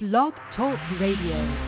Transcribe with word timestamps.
Blog 0.00 0.32
Talk 0.54 0.78
Radio. 1.00 1.67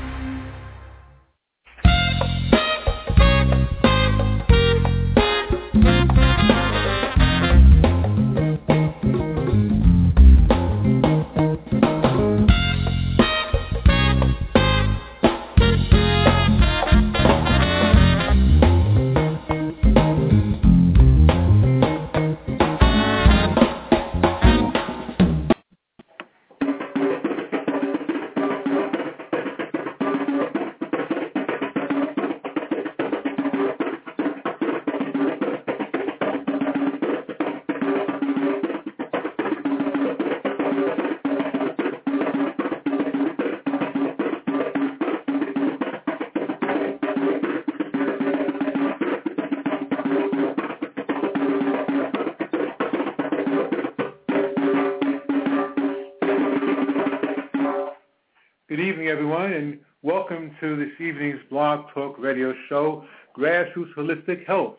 Radio 62.19 62.55
show, 62.69 63.05
Grassroots 63.37 63.95
Holistic 63.95 64.47
Health. 64.47 64.75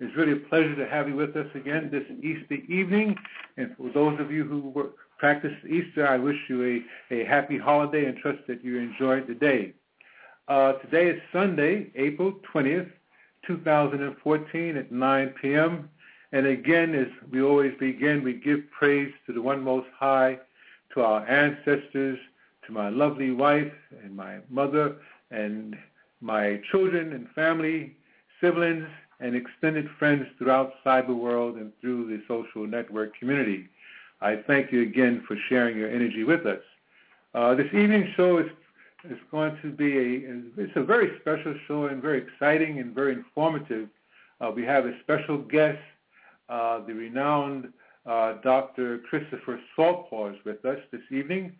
It's 0.00 0.14
really 0.16 0.32
a 0.32 0.48
pleasure 0.48 0.74
to 0.76 0.86
have 0.86 1.08
you 1.08 1.16
with 1.16 1.36
us 1.36 1.46
again 1.54 1.88
this 1.90 2.04
Easter 2.22 2.54
evening. 2.70 3.16
And 3.56 3.74
for 3.76 3.90
those 3.90 4.20
of 4.20 4.30
you 4.30 4.44
who 4.44 4.60
work, 4.60 4.92
practice 5.18 5.54
Easter, 5.68 6.06
I 6.06 6.18
wish 6.18 6.36
you 6.48 6.84
a, 7.10 7.14
a 7.14 7.24
happy 7.24 7.58
holiday 7.58 8.04
and 8.04 8.16
trust 8.18 8.40
that 8.48 8.64
you 8.64 8.78
enjoyed 8.78 9.26
the 9.26 9.34
day. 9.34 9.72
Uh, 10.48 10.74
today 10.74 11.08
is 11.08 11.20
Sunday, 11.32 11.90
April 11.96 12.34
20th, 12.54 12.90
2014 13.46 14.76
at 14.76 14.92
9 14.92 15.34
p.m. 15.40 15.88
And 16.32 16.46
again, 16.46 16.94
as 16.94 17.08
we 17.30 17.42
always 17.42 17.72
begin, 17.78 18.22
we 18.22 18.34
give 18.34 18.60
praise 18.70 19.12
to 19.26 19.32
the 19.32 19.42
One 19.42 19.62
Most 19.62 19.88
High, 19.98 20.38
to 20.94 21.02
our 21.02 21.26
ancestors, 21.26 22.18
to 22.66 22.72
my 22.72 22.88
lovely 22.88 23.30
wife 23.30 23.72
and 24.02 24.14
my 24.14 24.38
mother 24.50 24.96
and 25.30 25.76
my 26.20 26.60
children 26.70 27.12
and 27.12 27.28
family, 27.30 27.96
siblings, 28.40 28.86
and 29.20 29.34
extended 29.34 29.88
friends 29.98 30.26
throughout 30.38 30.72
cyber 30.84 31.16
world 31.16 31.56
and 31.56 31.72
through 31.80 32.06
the 32.06 32.22
social 32.28 32.66
network 32.66 33.16
community. 33.18 33.68
I 34.20 34.36
thank 34.46 34.72
you 34.72 34.82
again 34.82 35.22
for 35.26 35.36
sharing 35.48 35.76
your 35.76 35.90
energy 35.90 36.24
with 36.24 36.46
us. 36.46 36.60
Uh, 37.34 37.54
this 37.54 37.66
evening 37.66 38.12
show 38.16 38.38
is, 38.38 38.46
is 39.10 39.18
going 39.30 39.58
to 39.62 39.70
be 39.70 39.96
a, 39.98 40.62
it's 40.62 40.76
a 40.76 40.82
very 40.82 41.18
special 41.20 41.54
show 41.66 41.86
and 41.86 42.00
very 42.00 42.22
exciting 42.22 42.78
and 42.78 42.94
very 42.94 43.12
informative. 43.12 43.88
Uh, 44.40 44.50
we 44.54 44.64
have 44.64 44.86
a 44.86 44.92
special 45.02 45.38
guest, 45.38 45.78
uh, 46.48 46.80
the 46.86 46.92
renowned 46.92 47.72
uh, 48.06 48.34
Dr. 48.42 48.98
Christopher 49.10 49.60
Saltpaw's 49.76 50.38
with 50.44 50.64
us 50.64 50.78
this 50.92 51.02
evening. 51.10 51.52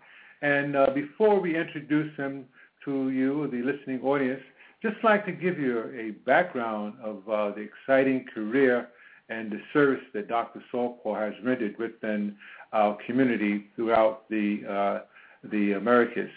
And 0.43 0.77
uh, 0.77 0.91
before 0.95 1.41
we 1.41 1.57
introduce 1.57 2.15
him 2.17 2.45
to 2.87 3.11
you, 3.11 3.49
the 3.49 3.63
listening 3.63 4.01
audience, 4.03 4.41
just 4.83 4.97
like 5.05 5.27
to 5.27 5.33
give 5.33 5.59
you 5.59 5.91
a 5.95 6.13
background 6.25 6.95
of 7.03 7.29
uh, 7.29 7.51
the 7.51 7.61
exciting 7.61 8.25
career 8.33 8.89
and 9.29 9.51
the 9.51 9.61
service 9.73 10.03
that 10.15 10.29
Dr. 10.29 10.63
Saltpaw 10.73 11.15
has 11.19 11.35
rendered 11.45 11.77
within 11.79 12.37
our 12.73 12.97
community 13.07 13.67
throughout 13.77 14.29
the, 14.31 14.61
uh, 14.69 15.49
the 15.51 15.73
Americas. 15.73 16.31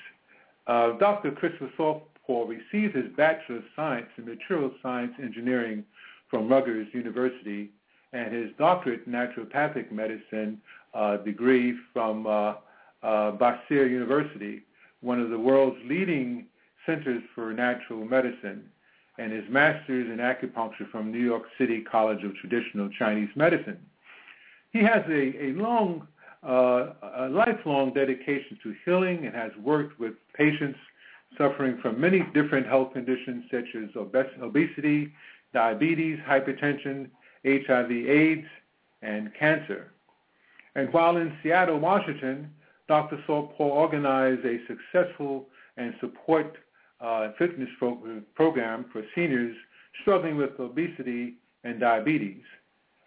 Uh, 0.68 0.98
Dr. 0.98 1.32
Christopher 1.32 1.72
Saltpaw 1.78 2.46
received 2.48 2.96
his 2.96 3.06
Bachelor 3.16 3.58
of 3.58 3.64
Science 3.76 4.08
in 4.18 4.26
Material 4.26 4.72
Science 4.82 5.14
Engineering 5.22 5.84
from 6.30 6.50
Rutgers 6.50 6.88
University 6.94 7.70
and 8.14 8.34
his 8.34 8.50
doctorate 8.58 9.06
in 9.06 9.14
naturopathic 9.14 9.92
medicine 9.92 10.60
uh, 10.94 11.18
degree 11.18 11.76
from 11.94 12.26
uh, 12.26 12.54
uh, 13.04 13.32
Bastyr 13.38 13.90
University, 13.90 14.64
one 15.02 15.20
of 15.20 15.30
the 15.30 15.40
world's 15.40 15.80
leading 15.86 16.46
Centers 16.86 17.24
for 17.36 17.54
Natural 17.54 18.04
Medicine 18.06 18.70
and 19.18 19.34
his 19.34 19.44
master's 19.50 20.10
in 20.10 20.18
acupuncture 20.18 20.90
from 20.92 21.12
New 21.12 21.20
York 21.20 21.44
City 21.58 21.82
College 21.82 22.24
of 22.24 22.34
Traditional 22.36 22.90
Chinese 22.98 23.30
Medicine. 23.36 23.80
He 24.72 24.80
has 24.80 25.04
a, 25.10 25.46
a 25.46 25.52
long, 25.54 26.08
uh, 26.42 26.94
a 27.18 27.30
lifelong 27.30 27.94
dedication 27.94 28.58
to 28.64 28.74
healing 28.86 29.26
and 29.26 29.36
has 29.36 29.52
worked 29.62 30.00
with 30.00 30.14
patients 30.34 30.80
suffering 31.38 31.78
from 31.82 32.00
many 32.00 32.24
different 32.34 32.66
health 32.66 32.94
conditions 32.94 33.44
such 33.52 33.76
as 33.76 33.90
obesity, 33.96 35.14
diabetes, 35.54 36.18
hypertension, 36.28 37.10
HIV, 37.46 37.92
AIDS, 37.92 38.48
and 39.02 39.34
cancer. 39.38 39.92
And 40.76 40.92
while 40.94 41.18
in 41.18 41.36
Seattle, 41.44 41.80
Washington, 41.80 42.50
Dr. 42.90 43.24
Saltpaw 43.28 43.64
organized 43.64 44.44
a 44.46 44.58
successful 44.68 45.46
and 45.78 45.94
support 46.02 46.58
uh, 47.00 47.30
fitness 47.38 47.70
pro- 47.78 48.22
program 48.36 48.86
for 48.92 49.04
seniors 49.14 49.56
struggling 50.02 50.36
with 50.36 50.60
obesity 50.60 51.36
and 51.64 51.80
diabetes. 51.80 52.42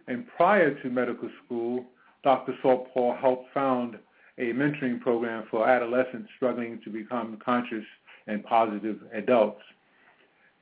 And 0.07 0.25
prior 0.37 0.81
to 0.83 0.89
medical 0.89 1.29
school, 1.45 1.85
Dr. 2.23 2.55
Saltpaw 2.63 3.21
helped 3.21 3.53
found 3.53 3.99
a 4.39 4.53
mentoring 4.53 5.01
program 5.01 5.47
for 5.51 5.69
adolescents 5.69 6.31
struggling 6.37 6.81
to 6.85 6.91
become 6.91 7.37
conscious 7.45 7.85
and 8.29 8.45
positive 8.45 9.01
adults. 9.13 9.61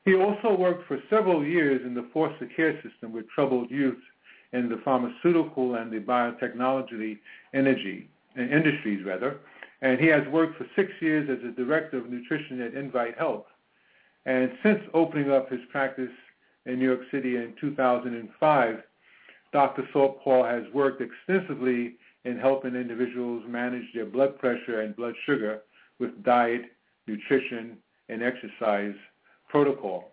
He 0.06 0.14
also 0.14 0.56
worked 0.56 0.88
for 0.88 0.98
several 1.10 1.44
years 1.44 1.82
in 1.84 1.94
the 1.94 2.08
foster 2.14 2.48
care 2.56 2.80
system 2.82 3.12
with 3.12 3.28
troubled 3.28 3.70
youth 3.70 4.00
in 4.54 4.70
the 4.70 4.80
pharmaceutical 4.82 5.74
and 5.74 5.92
the 5.92 6.00
biotechnology 6.00 7.18
energy, 7.52 8.08
industries 8.36 9.04
rather, 9.04 9.38
and 9.82 9.98
he 9.98 10.06
has 10.06 10.26
worked 10.28 10.58
for 10.58 10.66
six 10.76 10.92
years 11.00 11.28
as 11.30 11.44
a 11.44 11.52
director 11.52 11.98
of 11.98 12.10
nutrition 12.10 12.60
at 12.60 12.74
Invite 12.74 13.16
Health. 13.16 13.46
And 14.26 14.52
since 14.62 14.80
opening 14.92 15.30
up 15.30 15.50
his 15.50 15.60
practice 15.70 16.10
in 16.66 16.78
New 16.78 16.86
York 16.86 17.00
City 17.10 17.36
in 17.36 17.54
2005, 17.60 18.82
Dr. 19.52 19.88
Saltpaw 19.92 20.44
has 20.44 20.72
worked 20.72 21.02
extensively 21.02 21.96
in 22.24 22.38
helping 22.38 22.74
individuals 22.74 23.42
manage 23.48 23.86
their 23.94 24.04
blood 24.04 24.38
pressure 24.38 24.82
and 24.82 24.94
blood 24.94 25.14
sugar 25.24 25.62
with 25.98 26.22
diet, 26.22 26.66
nutrition, 27.06 27.78
and 28.08 28.22
exercise 28.22 28.94
protocol. 29.48 30.10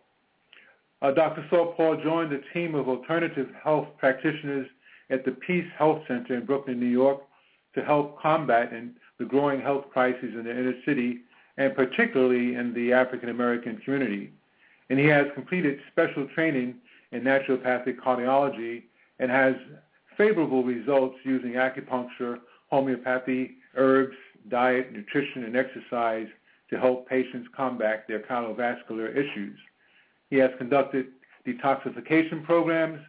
Uh, 1.02 1.12
Dr. 1.12 1.46
Paul 1.50 2.02
joined 2.04 2.34
a 2.34 2.42
team 2.54 2.74
of 2.74 2.88
alternative 2.88 3.50
health 3.64 3.88
practitioners 3.98 4.68
at 5.10 5.24
the 5.26 5.32
Peace 5.32 5.68
Health 5.78 6.02
Center 6.08 6.36
in 6.36 6.46
Brooklyn, 6.46 6.80
New 6.80 6.88
York, 6.88 7.22
to 7.78 7.86
help 7.86 8.20
combat 8.20 8.74
the 9.20 9.26
growing 9.26 9.62
health 9.62 9.86
crises 9.94 10.34
in 10.34 10.44
the 10.44 10.50
inner 10.50 10.74
city 10.84 11.20
and 11.58 11.76
particularly 11.76 12.56
in 12.56 12.74
the 12.74 12.92
African 12.92 13.30
American 13.30 13.78
community. 13.78 14.32
And 14.90 14.98
he 14.98 15.06
has 15.06 15.28
completed 15.36 15.80
special 15.92 16.28
training 16.34 16.76
in 17.12 17.22
naturopathic 17.22 17.98
cardiology 17.98 18.84
and 19.20 19.30
has 19.30 19.54
favorable 20.18 20.64
results 20.64 21.18
using 21.24 21.54
acupuncture, 21.54 22.40
homeopathy, 22.72 23.58
herbs, 23.76 24.16
diet, 24.50 24.92
nutrition, 24.92 25.44
and 25.44 25.56
exercise 25.56 26.28
to 26.72 26.80
help 26.80 27.08
patients 27.08 27.48
combat 27.56 28.06
their 28.08 28.22
cardiovascular 28.22 29.16
issues. 29.16 29.58
He 30.32 30.38
has 30.38 30.50
conducted 30.58 31.08
detoxification 31.46 32.44
programs, 32.44 33.00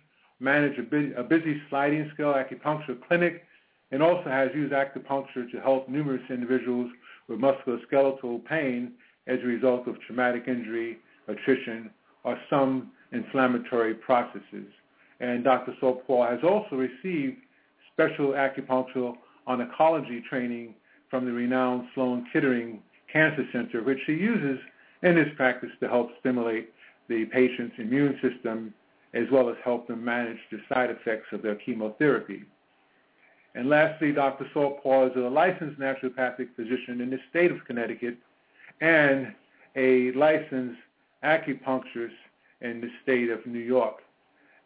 managed 0.41 0.79
a 0.79 1.23
busy 1.23 1.63
sliding 1.71 2.11
scale 2.13 2.35
acupuncture 2.35 2.99
clinic, 3.09 3.45
and 3.91 4.03
also 4.03 4.29
has 4.29 4.51
used 4.55 4.73
acupuncture 4.73 5.51
to 5.51 5.61
help 5.61 5.89
numerous 5.89 6.23
individuals 6.31 6.91
with 7.29 7.41
musculoskeletal 7.41 8.45
pain 8.45 8.93
as 9.27 9.39
a 9.43 9.47
result 9.47 9.87
of 9.87 10.01
traumatic 10.07 10.45
injury, 10.47 10.99
attrition, 11.29 11.91
or 12.25 12.39
some 12.51 12.91
inflammatory 13.13 13.95
processes. 13.95 14.67
And 15.21 15.45
Dr. 15.45 15.75
Saltpaw 15.81 16.31
has 16.31 16.41
also 16.43 16.77
received 16.77 17.39
special 17.93 18.29
acupunctural 18.33 19.15
oncology 19.49 20.23
training 20.25 20.75
from 21.11 21.25
the 21.25 21.33
renowned 21.33 21.89
Sloan 21.95 22.27
Kettering 22.33 22.83
Cancer 23.13 23.45
Center, 23.53 23.83
which 23.83 23.99
he 24.07 24.13
uses 24.13 24.59
in 25.03 25.17
his 25.17 25.29
practice 25.37 25.71
to 25.81 25.89
help 25.89 26.11
stimulate 26.21 26.73
the 27.09 27.25
patient's 27.27 27.75
immune 27.79 28.19
system 28.23 28.75
as 29.15 29.25
well 29.33 29.49
as 29.49 29.57
help 29.65 29.89
them 29.89 30.05
manage 30.05 30.39
the 30.51 30.59
side 30.69 30.91
effects 30.91 31.27
of 31.33 31.43
their 31.43 31.55
chemotherapy. 31.55 32.45
And 33.55 33.69
lastly, 33.69 34.13
Dr. 34.13 34.47
Saltpaw 34.53 35.11
is 35.11 35.17
a 35.17 35.21
licensed 35.21 35.81
naturopathic 35.81 36.49
physician 36.55 37.01
in 37.01 37.11
the 37.11 37.19
state 37.31 37.51
of 37.51 37.65
Connecticut 37.67 38.17
and 38.81 39.35
a 39.75 40.13
licensed 40.13 40.79
acupuncturist 41.25 42.11
in 42.61 42.81
the 42.81 42.89
state 43.03 43.31
of 43.31 43.45
New 43.47 43.59
York. 43.59 43.97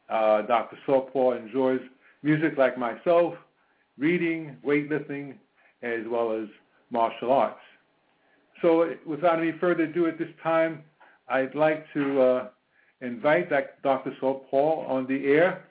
Uh, 0.09 0.43
Dr. 0.43 0.77
Saltpaw 0.85 1.33
enjoys 1.33 1.81
music 2.23 2.59
like 2.59 2.77
myself, 2.77 3.35
reading, 3.99 4.57
weightlifting, 4.65 5.35
as 5.83 6.01
well 6.07 6.33
as 6.33 6.49
martial 6.91 7.33
arts. 7.33 7.61
So 8.61 8.95
without 9.07 9.39
any 9.41 9.53
further 9.53 9.85
ado 9.85 10.07
at 10.07 10.19
this 10.19 10.29
time, 10.43 10.83
I'd 11.29 11.55
like 11.55 11.87
to 11.95 12.21
uh, 12.21 12.49
invite 13.01 13.51
Dr. 13.83 14.15
Saltpaw 14.21 14.87
on 14.87 15.07
the 15.07 15.27
air 15.27 15.65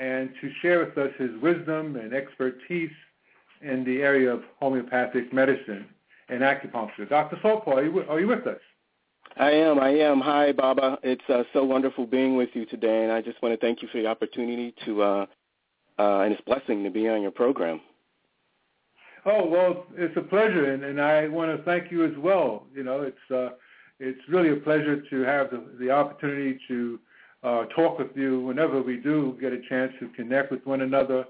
and 0.00 0.30
to 0.40 0.50
share 0.62 0.78
with 0.84 0.96
us 0.96 1.12
his 1.18 1.30
wisdom 1.42 1.96
and 1.96 2.14
expertise 2.14 2.90
in 3.60 3.84
the 3.84 4.00
area 4.00 4.32
of 4.32 4.42
homeopathic 4.58 5.32
medicine 5.32 5.86
and 6.30 6.40
acupuncture. 6.40 7.06
Dr. 7.08 7.38
Salt 7.42 7.64
are 7.66 7.84
you, 7.84 8.02
are 8.08 8.18
you 8.18 8.26
with 8.26 8.46
us? 8.46 8.60
I 9.36 9.50
am. 9.50 9.78
I 9.78 9.90
am. 9.90 10.20
Hi, 10.20 10.52
Baba. 10.52 10.98
It's 11.02 11.22
uh, 11.28 11.42
so 11.52 11.64
wonderful 11.64 12.06
being 12.06 12.34
with 12.34 12.48
you 12.54 12.64
today, 12.64 13.04
and 13.04 13.12
I 13.12 13.20
just 13.20 13.40
want 13.42 13.52
to 13.52 13.64
thank 13.64 13.82
you 13.82 13.88
for 13.92 14.00
the 14.00 14.06
opportunity 14.06 14.74
to, 14.86 15.02
uh, 15.02 15.26
uh, 15.98 16.20
and 16.20 16.32
it's 16.32 16.40
a 16.40 16.50
blessing 16.50 16.82
to 16.82 16.90
be 16.90 17.06
on 17.08 17.22
your 17.22 17.30
program. 17.30 17.80
Oh 19.26 19.46
well, 19.46 19.86
it's 19.96 20.16
a 20.16 20.22
pleasure, 20.22 20.72
and, 20.72 20.82
and 20.82 21.00
I 21.00 21.28
want 21.28 21.56
to 21.56 21.62
thank 21.64 21.92
you 21.92 22.06
as 22.06 22.16
well. 22.16 22.66
You 22.74 22.82
know, 22.82 23.02
it's 23.02 23.30
uh, 23.30 23.54
it's 23.98 24.20
really 24.28 24.50
a 24.50 24.56
pleasure 24.56 25.02
to 25.02 25.22
have 25.22 25.50
the, 25.50 25.62
the 25.78 25.90
opportunity 25.90 26.58
to 26.68 26.98
uh, 27.42 27.64
talk 27.66 27.98
with 27.98 28.14
you 28.14 28.40
whenever 28.40 28.82
we 28.82 28.96
do 28.96 29.36
get 29.40 29.52
a 29.52 29.60
chance 29.68 29.92
to 30.00 30.08
connect 30.08 30.50
with 30.50 30.64
one 30.66 30.82
another. 30.82 31.24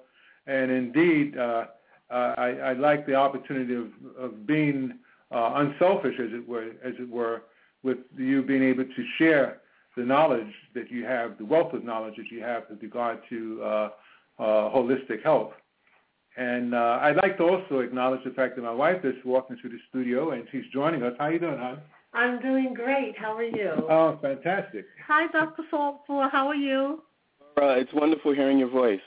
And 0.47 0.71
indeed, 0.71 1.37
uh, 1.39 1.67
I, 2.11 2.59
I 2.65 2.73
like 2.73 3.07
the 3.07 3.15
opportunity 3.15 3.75
of, 3.75 3.89
of 4.19 4.47
being 4.47 4.99
uh, 5.31 5.53
unselfish, 5.57 6.19
as 6.19 6.33
it 6.33 6.47
were, 6.49 6.71
as 6.85 6.95
it 6.99 7.09
were, 7.09 7.43
with 7.83 7.99
you 8.17 8.43
being 8.43 8.63
able 8.63 8.85
to 8.85 9.05
share 9.17 9.61
the 9.97 10.03
knowledge 10.03 10.53
that 10.75 10.91
you 10.91 11.05
have, 11.05 11.39
the 11.39 11.45
wealth 11.45 11.73
of 11.73 11.85
knowledge 11.85 12.17
that 12.17 12.31
you 12.31 12.43
have 12.43 12.65
with 12.69 12.83
regard 12.83 13.21
to 13.29 13.63
uh, 13.63 13.91
uh, 14.39 14.43
holistic 14.71 15.23
health. 15.23 15.53
And 16.37 16.75
uh, 16.75 16.99
I'd 17.03 17.17
like 17.17 17.37
to 17.39 17.45
also 17.45 17.81
acknowledge 17.81 18.25
the 18.25 18.31
fact 18.31 18.57
that 18.57 18.63
my 18.63 18.73
wife 18.73 19.05
is 19.05 19.15
walking 19.25 19.57
through 19.61 19.71
the 19.71 19.81
studio 19.89 20.31
and 20.31 20.45
she's 20.51 20.65
joining 20.73 21.03
us. 21.03 21.13
How 21.19 21.27
are 21.27 21.33
you 21.33 21.39
doing, 21.39 21.59
hon? 21.59 21.81
I'm 22.13 22.41
doing 22.41 22.75
great. 22.75 23.17
How 23.17 23.37
are 23.37 23.43
you? 23.45 23.71
Oh, 23.89 24.19
fantastic. 24.21 24.87
Hi, 25.07 25.29
Dr. 25.29 25.63
Saltpaw. 25.71 26.31
How 26.31 26.49
are 26.49 26.55
you? 26.55 27.03
Uh, 27.61 27.75
it's 27.77 27.93
wonderful 27.93 28.35
hearing 28.35 28.59
your 28.59 28.71
voice. 28.71 29.01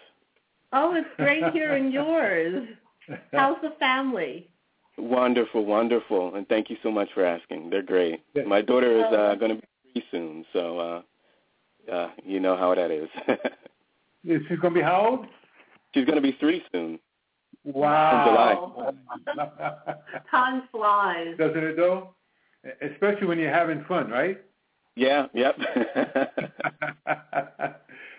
Oh, 0.71 0.95
it's 0.95 1.07
great 1.17 1.43
hearing 1.53 1.91
yours. 1.91 2.67
How's 3.31 3.61
the 3.61 3.73
family? 3.79 4.49
Wonderful, 4.97 5.65
wonderful, 5.65 6.35
and 6.35 6.47
thank 6.47 6.69
you 6.69 6.77
so 6.83 6.91
much 6.91 7.09
for 7.13 7.25
asking. 7.25 7.69
They're 7.71 7.81
great. 7.81 8.21
Yes. 8.35 8.45
My 8.47 8.61
daughter 8.61 8.97
is 8.99 9.05
uh, 9.05 9.35
going 9.35 9.55
to 9.55 9.61
be 9.61 9.67
three 9.91 10.03
soon, 10.11 10.45
so 10.53 10.79
uh, 10.79 11.01
uh, 11.91 12.09
you 12.23 12.39
know 12.39 12.55
how 12.55 12.75
that 12.75 12.91
is. 12.91 13.09
is 14.23 14.41
she 14.47 14.55
going 14.55 14.73
to 14.73 14.79
be 14.79 14.81
how 14.81 15.07
old? 15.09 15.25
She's 15.93 16.05
going 16.05 16.15
to 16.15 16.21
be 16.21 16.37
three 16.39 16.63
soon. 16.71 16.99
Wow. 17.63 18.93
Time 20.29 20.63
flies. 20.71 21.37
Doesn't 21.37 21.63
it 21.63 21.75
though? 21.75 22.13
Especially 22.81 23.27
when 23.27 23.39
you're 23.39 23.53
having 23.53 23.83
fun, 23.85 24.09
right? 24.09 24.41
Yeah, 24.95 25.27
yep. 25.33 25.57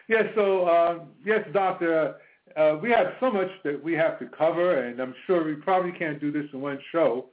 yes, 0.09 0.25
so 0.35 0.67
uh, 0.67 0.99
yes, 1.25 1.47
doctor, 1.53 2.17
uh, 2.57 2.77
we 2.83 2.91
have 2.91 3.15
so 3.21 3.31
much 3.31 3.49
that 3.65 3.83
we 3.83 3.95
have 3.95 4.19
to 4.19 4.27
cover, 4.27 4.83
and 4.83 5.01
I'm 5.01 5.15
sure 5.27 5.45
we 5.45 5.55
probably 5.55 5.93
can't 5.93 6.21
do 6.21 6.31
this 6.31 6.45
in 6.53 6.61
one 6.61 6.79
show. 6.93 7.27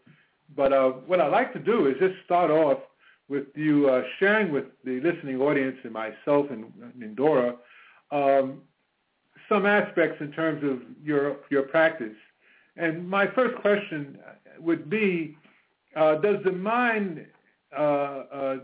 But 0.56 0.74
uh, 0.74 0.90
what 1.08 1.20
I'd 1.20 1.32
like 1.32 1.54
to 1.54 1.60
do 1.60 1.88
is 1.88 1.96
just 2.00 2.16
start 2.26 2.52
off 2.52 2.80
with 3.30 3.46
you 3.56 3.90
uh, 3.90 4.04
sharing 4.20 4.52
with 4.52 4.66
the 4.84 5.00
listening 5.00 5.42
audience 5.42 5.78
and 5.84 5.94
myself 5.94 6.48
and, 6.50 6.66
and 7.02 7.16
Dora 7.16 7.56
um, 8.12 8.62
some 9.50 9.66
aspects 9.66 10.22
in 10.22 10.32
terms 10.32 10.64
of 10.64 10.82
your 11.04 11.38
your 11.50 11.64
practice. 11.64 12.16
And 12.78 13.08
my 13.08 13.28
first 13.28 13.60
question 13.62 14.18
would 14.60 14.90
be, 14.90 15.38
uh, 15.96 16.16
does 16.16 16.38
the 16.44 16.52
mind 16.52 17.26
uh, 17.78 17.82
uh, 17.82 18.56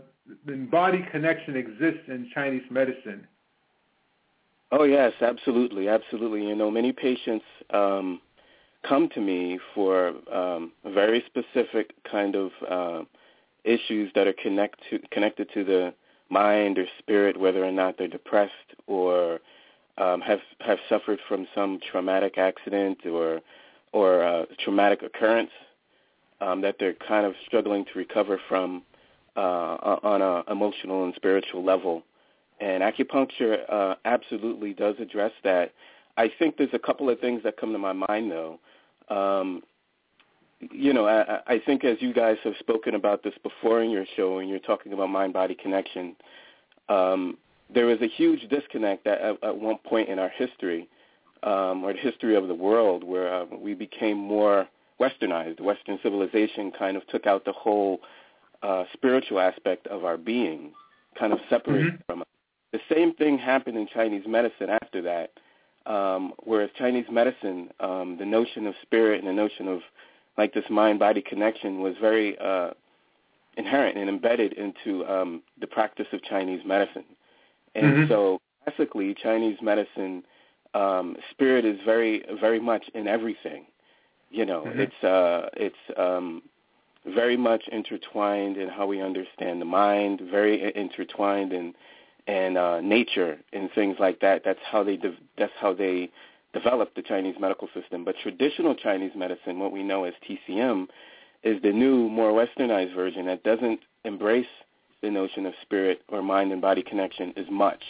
and 0.46 0.70
body 0.70 1.04
connection 1.10 1.56
exist 1.56 2.08
in 2.08 2.30
Chinese 2.34 2.62
medicine? 2.70 3.26
Oh 4.70 4.84
yes, 4.84 5.12
absolutely, 5.20 5.88
absolutely. 5.88 6.46
You 6.46 6.54
know, 6.54 6.70
many 6.70 6.92
patients 6.92 7.44
um, 7.70 8.20
come 8.86 9.08
to 9.14 9.20
me 9.20 9.58
for 9.74 10.12
um, 10.32 10.72
very 10.84 11.24
specific 11.26 11.92
kind 12.10 12.34
of 12.36 12.50
uh, 12.68 13.02
issues 13.64 14.12
that 14.14 14.26
are 14.26 14.34
connect 14.34 14.80
to, 14.90 14.98
connected 15.10 15.48
to 15.54 15.64
the 15.64 15.94
mind 16.28 16.78
or 16.78 16.84
spirit, 16.98 17.38
whether 17.40 17.64
or 17.64 17.72
not 17.72 17.96
they're 17.96 18.08
depressed 18.08 18.52
or 18.86 19.40
um, 19.96 20.20
have 20.20 20.40
have 20.60 20.78
suffered 20.88 21.18
from 21.26 21.46
some 21.54 21.78
traumatic 21.90 22.36
accident 22.36 22.98
or 23.06 23.40
or 23.92 24.22
uh, 24.22 24.44
traumatic 24.62 25.02
occurrence 25.02 25.50
um, 26.40 26.60
that 26.62 26.76
they're 26.78 26.94
kind 26.94 27.26
of 27.26 27.34
struggling 27.46 27.84
to 27.84 27.98
recover 27.98 28.40
from 28.48 28.82
uh, 29.36 29.98
on 30.02 30.22
an 30.22 30.42
emotional 30.50 31.04
and 31.04 31.14
spiritual 31.14 31.64
level. 31.64 32.02
And 32.60 32.82
acupuncture 32.82 33.58
uh, 33.68 33.94
absolutely 34.04 34.74
does 34.74 34.96
address 34.98 35.32
that. 35.44 35.72
I 36.16 36.30
think 36.38 36.56
there's 36.56 36.74
a 36.74 36.78
couple 36.78 37.08
of 37.08 37.20
things 37.20 37.42
that 37.44 37.56
come 37.56 37.72
to 37.72 37.78
my 37.78 37.92
mind 37.92 38.32
though. 38.32 38.58
Um, 39.08 39.62
you 40.72 40.92
know, 40.92 41.06
I, 41.06 41.40
I 41.46 41.62
think 41.64 41.84
as 41.84 41.98
you 42.00 42.12
guys 42.12 42.36
have 42.42 42.54
spoken 42.58 42.96
about 42.96 43.22
this 43.22 43.34
before 43.42 43.80
in 43.82 43.90
your 43.90 44.04
show, 44.16 44.38
and 44.38 44.48
you're 44.48 44.58
talking 44.58 44.92
about 44.92 45.08
mind-body 45.08 45.54
connection, 45.54 46.16
um, 46.88 47.38
there 47.72 47.86
was 47.86 48.00
a 48.00 48.08
huge 48.08 48.48
disconnect 48.48 49.06
at, 49.06 49.20
at, 49.42 49.56
one 49.56 49.78
point 49.84 50.08
in 50.08 50.18
our 50.18 50.30
history, 50.30 50.88
um, 51.44 51.84
or 51.84 51.92
the 51.92 51.98
history 52.00 52.34
of 52.34 52.48
the 52.48 52.54
world, 52.54 53.04
where 53.04 53.32
uh, 53.32 53.44
we 53.44 53.74
became 53.74 54.16
more 54.16 54.66
westernized. 55.00 55.60
Western 55.60 55.98
civilization 56.02 56.72
kind 56.72 56.96
of 56.96 57.06
took 57.06 57.26
out 57.26 57.44
the 57.44 57.52
whole 57.52 58.00
uh, 58.62 58.84
spiritual 58.92 59.40
aspect 59.40 59.86
of 59.86 60.04
our 60.04 60.16
being, 60.16 60.72
kind 61.18 61.32
of 61.32 61.38
separated 61.48 61.94
mm-hmm. 61.94 62.02
from 62.06 62.22
us. 62.22 62.28
The 62.72 62.80
same 62.92 63.14
thing 63.14 63.38
happened 63.38 63.78
in 63.78 63.86
Chinese 63.86 64.24
medicine 64.26 64.68
after 64.68 65.00
that, 65.02 65.30
um, 65.86 66.34
whereas 66.44 66.70
Chinese 66.76 67.06
medicine, 67.10 67.70
um, 67.80 68.16
the 68.18 68.26
notion 68.26 68.66
of 68.66 68.74
spirit 68.82 69.20
and 69.20 69.28
the 69.28 69.32
notion 69.32 69.68
of 69.68 69.80
like 70.36 70.54
this 70.54 70.64
mind-body 70.70 71.22
connection 71.22 71.80
was 71.80 71.94
very 72.00 72.38
uh, 72.38 72.70
inherent 73.56 73.98
and 73.98 74.08
embedded 74.08 74.52
into 74.52 75.04
um, 75.06 75.42
the 75.60 75.66
practice 75.66 76.06
of 76.12 76.22
Chinese 76.22 76.60
medicine. 76.64 77.04
And 77.74 77.86
mm-hmm. 77.86 78.08
so 78.08 78.40
classically, 78.64 79.14
Chinese 79.14 79.58
medicine, 79.60 80.22
um, 80.74 81.16
spirit 81.30 81.64
is 81.64 81.78
very, 81.84 82.22
very 82.40 82.60
much 82.60 82.84
in 82.94 83.08
everything. 83.08 83.64
You 84.30 84.44
know, 84.44 84.62
mm-hmm. 84.62 84.80
it's 84.80 85.04
uh, 85.04 85.48
it's 85.54 85.98
um, 85.98 86.42
very 87.06 87.36
much 87.36 87.64
intertwined 87.72 88.56
in 88.56 88.68
how 88.68 88.86
we 88.86 89.00
understand 89.00 89.60
the 89.60 89.64
mind, 89.64 90.20
very 90.30 90.74
intertwined 90.76 91.52
in 91.52 91.74
and 92.26 92.58
uh, 92.58 92.80
nature 92.82 93.38
and 93.52 93.70
things 93.74 93.96
like 93.98 94.20
that. 94.20 94.42
That's 94.44 94.60
how 94.70 94.84
they 94.84 94.96
de- 94.96 95.16
that's 95.38 95.52
how 95.58 95.72
they 95.72 96.10
developed 96.52 96.94
the 96.94 97.02
Chinese 97.02 97.36
medical 97.40 97.68
system. 97.74 98.04
But 98.04 98.16
traditional 98.22 98.74
Chinese 98.74 99.12
medicine, 99.16 99.58
what 99.58 99.72
we 99.72 99.82
know 99.82 100.04
as 100.04 100.14
TCM, 100.28 100.88
is 101.42 101.60
the 101.62 101.72
new, 101.72 102.08
more 102.08 102.32
westernized 102.32 102.94
version 102.94 103.26
that 103.26 103.42
doesn't 103.42 103.80
embrace 104.04 104.46
the 105.02 105.10
notion 105.10 105.46
of 105.46 105.54
spirit 105.62 106.02
or 106.08 106.22
mind 106.22 106.52
and 106.52 106.60
body 106.60 106.82
connection 106.82 107.32
as 107.36 107.46
much. 107.50 107.82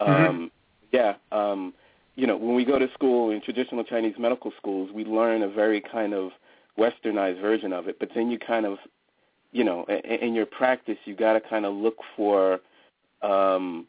Mm-hmm. 0.00 0.26
Um, 0.28 0.50
yeah, 0.92 1.14
um, 1.32 1.72
you 2.16 2.26
know, 2.26 2.36
when 2.36 2.54
we 2.54 2.64
go 2.64 2.78
to 2.78 2.88
school 2.92 3.30
in 3.30 3.40
traditional 3.40 3.84
Chinese 3.84 4.14
medical 4.18 4.52
schools, 4.56 4.90
we 4.92 5.04
learn 5.04 5.42
a 5.42 5.48
very 5.48 5.80
kind 5.80 6.14
of 6.14 6.30
westernized 6.78 7.40
version 7.40 7.72
of 7.72 7.88
it. 7.88 7.98
But 7.98 8.10
then 8.14 8.30
you 8.30 8.38
kind 8.38 8.66
of, 8.66 8.78
you 9.52 9.64
know, 9.64 9.84
in, 9.84 10.34
your 10.34 10.46
practice, 10.46 10.98
you 11.04 11.14
got 11.14 11.34
to 11.34 11.40
kind 11.40 11.66
of 11.66 11.74
look 11.74 11.98
for 12.16 12.60
um, 13.22 13.86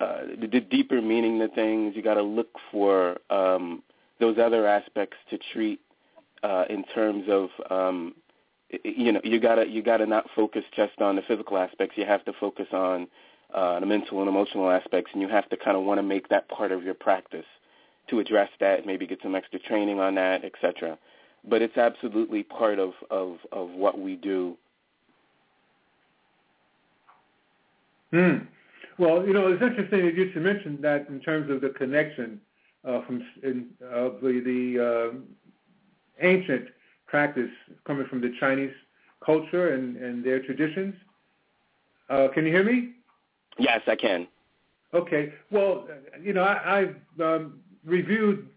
uh, 0.00 0.22
the, 0.40 0.46
the 0.46 0.60
deeper 0.60 1.00
meaning 1.00 1.38
to 1.40 1.48
things. 1.48 1.94
You 1.94 2.02
got 2.02 2.14
to 2.14 2.22
look 2.22 2.50
for 2.70 3.18
um, 3.30 3.82
those 4.20 4.38
other 4.38 4.66
aspects 4.66 5.16
to 5.30 5.38
treat 5.52 5.80
uh, 6.42 6.64
in 6.68 6.84
terms 6.84 7.24
of 7.28 7.48
um, 7.70 8.14
you 8.84 9.12
know 9.12 9.20
you 9.24 9.40
gotta 9.40 9.66
you 9.68 9.82
gotta 9.82 10.06
not 10.06 10.26
focus 10.34 10.64
just 10.74 11.00
on 11.00 11.16
the 11.16 11.22
physical 11.22 11.56
aspects. 11.56 11.96
You 11.96 12.04
have 12.04 12.24
to 12.24 12.32
focus 12.32 12.66
on 12.72 13.08
uh, 13.56 13.80
the 13.80 13.86
mental 13.86 14.20
and 14.20 14.28
emotional 14.28 14.70
aspects, 14.70 15.10
and 15.14 15.22
you 15.22 15.28
have 15.28 15.48
to 15.48 15.56
kind 15.56 15.76
of 15.76 15.82
want 15.82 15.98
to 15.98 16.02
make 16.02 16.28
that 16.28 16.48
part 16.48 16.70
of 16.70 16.84
your 16.84 16.94
practice 16.94 17.46
to 18.08 18.20
address 18.20 18.50
that. 18.60 18.86
Maybe 18.86 19.06
get 19.06 19.18
some 19.22 19.34
extra 19.34 19.58
training 19.58 19.98
on 19.98 20.14
that, 20.16 20.44
etc. 20.44 20.98
But 21.48 21.62
it's 21.62 21.76
absolutely 21.76 22.42
part 22.42 22.78
of 22.78 22.92
of 23.10 23.38
of 23.52 23.70
what 23.70 23.98
we 23.98 24.14
do. 24.16 24.56
Hmm. 28.12 28.36
Well, 28.98 29.26
you 29.26 29.32
know, 29.32 29.48
it's 29.48 29.62
interesting 29.62 30.04
that 30.04 30.14
you 30.14 30.30
should 30.32 30.42
mention 30.42 30.80
that 30.82 31.08
in 31.08 31.20
terms 31.20 31.50
of 31.50 31.60
the 31.60 31.70
connection 31.70 32.40
uh, 32.84 33.02
from 33.04 33.24
in, 33.42 33.66
uh, 33.84 34.10
the, 34.22 34.40
the 34.44 35.12
uh, 35.12 36.26
ancient 36.26 36.68
practice 37.06 37.50
coming 37.86 38.06
from 38.06 38.20
the 38.20 38.32
Chinese 38.38 38.72
culture 39.24 39.74
and, 39.74 39.96
and 39.96 40.24
their 40.24 40.40
traditions. 40.42 40.94
Uh, 42.08 42.28
can 42.32 42.46
you 42.46 42.52
hear 42.52 42.64
me? 42.64 42.92
Yes, 43.58 43.80
I 43.86 43.96
can. 43.96 44.26
Okay. 44.94 45.32
Well, 45.50 45.88
you 46.22 46.32
know, 46.32 46.42
I, 46.42 46.80
I've 46.80 46.96
um, 47.20 47.60
reviewed 47.84 48.48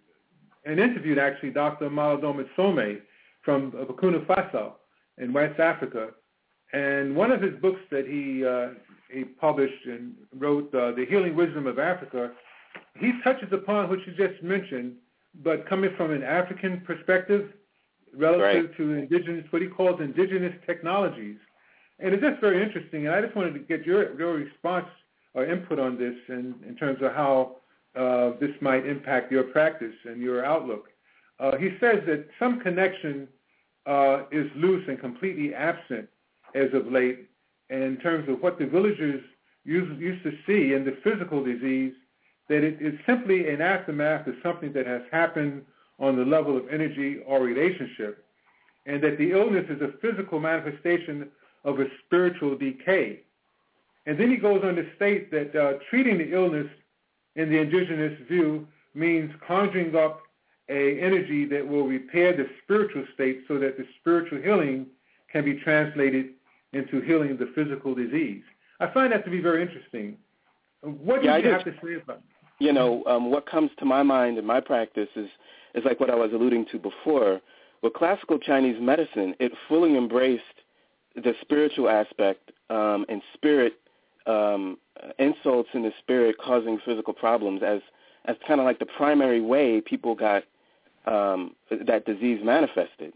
and 0.65 0.79
interviewed 0.79 1.17
actually 1.17 1.51
Dr. 1.51 1.89
Malidoma 1.89 2.45
Some 2.55 3.01
from 3.41 3.71
Burkina 3.71 4.25
Faso 4.25 4.73
in 5.17 5.33
West 5.33 5.59
Africa, 5.59 6.09
and 6.73 7.15
one 7.15 7.31
of 7.31 7.41
his 7.41 7.55
books 7.61 7.79
that 7.91 8.05
he 8.05 8.45
uh, 8.45 8.79
he 9.11 9.23
published 9.23 9.85
and 9.85 10.13
wrote, 10.37 10.73
uh, 10.73 10.91
The 10.91 11.05
Healing 11.09 11.35
Wisdom 11.35 11.67
of 11.67 11.79
Africa, 11.79 12.31
he 12.99 13.11
touches 13.23 13.51
upon 13.51 13.89
what 13.89 13.99
you 14.05 14.13
just 14.13 14.41
mentioned, 14.43 14.93
but 15.43 15.67
coming 15.67 15.91
from 15.97 16.11
an 16.11 16.23
African 16.23 16.81
perspective 16.85 17.51
relative 18.15 18.65
right. 18.65 18.77
to 18.77 18.93
indigenous, 18.93 19.45
what 19.51 19.61
he 19.61 19.67
calls 19.67 19.99
indigenous 19.99 20.53
technologies. 20.65 21.37
And 21.99 22.13
it's 22.13 22.23
just 22.23 22.39
very 22.39 22.63
interesting, 22.63 23.07
and 23.07 23.15
I 23.15 23.21
just 23.21 23.35
wanted 23.35 23.53
to 23.53 23.59
get 23.59 23.85
your, 23.85 24.17
your 24.17 24.33
response 24.33 24.87
or 25.33 25.45
input 25.45 25.79
on 25.79 25.97
this 25.97 26.15
in, 26.29 26.55
in 26.67 26.75
terms 26.75 27.01
of 27.01 27.11
how 27.11 27.57
uh, 27.95 28.31
this 28.39 28.51
might 28.61 28.85
impact 28.85 29.31
your 29.31 29.43
practice 29.43 29.95
and 30.05 30.21
your 30.21 30.45
outlook. 30.45 30.87
Uh, 31.39 31.57
he 31.57 31.69
says 31.79 31.99
that 32.05 32.27
some 32.39 32.59
connection 32.61 33.27
uh, 33.85 34.23
is 34.31 34.49
loose 34.55 34.85
and 34.87 34.99
completely 34.99 35.53
absent 35.53 36.07
as 36.55 36.73
of 36.73 36.91
late 36.91 37.29
in 37.69 37.97
terms 37.97 38.27
of 38.29 38.41
what 38.41 38.57
the 38.57 38.65
villagers 38.65 39.21
used, 39.65 39.99
used 39.99 40.23
to 40.23 40.31
see 40.47 40.73
in 40.73 40.85
the 40.85 40.97
physical 41.03 41.43
disease, 41.43 41.93
that 42.47 42.63
it 42.63 42.81
is 42.81 42.93
simply 43.05 43.49
an 43.49 43.61
aftermath 43.61 44.25
of 44.25 44.35
something 44.41 44.73
that 44.73 44.87
has 44.87 45.01
happened 45.11 45.63
on 45.99 46.15
the 46.15 46.25
level 46.25 46.57
of 46.57 46.63
energy 46.69 47.19
or 47.25 47.41
relationship, 47.41 48.25
and 48.85 49.03
that 49.03 49.17
the 49.17 49.31
illness 49.31 49.65
is 49.69 49.81
a 49.81 49.91
physical 50.01 50.39
manifestation 50.39 51.29
of 51.63 51.79
a 51.79 51.85
spiritual 52.05 52.57
decay. 52.57 53.21
And 54.05 54.19
then 54.19 54.29
he 54.29 54.37
goes 54.37 54.61
on 54.63 54.75
to 54.75 54.85
state 54.95 55.29
that 55.31 55.55
uh, 55.55 55.79
treating 55.89 56.17
the 56.17 56.33
illness 56.33 56.67
in 57.35 57.49
the 57.49 57.57
indigenous 57.57 58.17
view 58.27 58.67
means 58.95 59.31
conjuring 59.45 59.95
up 59.95 60.21
a 60.69 60.99
energy 60.99 61.45
that 61.45 61.67
will 61.67 61.85
repair 61.87 62.35
the 62.35 62.47
spiritual 62.63 63.03
state 63.13 63.43
so 63.47 63.57
that 63.59 63.77
the 63.77 63.85
spiritual 63.99 64.41
healing 64.41 64.85
can 65.31 65.43
be 65.43 65.55
translated 65.55 66.29
into 66.73 67.01
healing 67.01 67.37
the 67.37 67.51
physical 67.55 67.95
disease. 67.95 68.43
I 68.79 68.87
find 68.87 69.11
that 69.11 69.25
to 69.25 69.31
be 69.31 69.41
very 69.41 69.61
interesting. 69.61 70.17
What 70.81 71.21
do 71.21 71.27
yeah, 71.27 71.37
you 71.37 71.49
have 71.49 71.65
to 71.65 71.73
say 71.83 71.95
about 71.95 72.17
it? 72.17 72.23
You 72.59 72.73
know, 72.73 73.03
um, 73.05 73.31
what 73.31 73.49
comes 73.49 73.71
to 73.79 73.85
my 73.85 74.03
mind 74.03 74.37
in 74.37 74.45
my 74.45 74.59
practice 74.59 75.09
is, 75.15 75.29
is 75.75 75.83
like 75.85 75.99
what 75.99 76.09
I 76.09 76.15
was 76.15 76.31
alluding 76.33 76.65
to 76.71 76.79
before. 76.79 77.41
With 77.81 77.93
classical 77.93 78.37
Chinese 78.37 78.77
medicine, 78.79 79.33
it 79.39 79.53
fully 79.67 79.95
embraced 79.97 80.43
the 81.19 81.33
spiritual 81.41 81.89
aspect 81.89 82.51
um, 82.69 83.05
and 83.09 83.21
spirit 83.33 83.79
um, 84.25 84.77
insults 85.17 85.69
in 85.73 85.83
the 85.83 85.91
spirit 85.99 86.37
causing 86.37 86.79
physical 86.85 87.13
problems 87.13 87.61
as 87.63 87.81
as 88.25 88.35
kind 88.45 88.59
of 88.59 88.65
like 88.65 88.79
the 88.79 88.85
primary 88.85 89.41
way 89.41 89.81
people 89.81 90.13
got 90.13 90.43
um, 91.05 91.55
that 91.69 92.05
disease 92.05 92.41
manifested. 92.43 93.13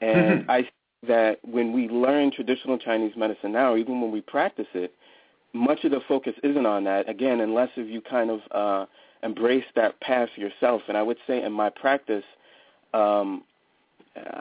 And 0.00 0.40
Mm-hmm. 0.42 0.50
I 0.50 0.68
that 1.06 1.38
when 1.42 1.72
we 1.72 1.88
learn 1.88 2.30
traditional 2.30 2.78
Chinese 2.78 3.16
medicine 3.16 3.52
now, 3.52 3.76
even 3.76 4.00
when 4.00 4.10
we 4.10 4.20
practice 4.20 4.66
it, 4.74 4.94
much 5.52 5.84
of 5.84 5.90
the 5.90 6.00
focus 6.06 6.34
isn't 6.42 6.66
on 6.66 6.84
that. 6.84 7.08
Again, 7.08 7.40
unless 7.40 7.70
if 7.76 7.88
you 7.88 8.00
kind 8.00 8.30
of 8.30 8.40
uh, 8.50 8.86
embrace 9.22 9.64
that 9.74 10.00
path 10.00 10.28
yourself. 10.36 10.82
And 10.88 10.96
I 10.96 11.02
would 11.02 11.18
say 11.26 11.42
in 11.42 11.52
my 11.52 11.70
practice, 11.70 12.24
um, 12.94 13.44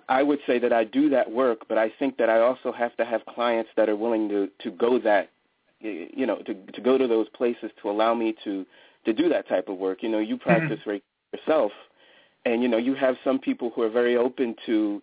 I 0.10 0.22
would 0.24 0.40
say 0.46 0.60
that 0.60 0.74
I 0.74 0.84
do 0.84 1.10
that 1.10 1.32
work, 1.32 1.68
but 1.70 1.78
I 1.78 1.92
think 1.98 2.18
that 2.18 2.30
I 2.30 2.40
also 2.40 2.72
have 2.72 2.96
to 2.98 3.06
have 3.06 3.26
clients 3.26 3.70
that 3.78 3.90
are 3.90 3.96
willing 3.96 4.28
to 4.30 4.50
to 4.64 4.72
go 4.72 5.00
that, 5.00 5.30
you 5.80 6.26
know, 6.26 6.38
to 6.38 6.54
to 6.54 6.82
go 6.82 6.98
to 6.98 7.08
those 7.08 7.30
places 7.30 7.72
to 7.82 7.90
allow 7.90 8.14
me 8.14 8.36
to 8.44 8.66
to 9.06 9.14
do 9.14 9.30
that 9.30 9.48
type 9.48 9.70
of 9.70 9.78
work. 9.78 10.04
You 10.04 10.10
know, 10.10 10.20
you 10.20 10.38
practice 10.38 10.80
mm-hmm. 10.82 10.90
right 10.90 11.04
yourself, 11.34 11.72
and 12.46 12.62
you 12.62 12.68
know, 12.68 12.78
you 12.78 12.96
have 12.96 13.16
some 13.24 13.40
people 13.40 13.72
who 13.74 13.82
are 13.82 13.90
very 13.90 14.18
open 14.18 14.56
to 14.66 15.02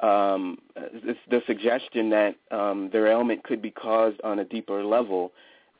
um, 0.00 0.58
the 0.74 1.42
suggestion 1.46 2.10
that 2.10 2.36
um, 2.50 2.90
their 2.92 3.06
ailment 3.06 3.44
could 3.44 3.60
be 3.60 3.70
caused 3.70 4.20
on 4.22 4.38
a 4.38 4.44
deeper 4.44 4.82
level, 4.82 5.32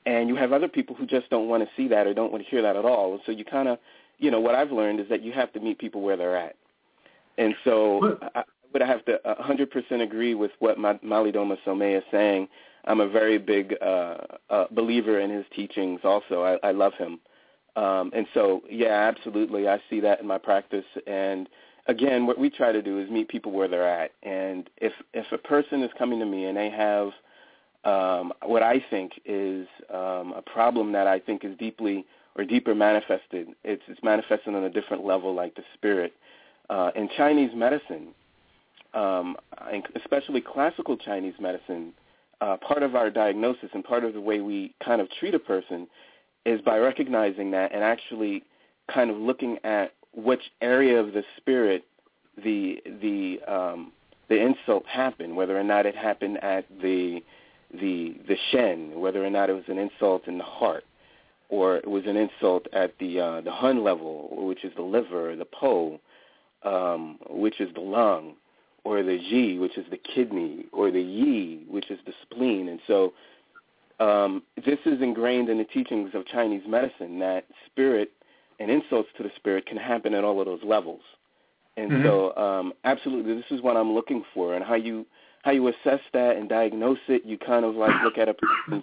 and 0.04 0.28
you 0.28 0.36
have 0.36 0.52
other 0.52 0.68
people 0.68 0.94
who 0.94 1.06
just 1.06 1.30
don't 1.30 1.48
want 1.48 1.62
to 1.62 1.68
see 1.76 1.88
that 1.88 2.06
or 2.06 2.14
don't 2.14 2.32
want 2.32 2.44
to 2.44 2.50
hear 2.50 2.62
that 2.62 2.76
at 2.76 2.84
all. 2.84 3.18
So 3.24 3.32
you 3.32 3.44
kind 3.44 3.68
of, 3.68 3.78
you 4.18 4.30
know, 4.30 4.40
what 4.40 4.54
I've 4.54 4.72
learned 4.72 5.00
is 5.00 5.08
that 5.08 5.22
you 5.22 5.32
have 5.32 5.52
to 5.54 5.60
meet 5.60 5.78
people 5.78 6.02
where 6.02 6.16
they're 6.16 6.36
at. 6.36 6.56
And 7.38 7.54
so 7.64 8.18
I 8.34 8.44
would 8.72 8.82
have 8.82 9.04
to 9.06 9.20
100% 9.24 10.02
agree 10.02 10.34
with 10.34 10.50
what 10.58 10.78
Malidoma 10.78 11.56
Some 11.64 11.82
is 11.82 12.02
saying. 12.10 12.48
I'm 12.84 13.00
a 13.00 13.08
very 13.08 13.38
big 13.38 13.74
uh, 13.82 14.16
uh, 14.48 14.66
believer 14.70 15.18
in 15.18 15.30
his 15.30 15.44
teachings 15.54 16.00
also. 16.04 16.42
I, 16.42 16.68
I 16.68 16.72
love 16.72 16.94
him. 16.94 17.18
Um, 17.74 18.10
and 18.14 18.26
so, 18.32 18.62
yeah, 18.70 19.10
absolutely. 19.14 19.68
I 19.68 19.82
see 19.90 20.00
that 20.00 20.20
in 20.20 20.26
my 20.26 20.38
practice. 20.38 20.84
And 21.06 21.48
again, 21.88 22.26
what 22.26 22.38
we 22.38 22.48
try 22.48 22.72
to 22.72 22.80
do 22.80 22.98
is 22.98 23.10
meet 23.10 23.28
people 23.28 23.52
where 23.52 23.68
they're 23.68 23.88
at. 23.88 24.12
And 24.22 24.70
if, 24.78 24.92
if 25.12 25.26
a 25.32 25.38
person 25.38 25.82
is 25.82 25.90
coming 25.98 26.20
to 26.20 26.26
me 26.26 26.46
and 26.46 26.56
they 26.56 26.70
have 26.70 27.10
um, 27.84 28.32
what 28.44 28.62
I 28.62 28.84
think 28.88 29.12
is 29.24 29.66
um, 29.92 30.32
a 30.36 30.42
problem 30.44 30.92
that 30.92 31.06
I 31.06 31.18
think 31.18 31.44
is 31.44 31.56
deeply 31.58 32.06
or 32.36 32.44
deeper 32.44 32.74
manifested, 32.74 33.48
it's, 33.64 33.82
it's 33.88 34.02
manifested 34.02 34.54
on 34.54 34.64
a 34.64 34.70
different 34.70 35.04
level 35.04 35.34
like 35.34 35.54
the 35.54 35.64
spirit– 35.74 36.12
uh, 36.70 36.90
in 36.94 37.08
Chinese 37.16 37.50
medicine, 37.54 38.08
um, 38.94 39.36
especially 39.94 40.40
classical 40.40 40.96
Chinese 40.96 41.34
medicine, 41.40 41.92
uh, 42.40 42.56
part 42.56 42.82
of 42.82 42.94
our 42.94 43.10
diagnosis 43.10 43.70
and 43.72 43.84
part 43.84 44.04
of 44.04 44.14
the 44.14 44.20
way 44.20 44.40
we 44.40 44.74
kind 44.84 45.00
of 45.00 45.08
treat 45.18 45.34
a 45.34 45.38
person 45.38 45.86
is 46.44 46.60
by 46.60 46.78
recognizing 46.78 47.50
that 47.50 47.72
and 47.72 47.82
actually 47.82 48.42
kind 48.92 49.10
of 49.10 49.16
looking 49.16 49.58
at 49.64 49.94
which 50.14 50.42
area 50.60 50.98
of 50.98 51.12
the 51.12 51.22
spirit 51.36 51.84
the 52.42 52.82
the 53.00 53.40
um, 53.50 53.92
the 54.28 54.40
insult 54.40 54.86
happened, 54.86 55.36
whether 55.36 55.58
or 55.58 55.64
not 55.64 55.86
it 55.86 55.96
happened 55.96 56.42
at 56.42 56.66
the 56.82 57.22
the 57.72 58.16
the 58.28 58.36
shen, 58.50 59.00
whether 59.00 59.24
or 59.24 59.30
not 59.30 59.50
it 59.50 59.54
was 59.54 59.64
an 59.68 59.78
insult 59.78 60.26
in 60.26 60.38
the 60.38 60.44
heart, 60.44 60.84
or 61.48 61.76
it 61.76 61.86
was 61.86 62.04
an 62.06 62.16
insult 62.16 62.66
at 62.72 62.98
the 62.98 63.20
uh, 63.20 63.40
the 63.40 63.52
hun 63.52 63.82
level, 63.82 64.28
which 64.46 64.64
is 64.64 64.72
the 64.76 64.82
liver, 64.82 65.36
the 65.36 65.44
po, 65.46 66.00
um, 66.66 67.18
which 67.30 67.60
is 67.60 67.72
the 67.74 67.80
lung, 67.80 68.34
or 68.84 69.02
the 69.02 69.18
Zhi, 69.18 69.58
which 69.58 69.78
is 69.78 69.86
the 69.90 69.96
kidney, 69.96 70.66
or 70.72 70.90
the 70.90 71.00
Yi, 71.00 71.64
which 71.68 71.90
is 71.90 71.98
the 72.06 72.12
spleen. 72.22 72.68
And 72.68 72.80
so 72.86 73.12
um, 73.98 74.42
this 74.56 74.78
is 74.84 75.00
ingrained 75.00 75.48
in 75.48 75.58
the 75.58 75.64
teachings 75.64 76.10
of 76.14 76.26
Chinese 76.26 76.62
medicine 76.68 77.18
that 77.20 77.46
spirit 77.66 78.12
and 78.58 78.70
insults 78.70 79.08
to 79.16 79.22
the 79.22 79.30
spirit 79.36 79.66
can 79.66 79.76
happen 79.76 80.14
at 80.14 80.24
all 80.24 80.40
of 80.40 80.46
those 80.46 80.62
levels. 80.62 81.02
And 81.76 81.90
mm-hmm. 81.90 82.06
so 82.06 82.36
um, 82.36 82.72
absolutely 82.84 83.34
this 83.34 83.44
is 83.50 83.62
what 83.62 83.76
I'm 83.76 83.92
looking 83.92 84.24
for 84.34 84.54
and 84.54 84.64
how 84.64 84.74
you 84.74 85.06
how 85.42 85.52
you 85.52 85.68
assess 85.68 86.00
that 86.12 86.36
and 86.36 86.48
diagnose 86.48 86.98
it, 87.06 87.24
you 87.24 87.38
kind 87.38 87.64
of 87.64 87.76
like 87.76 87.92
look 88.02 88.18
at 88.18 88.28
a 88.28 88.34
person, 88.34 88.82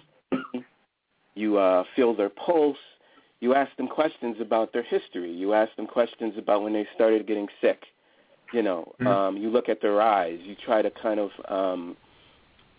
you 1.34 1.58
uh, 1.58 1.84
feel 1.94 2.14
their 2.14 2.30
pulse, 2.30 2.78
you 3.44 3.54
ask 3.54 3.76
them 3.76 3.88
questions 3.88 4.36
about 4.40 4.72
their 4.72 4.82
history. 4.82 5.30
You 5.30 5.52
ask 5.52 5.76
them 5.76 5.86
questions 5.86 6.32
about 6.38 6.62
when 6.62 6.72
they 6.72 6.88
started 6.94 7.26
getting 7.26 7.46
sick. 7.60 7.82
You 8.54 8.62
know, 8.62 8.94
mm-hmm. 8.94 9.06
um, 9.06 9.36
you 9.36 9.50
look 9.50 9.68
at 9.68 9.82
their 9.82 10.00
eyes. 10.00 10.38
You 10.42 10.56
try 10.64 10.80
to 10.80 10.90
kind 10.90 11.20
of 11.20 11.30
um, 11.46 11.94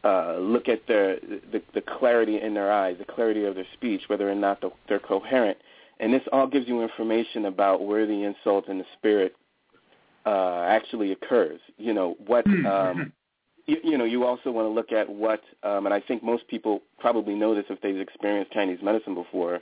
uh, 0.03 0.37
look 0.37 0.67
at 0.67 0.87
their 0.87 1.19
the, 1.51 1.61
the 1.75 1.81
clarity 1.81 2.41
in 2.41 2.55
their 2.55 2.71
eyes, 2.71 2.95
the 2.97 3.05
clarity 3.05 3.45
of 3.45 3.53
their 3.53 3.67
speech, 3.73 4.01
whether 4.07 4.27
or 4.27 4.33
not 4.33 4.59
the, 4.61 4.71
they're 4.89 4.99
coherent. 4.99 5.59
And 5.99 6.11
this 6.11 6.23
all 6.31 6.47
gives 6.47 6.67
you 6.67 6.81
information 6.81 7.45
about 7.45 7.85
where 7.85 8.07
the 8.07 8.23
insult 8.23 8.67
in 8.67 8.79
the 8.79 8.85
spirit 8.97 9.35
uh, 10.25 10.65
actually 10.67 11.11
occurs. 11.11 11.59
You 11.77 11.93
know 11.93 12.15
what. 12.25 12.45
Mm-hmm. 12.47 12.65
Um, 12.65 13.13
you, 13.67 13.77
you 13.83 13.97
know, 13.97 14.05
you 14.05 14.23
also 14.25 14.51
want 14.51 14.65
to 14.65 14.69
look 14.69 14.91
at 14.91 15.09
what, 15.09 15.41
um, 15.63 15.87
and 15.87 15.93
I 15.93 15.99
think 15.99 16.21
most 16.21 16.47
people 16.47 16.83
probably 16.99 17.33
know 17.33 17.55
this 17.55 17.65
if 17.69 17.81
they've 17.81 17.97
experienced 17.97 18.51
Chinese 18.51 18.77
medicine 18.83 19.15
before 19.15 19.59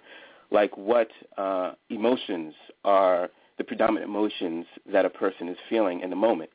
like 0.54 0.78
what 0.78 1.10
uh, 1.38 1.74
emotions 1.90 2.54
are 2.86 3.30
the 3.58 3.64
predominant 3.66 4.06
emotions 4.10 4.66
that 4.92 5.06
a 5.06 5.10
person 5.10 5.50
is 5.50 5.58
feeling 5.70 6.00
in 6.02 6.10
the 6.10 6.16
moment. 6.16 6.52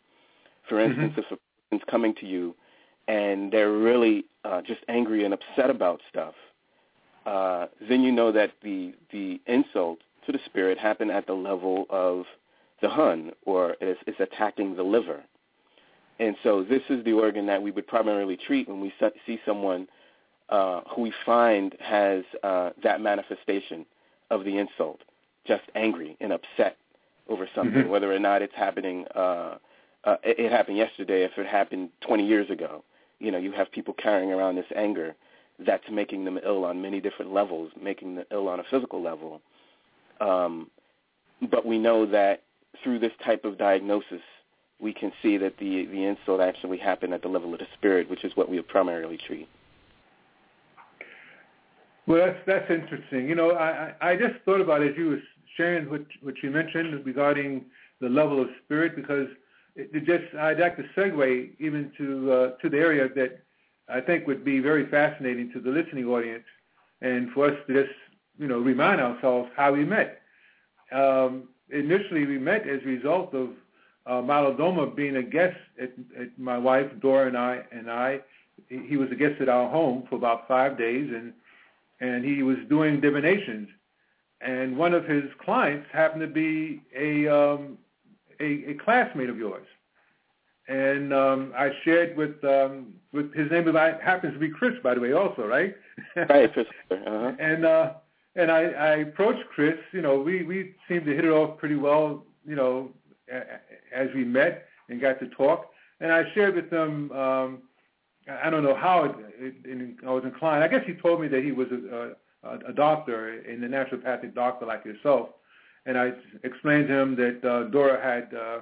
For 0.69 0.77
Mm-hmm. 0.77 1.03
instance, 1.03 1.13
mm-hmm. 1.13 1.35
if 1.35 1.39
a 1.39 1.71
person's 1.77 1.91
coming 1.91 2.15
to 2.21 2.27
you 2.27 2.55
and 3.09 3.53
they're 3.53 3.73
really 3.73 4.25
uh, 4.45 4.63
just 4.63 4.81
angry 4.89 5.25
and 5.25 5.35
upset 5.35 5.71
about 5.71 6.01
stuff, 6.11 6.35
uh, 7.27 7.67
then 7.89 8.03
you 8.03 8.13
know 8.13 8.33
that 8.33 8.53
the 8.63 8.95
the 9.13 9.41
insult 9.47 9.99
to 10.27 10.33
the 10.33 10.39
spirit 10.47 10.79
happened 10.79 11.11
at 11.11 11.27
the 11.27 11.33
level 11.33 11.87
of 11.91 12.25
the 12.83 12.89
hun, 12.89 13.33
or 13.45 13.77
it's, 13.81 14.01
it's 14.07 14.21
attacking 14.21 14.77
the 14.77 14.83
liver. 14.83 15.21
And 16.21 16.37
so 16.43 16.63
this 16.63 16.83
is 16.91 17.05
the 17.05 17.13
organ 17.13 17.47
that 17.47 17.63
we 17.63 17.71
would 17.71 17.87
primarily 17.87 18.37
treat 18.37 18.69
when 18.69 18.81
we 18.81 18.93
see 19.27 19.41
someone 19.47 19.89
uh, 20.49 20.81
who 20.91 21.03
we 21.03 21.13
find 21.27 21.75
has 21.81 22.25
uh, 22.43 22.71
that 22.83 23.01
manifestation 23.01 23.85
of 24.31 24.45
the 24.45 24.57
insult, 24.59 25.01
just 25.47 25.65
angry 25.75 26.17
and 26.21 26.33
upset 26.33 26.77
over 27.29 27.49
something, 27.55 27.85
Mhm. 27.85 27.89
whether 27.89 28.13
or 28.13 28.19
not 28.19 28.43
it's 28.43 28.55
happening. 28.55 29.07
Uh, 29.15 29.59
uh, 30.05 30.17
it, 30.23 30.39
it 30.39 30.53
happened 30.53 30.77
yesterday. 30.77 31.23
If 31.25 31.37
it 31.37 31.47
happened 31.47 31.91
20 32.01 32.25
years 32.25 32.49
ago, 32.51 32.83
you 33.19 33.31
know, 33.31 33.39
you 33.39 33.53
have 33.53 33.71
people 33.71 33.95
carrying 33.95 34.33
around 34.33 34.57
this 34.57 34.71
anger 34.75 35.15
that's 35.59 35.91
making 35.91 36.25
them 36.25 36.39
ill 36.45 36.65
on 36.65 36.81
many 36.81 37.01
different 37.01 37.33
levels, 37.33 37.71
making 37.81 38.15
them 38.15 38.25
ill 38.31 38.49
on 38.49 38.61
a 38.61 38.65
physical 38.65 39.03
level. 39.03 39.41
Um, 40.21 40.71
but 41.51 41.67
we 41.67 41.79
know 41.79 42.07
that 42.07 42.43
through 42.83 43.01
this 43.01 43.13
type 43.25 43.45
of 43.45 43.59
diagnosis, 43.59 44.23
we 44.81 44.93
can 44.93 45.13
see 45.21 45.37
that 45.39 45.57
the 45.59 45.87
the 45.87 46.05
insult 46.05 46.41
actually 46.41 46.79
happened 46.79 47.13
at 47.13 47.23
the 47.23 47.29
level 47.29 47.53
of 47.53 47.59
the 47.59 47.67
spirit, 47.75 48.09
which 48.09 48.25
is 48.25 48.37
what 48.37 48.49
we 48.49 48.61
primarily 48.63 49.17
treat. 49.17 49.49
Well, 52.09 52.25
that's 52.25 52.39
that's 52.47 52.71
interesting. 52.71 53.29
You 53.29 53.35
know, 53.35 53.51
I 53.53 53.93
I 54.01 54.17
just 54.17 54.43
thought 54.47 54.63
about 54.63 54.81
it 54.81 54.93
as 54.93 54.97
you 54.97 55.11
were 55.11 55.23
sharing 55.59 55.91
what 55.91 56.01
what 56.23 56.43
you 56.43 56.51
mentioned 56.51 57.05
regarding 57.05 57.67
the 58.01 58.09
level 58.09 58.41
of 58.41 58.49
spirit, 58.65 58.97
because 58.97 59.29
it, 59.77 59.91
it 59.93 60.05
just 60.07 60.35
I'd 60.35 60.59
like 60.59 60.79
to 60.79 60.85
segue 60.97 61.51
even 61.59 61.93
to 61.99 62.33
uh, 62.33 62.51
to 62.63 62.71
the 62.71 62.79
area 62.79 63.09
that 63.15 63.41
I 63.91 64.01
think 64.01 64.27
would 64.27 64.43
be 64.43 64.59
very 64.59 64.87
fascinating 64.87 65.53
to 65.53 65.61
the 65.61 65.69
listening 65.69 66.07
audience, 66.07 66.47
and 67.03 67.31
for 67.33 67.51
us 67.51 67.59
to 67.67 67.75
just 67.85 67.95
you 68.39 68.49
know 68.49 68.59
remind 68.59 69.03
ourselves 69.03 69.51
how 69.55 69.73
we 69.75 69.85
met. 69.85 70.23
Um, 70.91 71.49
initially, 71.69 72.25
we 72.25 72.39
met 72.39 72.67
as 72.67 72.81
a 72.85 72.87
result 72.87 73.35
of 73.35 73.51
uh, 74.07 74.87
being 74.97 75.17
a 75.17 75.23
guest 75.23 75.59
at, 75.79 75.91
at 76.19 76.39
my 76.39 76.57
wife 76.57 76.91
Dora 77.03 77.27
and 77.27 77.37
I 77.37 77.65
and 77.71 77.91
I. 77.91 78.21
He 78.71 78.97
was 78.97 79.11
a 79.13 79.15
guest 79.15 79.43
at 79.43 79.51
our 79.51 79.69
home 79.69 80.05
for 80.09 80.17
about 80.17 80.49
five 80.49 80.79
days, 80.79 81.11
and 81.15 81.35
and 82.01 82.25
he 82.25 82.43
was 82.43 82.57
doing 82.69 83.01
divinations. 83.01 83.69
And 84.41 84.77
one 84.77 84.95
of 84.95 85.05
his 85.05 85.25
clients 85.45 85.87
happened 85.93 86.21
to 86.21 86.29
be 86.29 86.83
a 86.97 87.27
um, 87.29 87.79
a, 88.41 88.71
a 88.71 88.75
classmate 88.75 89.29
of 89.29 89.37
yours. 89.37 89.67
And 90.69 91.13
um, 91.13 91.53
I 91.57 91.71
shared 91.85 92.17
with 92.17 92.43
um, 92.45 92.95
with 93.13 93.35
his 93.35 93.51
name 93.51 93.67
happens 93.75 94.35
to 94.35 94.39
be 94.39 94.51
Chris, 94.51 94.75
by 94.83 94.95
the 94.95 95.01
way, 95.01 95.13
also, 95.13 95.47
right? 95.47 95.75
right, 96.29 96.53
Chris. 96.53 96.67
Uh-huh. 96.91 97.33
and 97.39 97.65
uh, 97.65 97.95
and 98.37 98.51
I, 98.51 98.65
I 98.65 98.89
approached 98.99 99.49
Chris. 99.55 99.79
You 99.93 100.03
know, 100.03 100.21
we 100.21 100.45
we 100.45 100.75
seemed 100.87 101.07
to 101.07 101.15
hit 101.15 101.25
it 101.25 101.31
off 101.31 101.59
pretty 101.59 101.77
well. 101.77 102.25
You 102.47 102.55
know, 102.55 102.91
as 103.93 104.09
we 104.15 104.25
met 104.25 104.67
and 104.89 105.01
got 105.01 105.19
to 105.21 105.29
talk. 105.29 105.71
And 106.01 106.13
I 106.13 106.25
shared 106.35 106.55
with 106.55 106.71
him. 106.71 107.11
Um, 107.13 107.63
I 108.29 108.51
don't 108.51 108.63
know 108.63 108.75
how 108.75 109.05
it, 109.05 109.15
it, 109.39 109.55
it, 109.65 109.97
I 110.07 110.11
was 110.11 110.25
inclined. 110.25 110.63
I 110.63 110.69
guess 110.69 110.85
he 110.87 110.95
told 110.95 111.21
me 111.21 111.29
that 111.29 111.43
he 111.43 111.53
was 111.53 111.69
a, 111.71 112.13
a, 112.47 112.59
a 112.69 112.73
doctor, 112.73 113.43
the 113.47 113.67
naturopathic 113.67 114.35
doctor 114.35 114.67
like 114.67 114.85
yourself. 114.85 115.31
And 115.87 115.97
I 115.99 116.13
explained 116.45 116.89
to 116.89 116.95
him 116.95 117.17
that 117.17 117.45
uh, 117.45 117.71
Dora 117.71 118.03
had 118.03 118.37
uh, 118.37 118.61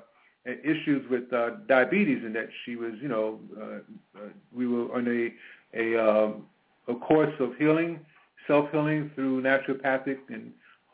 issues 0.62 1.08
with 1.10 1.32
uh, 1.32 1.56
diabetes 1.66 2.22
and 2.24 2.34
that 2.36 2.48
she 2.64 2.76
was, 2.76 2.92
you 3.00 3.08
know, 3.08 3.40
uh, 3.60 4.18
uh, 4.18 4.28
we 4.52 4.66
were 4.66 4.94
on 4.94 5.08
a 5.08 5.32
a, 5.76 5.96
um, 5.96 6.46
a 6.88 6.94
course 6.94 7.34
of 7.40 7.56
healing, 7.58 8.00
self-healing 8.46 9.10
through 9.14 9.42
naturopathic 9.42 10.18
and 10.28 10.52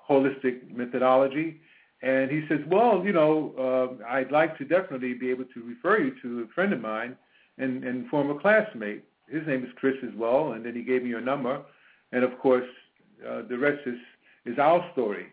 holistic 0.09 0.75
methodology. 0.75 1.61
And 2.03 2.31
he 2.31 2.43
says, 2.49 2.59
well, 2.67 3.03
you 3.05 3.13
know, 3.13 3.99
uh, 4.03 4.05
I'd 4.09 4.33
like 4.33 4.59
to 4.59 4.65
definitely 4.65 5.15
be 5.15 5.31
able 5.31 5.45
to 5.45 5.63
refer 5.63 6.01
you 6.01 6.15
to 6.23 6.49
a 6.51 6.55
friend 6.55 6.73
of 6.73 6.81
mine 6.81 7.17
and, 7.59 7.85
and 7.85 8.09
former 8.09 8.39
classmate. 8.41 9.05
His 9.29 9.47
name 9.47 9.65
is 9.65 9.71
Chris 9.77 9.95
as 10.03 10.15
well, 10.17 10.53
and 10.53 10.65
then 10.65 10.75
he 10.75 10.83
gave 10.83 11.03
me 11.03 11.09
your 11.09 11.21
number. 11.21 11.63
And 12.13 12.25
of 12.25 12.39
course, 12.39 12.67
uh, 13.27 13.43
the 13.49 13.57
rest 13.57 13.81
is, 13.87 13.99
is 14.45 14.59
our 14.59 14.85
story, 14.93 15.27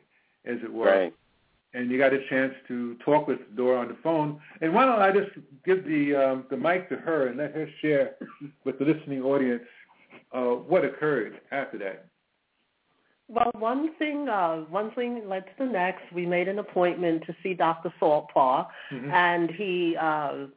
as 0.45 0.57
it 0.63 0.71
were. 0.71 0.85
Right. 0.85 1.13
And 1.73 1.91
you 1.91 1.97
got 1.99 2.13
a 2.13 2.27
chance 2.29 2.53
to 2.67 2.95
talk 3.05 3.27
with 3.27 3.39
Dora 3.55 3.81
on 3.81 3.89
the 3.89 3.97
phone. 4.03 4.39
And 4.61 4.73
why 4.73 4.85
don't 4.85 5.01
I 5.01 5.11
just 5.11 5.31
give 5.65 5.85
the 5.85 6.15
um, 6.15 6.45
the 6.49 6.57
mic 6.57 6.89
to 6.89 6.95
her 6.95 7.27
and 7.27 7.37
let 7.37 7.53
her 7.53 7.69
share 7.79 8.15
with 8.65 8.79
the 8.79 8.85
listening 8.85 9.21
audience 9.21 9.61
uh, 10.33 10.45
what 10.45 10.83
occurred 10.83 11.41
after 11.51 11.77
that. 11.79 12.05
Well, 13.27 13.51
one 13.53 13.93
thing, 13.99 14.27
uh, 14.27 14.61
one 14.71 14.89
thing 14.95 15.29
led 15.29 15.45
to 15.45 15.51
the 15.59 15.65
next. 15.65 16.01
We 16.11 16.25
made 16.25 16.47
an 16.47 16.57
appointment 16.57 17.23
to 17.27 17.35
see 17.43 17.53
Dr. 17.53 17.93
Saltpaw, 17.99 18.67
Mhm. 18.91 19.11
and 19.13 19.51
he 19.51 19.95
uh, 19.95 20.47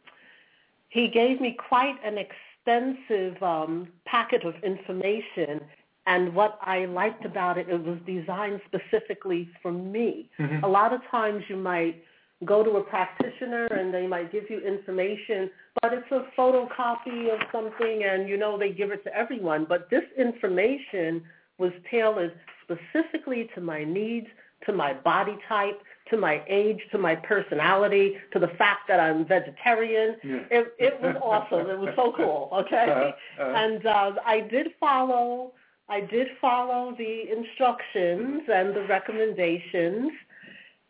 he 0.92 1.08
gave 1.08 1.40
me 1.40 1.56
quite 1.70 1.96
an 2.04 2.18
extensive 2.18 3.42
um, 3.42 3.88
packet 4.04 4.44
of 4.44 4.54
information. 4.62 5.62
And 6.06 6.34
what 6.34 6.58
I 6.60 6.84
liked 6.84 7.24
about 7.24 7.56
it, 7.56 7.68
it 7.70 7.82
was 7.82 7.96
designed 8.04 8.60
specifically 8.66 9.48
for 9.62 9.72
me. 9.72 10.28
Mhm. 10.38 10.62
A 10.62 10.68
lot 10.68 10.92
of 10.92 11.00
times 11.10 11.44
you 11.48 11.56
might 11.56 12.04
go 12.44 12.62
to 12.62 12.72
a 12.76 12.82
practitioner 12.82 13.66
and 13.66 13.94
they 13.94 14.06
might 14.06 14.30
give 14.30 14.50
you 14.50 14.58
information, 14.60 15.50
but 15.80 15.94
it's 15.94 16.10
a 16.10 16.26
photocopy 16.36 17.30
of 17.32 17.40
something 17.50 18.04
and 18.04 18.28
you 18.28 18.36
know 18.36 18.58
they 18.58 18.70
give 18.70 18.90
it 18.90 19.02
to 19.04 19.16
everyone. 19.16 19.64
But 19.64 19.88
this 19.88 20.04
information 20.18 21.22
was 21.56 21.72
tailored 21.90 22.34
specifically 22.64 23.48
to 23.54 23.62
my 23.62 23.82
needs, 23.82 24.26
to 24.66 24.72
my 24.72 24.92
body 24.92 25.38
type, 25.48 25.80
to 26.12 26.16
my 26.16 26.42
age, 26.48 26.80
to 26.92 26.98
my 26.98 27.14
personality, 27.16 28.06
to 28.32 28.38
the 28.38 28.52
fact 28.62 28.82
that 28.88 29.00
I'm 29.00 29.26
vegetarian. 29.26 30.16
Yeah. 30.22 30.36
It, 30.58 30.74
it 30.78 30.94
was 31.02 31.16
awesome. 31.22 31.68
It 31.68 31.78
was 31.78 31.92
so 31.96 32.12
cool. 32.16 32.48
Okay, 32.62 32.86
Uh-huh, 32.88 33.10
uh-huh. 33.42 33.54
and 33.62 33.84
uh, 33.86 34.12
I 34.24 34.40
did 34.40 34.68
follow. 34.78 35.52
I 35.88 36.00
did 36.00 36.28
follow 36.40 36.94
the 36.96 37.14
instructions 37.36 38.42
and 38.58 38.74
the 38.76 38.84
recommendations. 38.88 40.12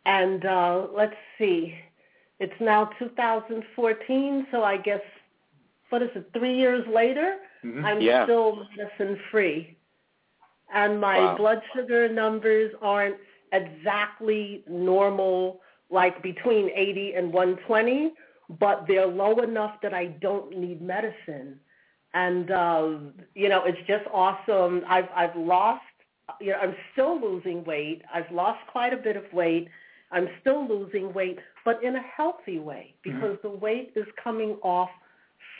And 0.05 0.45
uh, 0.45 0.87
let's 0.93 1.15
see, 1.37 1.73
it's 2.39 2.53
now 2.59 2.85
2014, 2.99 4.47
so 4.51 4.63
I 4.63 4.77
guess 4.77 5.01
what 5.89 6.01
is 6.01 6.09
it? 6.15 6.29
Three 6.37 6.55
years 6.57 6.85
later, 6.87 7.37
Mhm. 7.63 7.83
I'm 7.85 8.01
Yeah. 8.01 8.23
still 8.25 8.67
medicine 8.75 9.17
free, 9.31 9.77
and 10.73 10.99
my 10.99 11.17
Wow. 11.19 11.37
blood 11.37 11.61
sugar 11.73 12.09
numbers 12.09 12.73
aren't 12.81 13.17
exactly 13.53 14.63
normal, 14.67 15.61
like 15.89 16.21
between 16.21 16.69
80 16.75 17.13
and 17.13 17.31
120, 17.33 18.13
but 18.59 18.85
they're 18.87 19.07
low 19.07 19.39
enough 19.39 19.75
that 19.81 19.93
I 19.93 20.07
don't 20.07 20.57
need 20.57 20.81
medicine. 20.81 21.59
And 22.13 22.51
uh, 22.51 22.89
you 23.33 23.49
know, 23.49 23.63
it's 23.65 23.79
just 23.87 24.05
awesome. 24.13 24.83
I've 24.87 25.07
I've 25.15 25.35
lost. 25.35 25.83
You 26.39 26.51
know, 26.51 26.59
I'm 26.61 26.75
still 26.91 27.19
losing 27.19 27.63
weight. 27.63 28.01
I've 28.13 28.31
lost 28.31 28.59
quite 28.71 28.93
a 28.93 28.97
bit 28.97 29.15
of 29.15 29.23
weight. 29.33 29.69
I'm 30.11 30.29
still 30.41 30.67
losing 30.67 31.11
weight, 31.13 31.39
but 31.65 31.83
in 31.83 31.95
a 31.95 32.01
healthy 32.01 32.59
way 32.59 32.93
because 33.03 33.37
the 33.41 33.49
weight 33.49 33.93
is 33.95 34.05
coming 34.23 34.57
off 34.61 34.91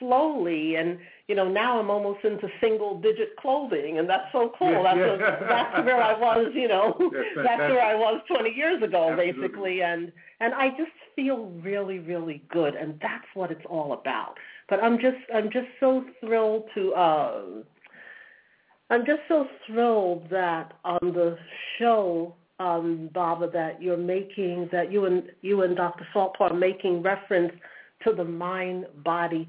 slowly 0.04 0.76
and 0.76 0.98
you 1.28 1.36
know 1.36 1.48
now 1.48 1.80
i'm 1.80 1.90
almost 1.90 2.24
into 2.26 2.48
single 2.60 3.00
digit 3.00 3.36
clothing 3.38 3.98
and 4.00 4.10
that's 4.10 4.30
so 4.32 4.52
cool 4.60 4.72
Yeah, 4.72 4.84
that's 4.84 4.98
yeah. 4.98 5.14
A, 5.14 5.48
that's 5.48 5.86
where 5.86 6.02
i 6.02 6.14
was 6.18 6.52
you 6.54 6.68
know 6.68 6.96
That's 7.36 7.48
that's 7.48 7.60
where 7.60 7.82
i 7.82 7.96
was 7.96 8.22
20 8.28 8.50
years 8.50 8.84
ago 8.84 9.12
Absolutely. 9.12 9.42
basically 9.42 9.82
and 9.82 10.12
and 10.42 10.54
i 10.54 10.70
just 10.72 10.92
feel 11.16 11.46
really 11.64 12.00
really 12.00 12.44
good 12.50 12.76
and 12.76 13.00
that's 13.02 13.26
what 13.34 13.52
it's 13.52 13.66
all 13.70 13.94
about 13.94 14.36
but 14.70 14.84
i'm 14.84 14.98
just 14.98 15.18
i'm 15.34 15.50
just 15.50 15.68
so 15.80 16.04
thrilled 16.20 16.66
to 16.76 16.94
uh 16.94 17.42
i'm 18.90 19.06
just 19.06 19.22
so 19.30 19.48
thrilled 19.66 20.30
that 20.30 20.74
on 20.84 21.00
the 21.02 21.38
show 21.80 22.36
um 22.60 23.10
baba 23.14 23.50
that 23.52 23.82
you're 23.82 23.98
making 23.98 24.68
that 24.72 24.92
you 24.92 25.06
and 25.06 25.24
you 25.42 25.62
and 25.64 25.78
dr 25.78 26.06
saltpaw 26.14 26.50
are 26.52 26.54
making 26.54 27.02
reference 27.02 27.54
to 28.04 28.14
the 28.14 28.24
mind 28.24 28.86
body 29.04 29.48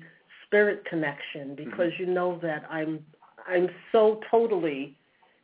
spirit 0.54 0.84
connection 0.84 1.48
mm-hmm. 1.48 1.68
because 1.68 1.90
you 1.98 2.06
know 2.06 2.38
that 2.40 2.64
I'm 2.70 3.04
I'm 3.48 3.68
so 3.90 4.20
totally 4.30 4.96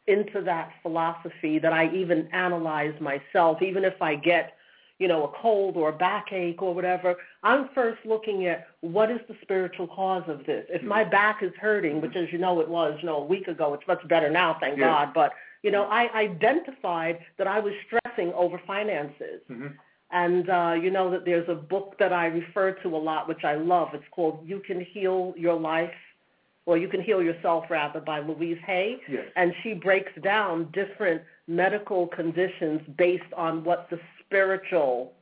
into 0.06 0.40
that 0.42 0.70
philosophy 0.82 1.58
that 1.58 1.72
I 1.72 1.92
even 1.92 2.28
analyze 2.32 2.94
myself. 3.00 3.60
Even 3.60 3.84
if 3.84 4.00
I 4.00 4.14
get 4.14 4.52
you 5.00 5.08
know 5.08 5.24
a 5.24 5.42
cold 5.42 5.76
or 5.76 5.88
a 5.88 5.92
backache 5.92 6.62
or 6.62 6.72
whatever 6.74 7.16
I'm 7.42 7.70
first 7.74 7.98
looking 8.04 8.46
at 8.46 8.68
what 8.82 9.10
is 9.10 9.18
the 9.28 9.34
spiritual 9.42 9.88
cause 9.88 10.24
of 10.28 10.46
this. 10.46 10.64
If 10.68 10.82
my 10.82 11.02
mm-hmm. 11.02 11.10
back 11.10 11.42
is 11.42 11.52
hurting 11.60 12.00
which 12.00 12.12
mm-hmm. 12.12 12.26
as 12.26 12.32
you 12.32 12.38
know 12.38 12.60
it 12.60 12.68
was 12.68 12.96
you 13.00 13.06
know 13.06 13.16
a 13.16 13.24
week 13.24 13.48
ago 13.48 13.74
it's 13.74 13.86
much 13.88 14.06
better 14.06 14.30
now 14.30 14.58
thank 14.60 14.78
Yeah. 14.78 14.84
God. 14.84 15.14
But 15.14 15.32
you 15.64 15.72
know 15.72 15.84
I 15.84 16.08
identified 16.14 17.18
that 17.36 17.48
I 17.48 17.58
was 17.58 17.72
stressing 17.86 18.32
over 18.34 18.60
finances. 18.64 19.40
Mhm. 19.50 19.74
And 20.12 20.48
uh, 20.50 20.74
you 20.80 20.90
know 20.90 21.10
that 21.10 21.24
there's 21.24 21.48
a 21.48 21.54
book 21.54 21.96
that 21.98 22.12
I 22.12 22.26
refer 22.26 22.72
to 22.82 22.88
a 22.96 22.98
lot, 22.98 23.28
which 23.28 23.44
I 23.44 23.54
love. 23.54 23.88
It's 23.94 24.04
called 24.10 24.40
"You 24.46 24.60
Can 24.60 24.80
Heal 24.80 25.34
Your 25.36 25.58
Life," 25.58 25.94
or 26.66 26.76
"You 26.76 26.88
Can 26.88 27.02
Heal 27.02 27.22
Yourself," 27.22 27.64
rather, 27.70 28.00
by 28.00 28.20
Louise 28.20 28.58
Hay. 28.66 28.98
Yes. 29.08 29.26
And 29.36 29.54
she 29.62 29.74
breaks 29.74 30.12
down 30.22 30.70
different 30.72 31.22
medical 31.46 32.06
conditions 32.08 32.80
based 32.96 33.32
on 33.36 33.64
what 33.64 33.88
the 33.90 33.98
spiritual 34.24 35.12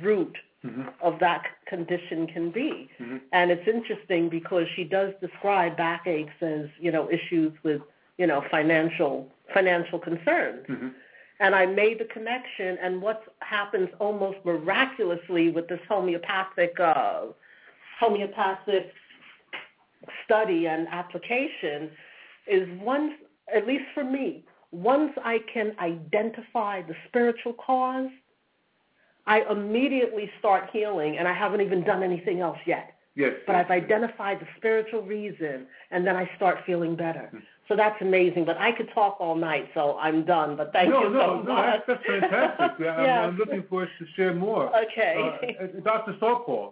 root 0.00 0.36
Mhm. 0.64 0.92
of 1.00 1.18
that 1.18 1.44
condition 1.66 2.26
can 2.26 2.50
be. 2.50 2.88
Mm-hmm. 3.00 3.16
And 3.32 3.50
it's 3.50 3.66
interesting 3.66 4.28
because 4.28 4.66
she 4.76 4.84
does 4.84 5.12
describe 5.20 5.76
backaches 5.76 6.30
as 6.40 6.68
you 6.78 6.92
know 6.92 7.10
issues 7.10 7.52
with 7.64 7.82
you 8.18 8.26
know 8.26 8.42
financial 8.50 9.28
financial 9.52 9.98
concerns. 9.98 10.64
Mhm. 10.66 10.94
And 11.42 11.56
I 11.56 11.66
made 11.66 11.98
the 11.98 12.04
connection. 12.04 12.78
And 12.80 13.02
what 13.02 13.24
happens 13.40 13.88
almost 13.98 14.38
miraculously 14.44 15.50
with 15.50 15.68
this 15.68 15.80
homeopathic 15.88 16.78
uh, 16.78 17.22
homeopathic 17.98 18.92
study 20.24 20.68
and 20.68 20.86
application 20.88 21.90
is 22.46 22.68
once, 22.80 23.12
at 23.54 23.66
least 23.66 23.84
for 23.92 24.04
me, 24.04 24.44
once 24.70 25.12
I 25.24 25.40
can 25.52 25.74
identify 25.80 26.82
the 26.82 26.94
spiritual 27.08 27.54
cause, 27.54 28.08
I 29.26 29.42
immediately 29.50 30.30
start 30.38 30.70
healing, 30.72 31.18
and 31.18 31.28
I 31.28 31.32
haven't 31.32 31.60
even 31.60 31.84
done 31.84 32.02
anything 32.02 32.40
else 32.40 32.58
yet. 32.66 32.94
Yes. 33.14 33.34
But 33.46 33.56
I've 33.56 33.70
identified 33.70 34.40
the 34.40 34.48
spiritual 34.56 35.02
reason, 35.02 35.66
and 35.90 36.06
then 36.06 36.16
I 36.16 36.28
start 36.36 36.58
feeling 36.66 36.96
better. 36.96 37.30
So 37.68 37.76
that's 37.76 38.00
amazing. 38.02 38.44
But 38.44 38.58
I 38.58 38.72
could 38.72 38.90
talk 38.92 39.16
all 39.20 39.34
night, 39.36 39.68
so 39.74 39.96
I'm 39.98 40.24
done. 40.24 40.56
But 40.56 40.72
thank 40.72 40.90
no, 40.90 41.04
you 41.04 41.10
no, 41.10 41.20
so 41.20 41.42
no, 41.42 41.54
much. 41.54 41.82
that's, 41.86 42.00
that's 42.04 42.06
fantastic. 42.06 42.70
Yeah, 42.84 42.96
I'm, 42.96 43.04
Yes. 43.04 43.28
I'm 43.28 43.36
looking 43.36 43.62
forward 43.68 43.88
to 43.98 44.06
share 44.16 44.34
more. 44.34 44.70
Okay. 44.84 45.56
Uh, 45.60 45.80
Dr. 45.82 46.16
Saltpaw, 46.20 46.70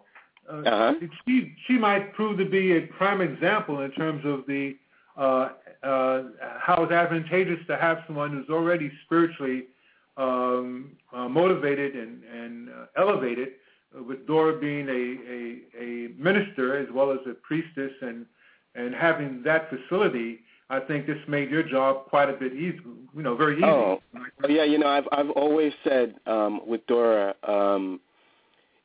uh, 0.51 0.53
Uh-huh. 0.53 0.95
she 1.27 1.55
she 1.67 1.75
might 1.79 2.13
prove 2.15 2.39
to 2.39 2.45
be 2.45 2.77
a 2.77 2.81
prime 2.99 3.21
example 3.21 3.81
in 3.83 3.91
terms 3.93 4.25
of 4.25 4.45
the 4.47 4.77
uh, 5.17 5.51
uh, 5.83 6.23
how 6.59 6.83
it's 6.83 6.93
advantageous 6.93 7.59
to 7.67 7.77
have 7.77 7.99
someone 8.07 8.31
who's 8.33 8.49
already 8.51 8.91
spiritually 9.05 9.67
um, 10.17 10.91
uh, 11.13 11.29
motivated 11.29 11.95
and, 11.95 12.23
and 12.25 12.69
uh, 12.69 12.87
elevated, 12.97 13.51
uh, 13.97 14.03
with 14.03 14.27
Dora 14.27 14.59
being 14.59 14.89
a, 14.89 15.03
a, 15.81 15.85
a 15.85 16.09
minister 16.19 16.77
as 16.77 16.89
well 16.93 17.11
as 17.13 17.19
a 17.31 17.35
priestess 17.35 17.93
and 18.03 18.27
and 18.75 18.95
having 18.95 19.43
that 19.45 19.71
facility. 19.71 20.41
I 20.71 20.81
think 20.81 21.07
this 21.07 21.19
made 21.27 21.51
your 21.51 21.65
job 21.65 22.07
quite 22.07 22.31
a 22.31 22.33
bit 22.33 22.53
easy, 22.55 22.79
you 23.15 23.23
know, 23.23 23.37
very 23.37 23.57
easy. 23.57 23.67
Oh, 23.67 24.01
Oh, 24.43 24.49
yeah, 24.49 24.65
you 24.65 24.79
know, 24.79 24.87
I've 24.87 25.07
I've 25.13 25.31
always 25.31 25.73
said 25.85 26.15
um, 26.27 26.61
with 26.67 26.87
Dora, 26.87 27.35
um, 27.47 28.01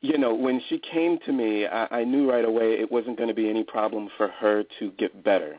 you 0.02 0.18
know, 0.18 0.34
when 0.34 0.62
she 0.68 0.80
came 0.80 1.18
to 1.26 1.32
me, 1.32 1.66
I, 1.66 2.00
I 2.00 2.04
knew 2.04 2.30
right 2.30 2.44
away 2.44 2.74
it 2.74 2.92
wasn't 2.92 3.18
going 3.18 3.30
to 3.30 3.36
be 3.36 3.50
any 3.50 3.64
problem 3.64 4.10
for 4.18 4.28
her 4.28 4.64
to 4.80 4.92
get 4.98 5.24
better. 5.24 5.58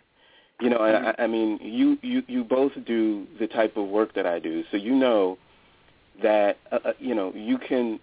You 0.60 0.70
know, 0.70 0.78
I, 0.78 1.14
I 1.22 1.26
mean, 1.26 1.58
you 1.62 1.98
you 2.02 2.22
you 2.26 2.44
both 2.44 2.72
do 2.86 3.26
the 3.38 3.46
type 3.46 3.76
of 3.76 3.88
work 3.88 4.14
that 4.14 4.26
I 4.26 4.38
do, 4.38 4.64
so 4.70 4.76
you 4.76 4.94
know 4.94 5.38
that 6.22 6.58
uh, 6.72 6.78
uh, 6.84 6.92
you 6.98 7.14
know 7.14 7.32
you 7.34 7.58
can 7.58 8.00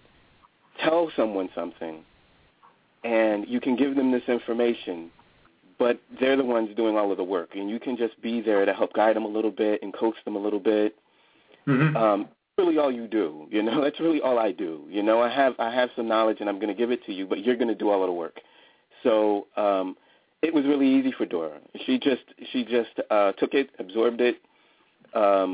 tell 0.82 1.10
someone 1.16 1.48
something, 1.54 2.04
and 3.02 3.46
you 3.48 3.60
can 3.60 3.76
give 3.76 3.96
them 3.96 4.12
this 4.12 4.22
information, 4.28 5.10
but 5.84 6.00
they're 6.18 6.36
the 6.36 6.44
ones 6.56 6.70
doing 6.76 6.96
all 6.96 7.10
of 7.10 7.18
the 7.18 7.28
work, 7.36 7.50
and 7.56 7.68
you 7.68 7.78
can 7.78 7.94
just 8.04 8.16
be 8.22 8.40
there 8.40 8.64
to 8.64 8.72
help 8.72 8.94
guide 8.94 9.14
them 9.16 9.26
a 9.26 9.28
little 9.36 9.50
bit 9.50 9.82
and 9.82 9.92
coach 9.92 10.16
them 10.24 10.34
a 10.34 10.38
little 10.46 10.58
bit. 10.74 10.90
Mhm. 11.66 11.94
um 12.04 12.28
really 12.56 12.78
all 12.78 12.92
you 13.00 13.06
do 13.20 13.26
you 13.50 13.62
know? 13.62 13.76
That's 13.84 14.00
really 14.06 14.20
all 14.26 14.38
i 14.38 14.50
do 14.52 14.72
you 14.96 15.02
know? 15.02 15.18
I 15.28 15.30
have 15.40 15.54
i 15.58 15.70
have 15.80 15.90
some 15.96 16.06
knowledge 16.12 16.38
and 16.40 16.48
i'm 16.48 16.58
going 16.62 16.74
to 16.76 16.80
give 16.82 16.90
it 16.96 17.02
to 17.06 17.12
you 17.18 17.24
but 17.26 17.38
you're 17.44 17.56
going 17.62 17.72
to 17.76 17.80
do 17.84 17.88
all 17.90 18.02
of 18.04 18.08
the 18.12 18.18
work. 18.24 18.36
So 19.04 19.12
um 19.56 19.86
it 20.46 20.52
was 20.56 20.64
really 20.70 20.88
easy 20.96 21.12
for 21.18 21.26
dora. 21.34 21.58
She 21.84 21.94
just 22.08 22.26
she 22.50 22.60
just 22.76 22.94
uh 23.16 23.30
took 23.40 23.52
it 23.60 23.66
absorbed 23.84 24.20
it 24.28 24.36
um 25.22 25.52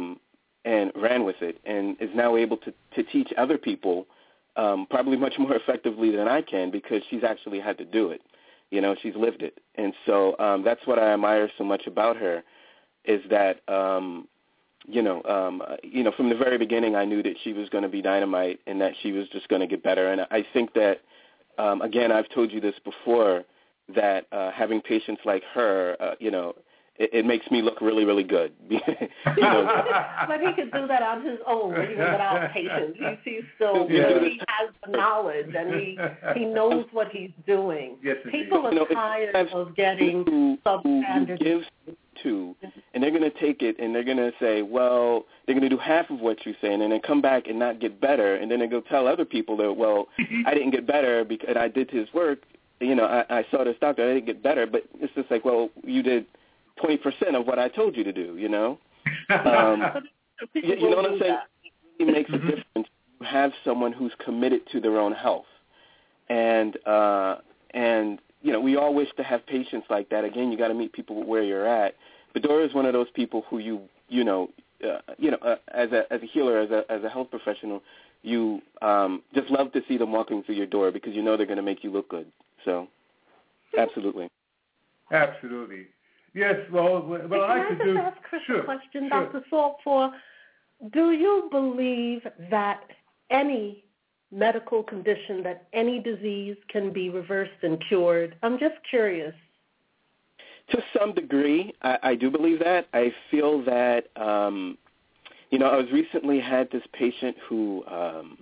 and 0.65 0.87
ran 1.07 1.25
with 1.25 1.41
it 1.49 1.57
and 1.65 1.97
is 2.01 2.11
now 2.15 2.31
able 2.45 2.59
to 2.59 2.71
to 2.97 3.03
teach 3.15 3.31
other 3.43 3.59
people 3.59 3.97
um 4.57 4.87
probably 4.95 5.17
much 5.27 5.37
more 5.39 5.55
effectively 5.55 6.11
than 6.19 6.29
i 6.29 6.41
can 6.43 6.71
because 6.79 7.03
she's 7.09 7.25
actually 7.33 7.61
had 7.69 7.77
to 7.79 7.85
do 7.85 8.11
it 8.11 8.21
you 8.71 8.81
know 8.81 8.95
she's 9.03 9.15
lived 9.17 9.43
it 9.43 9.59
and 9.77 9.93
so 10.07 10.37
um 10.39 10.63
that's 10.65 10.87
what 10.87 10.99
i 10.99 11.13
admire 11.13 11.51
so 11.59 11.65
much 11.65 11.87
about 11.87 12.17
her 12.17 12.43
is 13.05 13.21
that 13.31 13.61
um 13.69 14.29
you 14.87 15.03
know, 15.03 15.23
um, 15.25 15.63
you 15.83 16.03
know, 16.03 16.13
from 16.17 16.29
the 16.29 16.37
very 16.37 16.59
beginning, 16.59 16.97
I 16.97 17.05
knew 17.05 17.23
that 17.23 17.37
she 17.43 17.53
was 17.53 17.69
going 17.69 17.83
to 17.83 17.89
be 17.89 18.03
dynamite 18.03 18.61
and 18.67 18.81
that 18.81 18.93
she 19.03 19.13
was 19.13 19.29
just 19.29 19.49
going 19.49 19.61
to 19.61 19.67
get 19.67 19.83
better. 19.83 20.11
And 20.11 20.23
I 20.31 20.45
think 20.53 20.73
that, 20.75 21.01
um, 21.59 21.83
again, 21.83 22.11
I've 22.11 22.29
told 22.31 22.51
you 22.51 22.61
this 22.61 22.75
before, 22.85 23.45
that 23.95 24.27
uh, 24.33 24.51
having 24.53 24.81
patients 24.81 25.21
like 25.25 25.43
her, 25.53 25.97
uh, 26.01 26.15
you 26.21 26.31
know, 26.31 26.55
it, 27.01 27.11
it 27.15 27.27
makes 27.27 27.51
me 27.51 27.63
look 27.63 27.81
really, 27.81 28.05
really 28.05 28.23
good. 28.23 28.53
you 28.69 28.79
know, 29.39 29.83
but 30.29 30.41
he 30.41 30.53
could 30.53 30.71
do 30.71 30.87
that 30.87 31.03
on 31.03 31.25
his 31.25 31.39
own, 31.47 31.73
even 31.73 31.99
without 31.99 32.51
patience. 32.53 32.95
He's, 32.97 33.19
he's 33.25 33.43
still 33.57 33.91
Yeah. 33.91 34.21
he 34.21 34.41
has 34.49 34.71
the 34.85 34.93
knowledge 34.93 35.53
and 35.57 35.75
he 35.75 35.99
he 36.37 36.45
knows 36.45 36.85
what 36.93 37.09
he's 37.11 37.31
doing. 37.47 37.97
Yes. 38.05 38.19
People 38.31 38.67
are 38.67 38.73
You 38.73 38.81
know, 38.81 38.87
tired 38.87 39.35
of 39.35 39.75
getting 39.75 40.25
who, 40.27 40.31
who 40.31 40.51
you 40.51 40.59
substandard. 40.67 41.41
give 41.41 41.63
to, 42.23 42.55
and 42.93 43.03
they're 43.03 43.11
going 43.11 43.23
to 43.23 43.41
take 43.41 43.63
it 43.63 43.77
and 43.79 43.95
they're 43.95 44.05
going 44.05 44.19
to 44.19 44.33
say, 44.39 44.61
well, 44.61 45.25
they're 45.47 45.55
going 45.55 45.69
to 45.69 45.75
do 45.75 45.79
half 45.79 46.11
of 46.11 46.21
what 46.21 46.45
you 46.45 46.55
say, 46.61 46.71
and 46.71 46.83
then 46.83 46.91
they 46.91 46.99
come 46.99 47.23
back 47.23 47.49
and 47.49 47.59
not 47.59 47.81
get 47.81 47.99
better, 47.99 48.35
and 48.35 48.51
then 48.51 48.61
they 48.61 48.67
go 48.67 48.83
tell 48.83 49.07
other 49.07 49.25
people 49.25 49.57
that, 49.57 49.73
well, 49.73 50.09
I 50.47 50.53
didn't 50.53 50.73
get 50.73 50.87
better 50.87 51.25
because 51.25 51.57
I 51.57 51.69
did 51.69 51.91
his 51.91 52.13
work. 52.13 52.41
You 52.81 52.95
know, 52.95 53.05
I, 53.07 53.39
I 53.39 53.47
saw 53.51 53.65
this 53.65 53.77
doctor, 53.81 54.05
I 54.05 54.15
didn't 54.15 54.27
get 54.27 54.43
better, 54.43 54.67
but 54.67 54.83
it's 55.01 55.15
just 55.15 55.31
like, 55.31 55.47
well, 55.47 55.71
you 55.83 56.03
did 56.03 56.27
twenty 56.81 56.97
percent 56.97 57.37
of 57.37 57.47
what 57.47 57.59
I 57.59 57.69
told 57.69 57.97
you 57.97 58.05
to 58.05 58.13
do. 58.13 58.37
You 58.37 58.49
know, 58.49 58.79
um, 59.31 59.83
you, 60.55 60.63
you 60.63 60.91
know 60.91 60.97
what 60.97 61.11
I'm 61.13 61.19
saying? 61.19 61.35
that. 61.35 61.47
It 61.99 62.07
makes 62.07 62.31
a 62.31 62.39
difference 62.39 62.89
to 63.21 63.27
have 63.27 63.53
someone 63.65 63.93
who's 63.93 64.13
committed 64.25 64.63
to 64.73 64.81
their 64.81 64.99
own 64.99 65.13
health, 65.13 65.45
and 66.29 66.77
uh, 66.87 67.37
and 67.73 68.21
you 68.43 68.53
know 68.53 68.61
we 68.61 68.77
all 68.77 68.95
wish 68.95 69.09
to 69.17 69.23
have 69.23 69.47
patients 69.47 69.87
like 69.91 70.09
that. 70.09 70.25
Again, 70.25 70.51
you 70.51 70.59
got 70.59 70.69
to 70.69 70.75
meet 70.75 70.93
people 70.93 71.25
where 71.25 71.43
you're 71.43 71.67
at. 71.67 71.95
But 72.33 72.45
is 72.45 72.75
one 72.75 72.87
of 72.87 72.93
those 72.93 73.11
people 73.15 73.45
who 73.51 73.59
you 73.59 73.83
you 74.09 74.25
know 74.25 74.51
uh, 74.85 75.01
you 75.19 75.31
know 75.31 75.39
uh, 75.39 75.57
as 75.75 75.91
a 75.93 76.11
as 76.13 76.23
a 76.23 76.27
healer 76.27 76.59
as 76.59 76.71
a 76.71 76.85
as 76.91 77.03
a 77.05 77.09
health 77.09 77.31
professional, 77.31 77.83
you 78.23 78.61
um, 78.83 79.23
just 79.35 79.51
love 79.51 79.73
to 79.73 79.83
see 79.89 79.97
them 79.97 80.13
walking 80.13 80.43
through 80.43 80.55
your 80.55 80.67
door 80.67 80.91
because 80.91 81.15
you 81.15 81.23
know 81.23 81.37
they're 81.37 81.47
going 81.47 81.57
to 81.57 81.63
make 81.63 81.83
you 81.83 81.91
look 81.91 82.09
good. 82.09 82.27
So, 82.65 82.89
absolutely. 83.77 84.29
Absolutely. 85.11 85.87
Yes, 86.35 86.57
well, 86.73 87.03
what 87.03 87.23
Hey, 87.23 87.37
I 87.37 87.59
like 87.59 87.69
can 87.69 87.79
to 87.79 87.83
I 87.83 87.87
do... 87.87 87.95
just 87.95 88.07
ask 88.07 88.23
Chris 88.23 88.43
sure, 88.47 88.61
a 88.61 88.65
question, 88.65 89.09
sure. 89.09 89.25
Dr. 89.25 89.45
Salt, 89.51 89.77
for 89.83 90.13
do 90.93 91.13
you 91.13 91.49
believe 91.51 92.23
that 92.51 92.83
any 93.31 93.85
medical 94.33 94.83
condition, 94.83 95.43
that 95.43 95.67
any 95.73 96.01
disease 96.01 96.57
can 96.69 96.93
be 96.93 97.11
reversed 97.11 97.63
and 97.63 97.83
cured? 97.89 98.37
I'm 98.43 98.59
just 98.59 98.77
curious. 98.89 99.35
To 100.71 100.83
some 100.97 101.13
degree, 101.15 101.75
I, 101.83 101.99
I 102.03 102.15
do 102.15 102.31
believe 102.31 102.61
that. 102.61 102.87
I 102.95 103.13
feel 103.31 103.63
that, 103.65 104.05
um, 104.17 104.79
you 105.51 105.59
know, 105.59 105.67
I 105.67 105.77
was 105.77 105.91
recently 105.93 106.39
had 106.39 106.71
this 106.71 106.85
patient 106.93 107.37
who 107.49 107.85
um, 107.87 108.39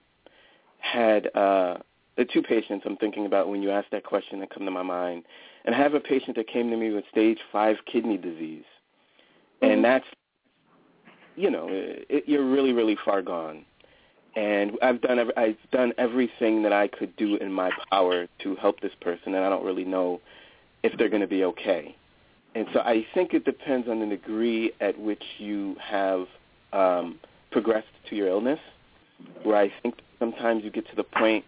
had 0.78 1.34
uh, 1.34 1.78
the 2.18 2.26
two 2.26 2.42
patients 2.42 2.84
I'm 2.84 2.96
thinking 2.98 3.24
about 3.24 3.48
when 3.48 3.62
you 3.62 3.70
asked 3.70 3.90
that 3.92 4.04
question 4.04 4.40
that 4.40 4.50
come 4.50 4.66
to 4.66 4.70
my 4.70 4.82
mind, 4.82 5.24
and 5.64 5.74
I 5.74 5.78
have 5.78 5.94
a 5.94 6.00
patient 6.00 6.36
that 6.36 6.48
came 6.48 6.70
to 6.70 6.76
me 6.76 6.90
with 6.90 7.04
stage 7.10 7.38
five 7.52 7.76
kidney 7.90 8.16
disease, 8.16 8.64
and 9.62 9.84
that's, 9.84 10.06
you 11.36 11.50
know, 11.50 11.66
it, 11.70 12.24
you're 12.26 12.48
really 12.48 12.72
really 12.72 12.96
far 13.04 13.22
gone. 13.22 13.64
And 14.36 14.72
I've 14.82 15.00
done 15.00 15.18
ev- 15.18 15.32
I've 15.36 15.56
done 15.72 15.92
everything 15.98 16.62
that 16.62 16.72
I 16.72 16.88
could 16.88 17.16
do 17.16 17.36
in 17.36 17.52
my 17.52 17.70
power 17.90 18.28
to 18.42 18.56
help 18.56 18.80
this 18.80 18.92
person, 19.00 19.34
and 19.34 19.44
I 19.44 19.48
don't 19.48 19.64
really 19.64 19.84
know 19.84 20.20
if 20.82 20.96
they're 20.96 21.08
going 21.08 21.22
to 21.22 21.26
be 21.28 21.44
okay. 21.44 21.96
And 22.54 22.66
so 22.72 22.80
I 22.80 23.06
think 23.14 23.34
it 23.34 23.44
depends 23.44 23.88
on 23.88 24.00
the 24.00 24.06
degree 24.06 24.72
at 24.80 24.98
which 24.98 25.22
you 25.38 25.76
have 25.80 26.26
um, 26.72 27.18
progressed 27.50 27.88
to 28.08 28.16
your 28.16 28.28
illness, 28.28 28.60
where 29.42 29.56
I 29.56 29.72
think 29.82 29.96
sometimes 30.18 30.64
you 30.64 30.70
get 30.70 30.88
to 30.90 30.96
the 30.96 31.04
point 31.04 31.44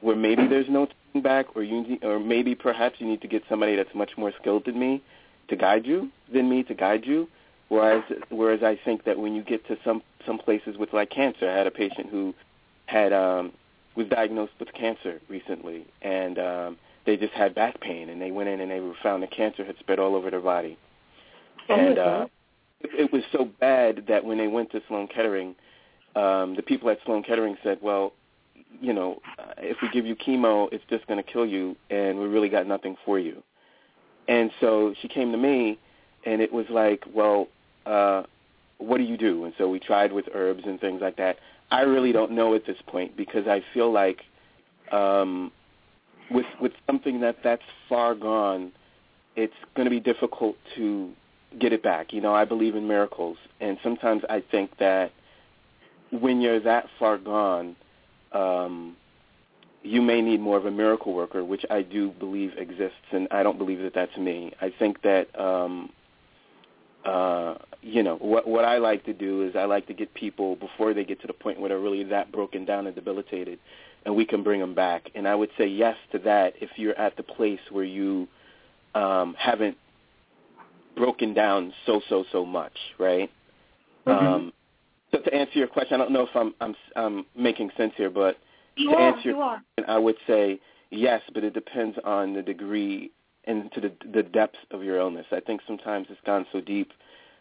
where 0.00 0.16
maybe 0.16 0.46
there's 0.46 0.68
no 0.68 0.88
back, 1.22 1.46
or 1.56 1.62
you 1.62 1.82
need, 1.82 2.04
or 2.04 2.18
maybe 2.18 2.54
perhaps 2.54 2.96
you 2.98 3.06
need 3.06 3.20
to 3.22 3.28
get 3.28 3.42
somebody 3.48 3.76
that's 3.76 3.94
much 3.94 4.12
more 4.16 4.32
skilled 4.40 4.64
than 4.66 4.78
me 4.78 5.02
to 5.48 5.56
guide 5.56 5.86
you 5.86 6.10
than 6.32 6.48
me 6.48 6.62
to 6.64 6.74
guide 6.74 7.04
you. 7.04 7.28
Whereas 7.68 8.04
whereas 8.30 8.62
I 8.62 8.78
think 8.84 9.04
that 9.04 9.18
when 9.18 9.34
you 9.34 9.42
get 9.42 9.66
to 9.68 9.76
some 9.84 10.02
some 10.26 10.38
places 10.38 10.76
with 10.76 10.92
like 10.92 11.10
cancer, 11.10 11.48
I 11.48 11.56
had 11.56 11.66
a 11.66 11.70
patient 11.70 12.08
who 12.10 12.34
had 12.86 13.12
um, 13.12 13.52
was 13.96 14.06
diagnosed 14.08 14.52
with 14.58 14.72
cancer 14.72 15.20
recently, 15.28 15.86
and 16.02 16.38
um, 16.38 16.78
they 17.06 17.16
just 17.16 17.32
had 17.32 17.54
back 17.54 17.80
pain, 17.80 18.08
and 18.08 18.20
they 18.20 18.30
went 18.30 18.48
in 18.48 18.60
and 18.60 18.70
they 18.70 18.80
were 18.80 18.94
found 19.02 19.22
the 19.22 19.28
cancer 19.28 19.64
had 19.64 19.78
spread 19.78 19.98
all 19.98 20.14
over 20.14 20.30
their 20.30 20.40
body, 20.40 20.76
Oh, 21.68 21.74
and 21.74 21.98
uh, 21.98 22.26
it, 22.80 22.90
it 23.04 23.12
was 23.12 23.22
so 23.32 23.44
bad 23.44 24.04
that 24.08 24.24
when 24.24 24.38
they 24.38 24.48
went 24.48 24.72
to 24.72 24.82
Sloan 24.88 25.06
Kettering, 25.06 25.54
um, 26.16 26.56
the 26.56 26.62
people 26.62 26.90
at 26.90 26.98
Sloan 27.04 27.22
Kettering 27.22 27.56
said, 27.62 27.78
"Well, 27.80 28.12
you 28.80 28.92
know, 28.92 29.20
if 29.58 29.76
we 29.82 29.88
give 29.90 30.06
you 30.06 30.16
chemo, 30.16 30.68
it's 30.72 30.84
just 30.88 31.06
going 31.06 31.22
to 31.22 31.32
kill 31.32 31.46
you, 31.46 31.76
and 31.90 32.18
we 32.18 32.26
really 32.26 32.48
got 32.48 32.66
nothing 32.66 32.96
for 33.04 33.18
you." 33.18 33.42
And 34.28 34.50
so 34.60 34.94
she 35.00 35.08
came 35.08 35.32
to 35.32 35.38
me, 35.38 35.78
and 36.24 36.40
it 36.40 36.52
was 36.52 36.66
like, 36.70 37.04
"Well, 37.12 37.48
uh, 37.86 38.24
what 38.78 38.98
do 38.98 39.04
you 39.04 39.16
do?" 39.16 39.44
And 39.44 39.54
so 39.58 39.68
we 39.68 39.80
tried 39.80 40.12
with 40.12 40.28
herbs 40.34 40.62
and 40.66 40.80
things 40.80 41.00
like 41.00 41.16
that. 41.16 41.38
I 41.70 41.82
really 41.82 42.12
don't 42.12 42.32
know 42.32 42.54
at 42.54 42.66
this 42.66 42.78
point 42.86 43.16
because 43.16 43.46
I 43.46 43.62
feel 43.72 43.92
like 43.92 44.22
um, 44.92 45.52
with 46.30 46.46
with 46.60 46.72
something 46.86 47.20
that 47.20 47.38
that's 47.42 47.62
far 47.88 48.14
gone, 48.14 48.72
it's 49.36 49.54
going 49.74 49.86
to 49.86 49.90
be 49.90 50.00
difficult 50.00 50.56
to 50.76 51.10
get 51.58 51.72
it 51.72 51.82
back. 51.82 52.12
You 52.12 52.20
know, 52.20 52.34
I 52.34 52.44
believe 52.44 52.74
in 52.74 52.86
miracles, 52.86 53.36
and 53.60 53.78
sometimes 53.82 54.22
I 54.28 54.42
think 54.50 54.78
that 54.78 55.12
when 56.10 56.40
you're 56.40 56.60
that 56.60 56.86
far 56.98 57.18
gone, 57.18 57.76
um, 58.32 58.96
you 59.82 60.02
may 60.02 60.20
need 60.20 60.40
more 60.40 60.56
of 60.56 60.66
a 60.66 60.70
miracle 60.70 61.14
worker, 61.14 61.44
which 61.44 61.64
I 61.70 61.82
do 61.82 62.10
believe 62.10 62.52
exists, 62.58 62.96
and 63.12 63.28
I 63.30 63.42
don't 63.42 63.58
believe 63.58 63.80
that 63.80 63.94
that's 63.94 64.16
me. 64.16 64.52
I 64.60 64.72
think 64.78 65.02
that 65.02 65.38
um, 65.40 65.90
uh, 67.04 67.54
you 67.80 68.02
know 68.02 68.16
what 68.16 68.46
what 68.46 68.64
I 68.64 68.78
like 68.78 69.04
to 69.06 69.14
do 69.14 69.42
is 69.42 69.56
I 69.56 69.64
like 69.64 69.86
to 69.86 69.94
get 69.94 70.12
people 70.12 70.56
before 70.56 70.92
they 70.92 71.04
get 71.04 71.20
to 71.22 71.26
the 71.26 71.32
point 71.32 71.60
where 71.60 71.70
they're 71.70 71.78
really 71.78 72.04
that 72.04 72.30
broken 72.30 72.64
down 72.64 72.86
and 72.86 72.94
debilitated, 72.94 73.58
and 74.04 74.14
we 74.14 74.26
can 74.26 74.42
bring 74.42 74.60
them 74.60 74.74
back. 74.74 75.10
And 75.14 75.26
I 75.26 75.34
would 75.34 75.50
say 75.56 75.66
yes 75.66 75.96
to 76.12 76.18
that 76.20 76.54
if 76.60 76.70
you're 76.76 76.98
at 76.98 77.16
the 77.16 77.22
place 77.22 77.60
where 77.70 77.84
you 77.84 78.28
um, 78.94 79.34
haven't 79.38 79.78
broken 80.94 81.32
down 81.32 81.72
so 81.86 82.02
so 82.08 82.24
so 82.30 82.44
much, 82.44 82.76
right? 82.98 83.30
Mm-hmm. 84.06 84.26
Um, 84.26 84.52
so 85.12 85.20
to 85.20 85.34
answer 85.34 85.58
your 85.58 85.68
question, 85.68 85.94
I 85.94 86.04
don't 86.04 86.12
know 86.12 86.26
if 86.26 86.34
I'm 86.34 86.54
I'm, 86.60 86.74
I'm 86.96 87.26
making 87.36 87.70
sense 87.76 87.92
here, 87.96 88.10
but 88.10 88.36
You 88.76 88.90
to 88.90 88.96
are, 88.96 89.14
answer 89.14 89.30
your 89.30 89.36
question, 89.36 89.84
I 89.88 89.98
would 89.98 90.16
say 90.26 90.60
yes, 90.90 91.22
but 91.34 91.44
it 91.44 91.54
depends 91.54 91.98
on 92.04 92.34
the 92.34 92.42
degree 92.42 93.10
and 93.44 93.72
to 93.72 93.80
the 93.80 93.92
the 94.12 94.22
depth 94.22 94.56
of 94.70 94.82
your 94.82 94.98
illness. 94.98 95.26
I 95.32 95.40
think 95.40 95.60
sometimes 95.66 96.06
it's 96.10 96.20
gone 96.26 96.46
so 96.52 96.60
deep 96.60 96.92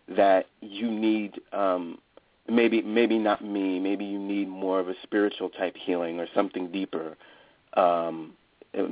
that 0.08 0.48
you 0.62 0.90
need 0.90 1.40
um 1.54 2.00
maybe 2.50 2.82
maybe 2.82 3.18
not 3.18 3.44
me, 3.44 3.80
maybe 3.80 4.06
you 4.06 4.20
need 4.20 4.48
more 4.48 4.80
of 4.80 4.90
a 4.90 4.96
spiritual 5.04 5.50
type 5.50 5.76
healing 5.76 6.20
or 6.20 6.28
something 6.34 6.72
deeper 6.72 7.16
um 7.76 8.34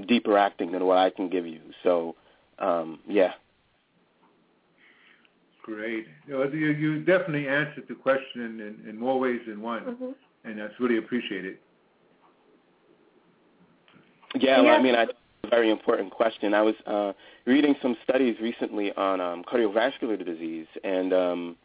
deeper 0.08 0.38
acting 0.38 0.72
than 0.72 0.86
what 0.86 0.98
I 0.98 1.10
can 1.10 1.30
give 1.30 1.48
you. 1.48 1.62
So 1.84 2.16
um 2.60 3.00
yeah. 3.08 3.34
Great. 5.68 6.06
You, 6.26 6.34
know, 6.34 6.44
you, 6.46 6.68
you 6.68 7.04
definitely 7.04 7.50
answered 7.50 7.84
the 7.90 7.96
question 7.96 8.62
in, 8.62 8.90
in 8.90 8.98
more 8.98 9.20
ways 9.20 9.42
than 9.46 9.62
one, 9.62 9.84
Mhm. 9.84 10.16
and 10.46 10.58
that's 10.58 10.80
really 10.80 10.98
appreciated. 10.98 11.58
Yeah, 14.34 14.62
well, 14.62 14.70
I 14.70 14.76
Yes. 14.78 14.84
mean, 14.84 14.96
I, 14.96 15.08
a 15.44 15.50
very 15.50 15.70
important 15.70 16.12
question. 16.12 16.54
I 16.54 16.62
was 16.62 16.76
uh, 16.86 17.12
reading 17.46 17.76
some 17.82 17.98
studies 18.02 18.40
recently 18.40 18.94
on 18.94 19.20
um, 19.20 19.44
cardiovascular 19.44 20.24
disease, 20.24 20.68
and 20.86 21.12
um, 21.12 21.58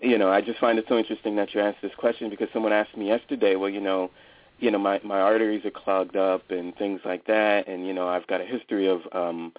you 0.00 0.18
know, 0.18 0.30
I 0.30 0.40
just 0.40 0.60
find 0.60 0.78
it 0.78 0.84
so 0.88 0.96
interesting 0.96 1.34
that 1.34 1.52
you 1.52 1.60
asked 1.60 1.82
this 1.82 1.94
question 1.96 2.30
because 2.30 2.48
someone 2.52 2.72
asked 2.72 2.96
me 2.96 3.08
yesterday, 3.08 3.56
well, 3.56 3.70
you 3.70 3.80
know, 3.80 4.12
you 4.60 4.70
know, 4.70 4.78
my 4.78 5.00
my 5.02 5.20
arteries 5.20 5.64
are 5.64 5.72
clogged 5.72 6.14
up 6.14 6.48
and 6.52 6.76
things 6.76 7.00
like 7.04 7.26
that, 7.26 7.66
and 7.66 7.84
you 7.88 7.92
know, 7.92 8.06
I've 8.06 8.26
got 8.28 8.40
a 8.40 8.44
history 8.44 8.86
of 8.86 9.00
um, 9.10 9.52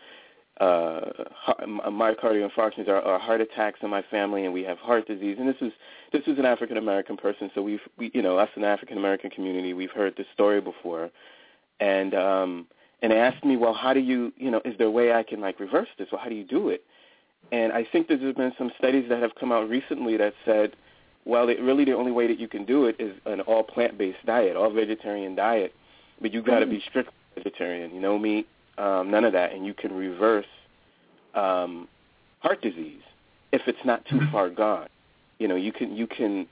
uh, 0.60 1.02
heart, 1.34 1.60
myocardial 1.68 2.50
infarctions 2.50 2.88
are, 2.88 3.00
or 3.02 3.20
heart 3.20 3.42
attacks 3.42 3.80
in 3.84 3.90
my 3.90 4.02
family, 4.04 4.46
and 4.46 4.54
we 4.54 4.64
have 4.64 4.78
heart 4.78 5.08
disease. 5.08 5.38
And 5.40 5.48
this 5.48 5.62
is 5.62 5.72
this 6.12 6.24
is 6.28 6.40
an 6.40 6.46
African 6.46 6.78
American 6.78 7.18
person, 7.18 7.52
so 7.54 7.62
we've 7.62 7.82
we, 7.98 8.12
you 8.14 8.22
know, 8.22 8.38
us 8.38 8.50
in 8.56 8.62
the 8.64 8.68
African 8.68 8.98
American 8.98 9.30
community, 9.30 9.74
we've 9.74 9.92
heard 9.92 10.16
this 10.18 10.28
story 10.34 10.62
before 10.62 11.12
and 11.80 12.14
um 12.14 12.68
and 13.02 13.12
they 13.12 13.20
asked 13.20 13.46
me, 13.46 13.58
well, 13.58 13.76
how 13.76 13.94
do 13.94 14.00
you, 14.00 14.34
you 14.38 14.50
know, 14.50 14.60
is 14.66 14.76
there 14.80 14.88
a 14.88 14.92
way 14.92 15.14
I 15.14 15.22
can 15.22 15.40
like 15.40 15.60
reverse 15.60 15.88
this? 16.00 16.08
Well, 16.12 16.20
how 16.20 16.30
do 16.30 16.36
you 16.36 16.44
do 16.44 16.70
it? 16.70 16.84
And 17.52 17.72
I 17.72 17.86
think 17.92 18.08
there's 18.08 18.36
been 18.36 18.54
some 18.58 18.72
studies 18.80 19.08
that 19.10 19.22
have 19.22 19.36
come 19.40 19.52
out 19.52 19.70
recently 19.70 20.18
that 20.18 20.34
said, 20.46 20.76
well, 21.24 21.48
it 21.48 21.62
really 21.62 21.86
the 21.86 21.94
only 21.94 22.12
way 22.12 22.26
that 22.26 22.40
you 22.40 22.48
can 22.48 22.66
do 22.66 22.86
it 22.86 22.96
is 22.98 23.16
an 23.28 23.42
all 23.42 23.62
plant-based 23.62 24.26
diet, 24.26 24.56
all 24.56 24.72
vegetarian 24.72 25.36
diet, 25.36 25.76
but 26.20 26.34
you've 26.34 26.46
got 26.46 26.60
to 26.60 26.66
be 26.66 26.82
strict 26.90 27.12
vegetarian, 27.36 27.94
you 27.94 28.02
know, 28.02 28.18
meat, 28.18 28.48
um, 28.78 29.12
none 29.12 29.26
of 29.26 29.34
that, 29.34 29.54
and 29.54 29.66
you 29.66 29.74
can 29.74 29.94
reverse 29.94 30.46
um, 31.34 31.88
heart 32.40 32.62
disease 32.62 33.02
if 33.52 33.62
it's 33.68 33.84
not 33.86 34.06
too 34.06 34.20
far 34.32 34.50
gone. 34.50 34.88
You 35.40 35.48
know, 35.48 35.56
you 35.56 35.72
can 35.72 35.96
you 35.96 36.08
can 36.08 36.48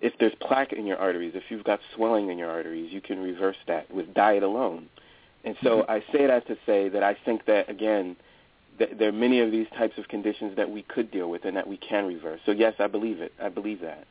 if 0.00 0.12
there's 0.18 0.34
plaque 0.40 0.72
in 0.72 0.86
your 0.86 0.98
arteries, 0.98 1.32
if 1.34 1.44
you've 1.48 1.64
got 1.64 1.80
swelling 1.94 2.28
in 2.28 2.36
your 2.36 2.50
arteries, 2.50 2.92
you 2.92 3.00
can 3.00 3.22
reverse 3.22 3.56
that 3.66 3.90
with 3.90 4.12
diet 4.12 4.42
alone. 4.42 4.88
And 5.44 5.56
so 5.62 5.84
I 5.88 6.00
say 6.12 6.26
that 6.26 6.46
to 6.46 6.56
say 6.66 6.88
that 6.88 7.02
I 7.02 7.16
think 7.24 7.46
that 7.46 7.68
again, 7.70 8.16
that 8.78 8.98
there 8.98 9.08
are 9.08 9.12
many 9.12 9.40
of 9.40 9.50
these 9.50 9.66
types 9.76 9.96
of 9.98 10.08
conditions 10.08 10.56
that 10.56 10.70
we 10.70 10.82
could 10.82 11.10
deal 11.10 11.30
with 11.30 11.44
and 11.44 11.56
that 11.56 11.66
we 11.66 11.76
can 11.76 12.06
reverse. 12.06 12.40
So 12.44 12.52
yes, 12.52 12.74
I 12.78 12.86
believe 12.86 13.20
it. 13.20 13.32
I 13.42 13.48
believe 13.48 13.80
that. 13.80 14.06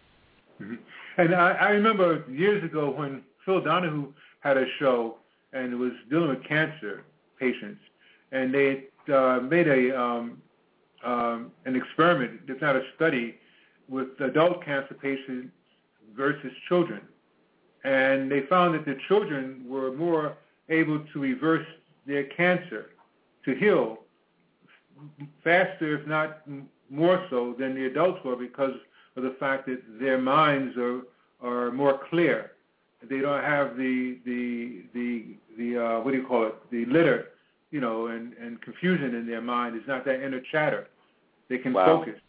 hmm 0.57 0.75
And 1.17 1.35
I, 1.35 1.51
I 1.51 1.69
remember 1.69 2.23
years 2.29 2.63
ago 2.63 2.89
when 2.89 3.23
Phil 3.45 3.61
Donahue 3.61 4.13
had 4.39 4.57
a 4.57 4.65
show 4.79 5.17
and 5.53 5.79
was 5.79 5.91
dealing 6.09 6.29
with 6.29 6.43
cancer 6.43 7.03
patients, 7.45 7.81
and 8.31 8.45
they 8.57 8.69
uh, 9.17 9.39
made 9.55 9.67
a 9.79 9.81
um, 10.03 10.25
um, 11.11 11.39
an 11.67 11.73
experiment, 11.81 12.31
if 12.47 12.57
not 12.65 12.75
a 12.81 12.83
study, 12.95 13.27
with 13.95 14.09
adult 14.29 14.57
cancer 14.67 14.95
patients 15.09 15.51
versus 16.21 16.53
children, 16.69 17.01
and 17.83 18.31
they 18.31 18.41
found 18.53 18.69
that 18.75 18.85
the 18.91 18.97
children 19.07 19.41
were 19.73 19.91
more 20.05 20.25
able 20.69 20.99
to 21.11 21.15
reverse 21.31 21.69
their 22.11 22.25
cancer, 22.41 22.83
to 23.45 23.51
heal 23.63 23.85
faster, 25.43 25.87
if 25.99 26.07
not 26.07 26.29
more 26.89 27.17
so, 27.29 27.39
than 27.59 27.75
the 27.75 27.85
adults 27.91 28.19
were 28.25 28.39
because 28.49 28.75
of 29.15 29.23
the 29.23 29.35
fact 29.43 29.61
that 29.67 29.81
their 30.03 30.19
minds 30.35 30.71
are 30.77 31.01
are 31.41 31.71
more 31.71 31.95
clear. 32.09 32.37
They 33.09 33.19
don't 33.19 33.43
have 33.55 33.67
the 33.83 34.19
the 34.29 34.41
the 34.97 35.09
the 35.59 35.69
uh, 35.85 35.99
what 36.01 36.11
do 36.13 36.17
you 36.21 36.27
call 36.31 36.43
it? 36.47 36.55
The 36.71 36.85
litter, 36.85 37.19
you 37.73 37.81
know, 37.81 38.05
and 38.07 38.33
and 38.33 38.61
confusion 38.61 39.15
in 39.15 39.25
their 39.25 39.41
mind. 39.41 39.75
It's 39.75 39.87
not 39.87 40.05
that 40.05 40.23
inner 40.23 40.41
chatter. 40.51 40.87
They 41.49 41.57
can 41.57 41.73
Wow. 41.73 41.85
focus. 41.97 42.19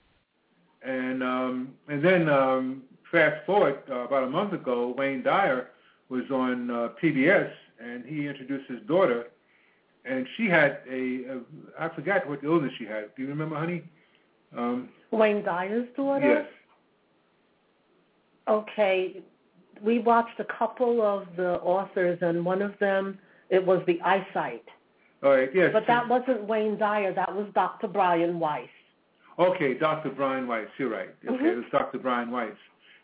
And 0.83 1.23
um, 1.23 1.75
and 1.89 2.03
then 2.03 2.29
um, 2.31 2.83
fast 3.13 3.45
forward 3.45 3.79
uh, 3.91 4.07
about 4.09 4.25
a 4.25 4.31
month 4.31 4.55
ago, 4.55 4.95
Wayne 4.97 5.23
Dyer 5.23 5.69
was 6.09 6.25
on 6.31 6.71
uh, 6.71 6.89
PBS, 7.01 7.51
and 7.79 8.05
he 8.07 8.27
introduced 8.27 8.69
his 8.71 8.81
daughter, 8.89 9.27
and 10.07 10.27
she 10.37 10.47
had 10.49 10.79
a, 10.91 11.25
a 11.35 11.41
I 11.79 11.95
forgot 11.95 12.27
what 12.27 12.43
illness 12.43 12.73
she 12.79 12.87
had. 12.87 13.15
Do 13.15 13.23
you 13.23 13.29
remember, 13.29 13.57
honey? 13.57 13.83
Um, 14.57 14.89
Wayne 15.11 15.45
Dyer's 15.45 15.89
daughter? 15.95 16.27
yes. 16.27 16.47
Okay. 18.49 19.23
We 19.83 19.99
watched 19.99 20.39
a 20.41 20.45
couple 20.45 21.03
of 21.03 21.27
the 21.37 21.55
authors, 21.61 22.19
and 22.23 22.45
one 22.47 22.63
of 22.63 22.79
them, 22.79 23.19
it 23.51 23.65
was 23.65 23.83
the 23.87 24.01
eyesight. 24.03 24.65
All 25.25 25.31
right. 25.31 25.51
Yes. 25.55 25.71
But 25.73 25.87
that 25.87 26.07
wasn't 26.09 26.45
Wayne 26.45 26.77
Dyer. 26.79 27.15
That 27.15 27.35
was 27.35 27.47
Dr. 27.55 27.89
Brian 27.89 28.39
Weiss. 28.39 28.69
Okay, 29.39 29.75
Dr. 29.75 30.11
Brian 30.11 30.47
Weiss. 30.47 30.69
You're 30.79 30.91
right. 30.91 31.09
Okay, 31.27 31.43
Mhm. 31.45 31.53
it 31.53 31.57
was 31.57 31.65
Dr. 31.73 31.99
Brian 31.99 32.31
Weiss, 32.31 32.55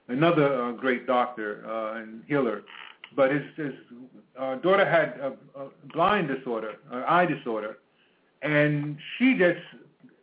another 0.09 0.63
uh, 0.63 0.73
great 0.73 1.07
doctor 1.07 1.65
uh, 1.67 1.95
and 1.99 2.23
healer. 2.29 2.63
But 3.17 3.33
his, 3.33 3.43
his 3.57 3.75
uh, 4.39 4.57
daughter 4.57 4.85
had 4.85 5.19
a, 5.19 5.33
a 5.61 5.69
blind 5.93 6.29
disorder, 6.29 6.77
an 6.93 7.03
eye 7.09 7.27
disorder, 7.27 7.79
and 8.43 8.97
she 9.19 9.35
just 9.37 9.59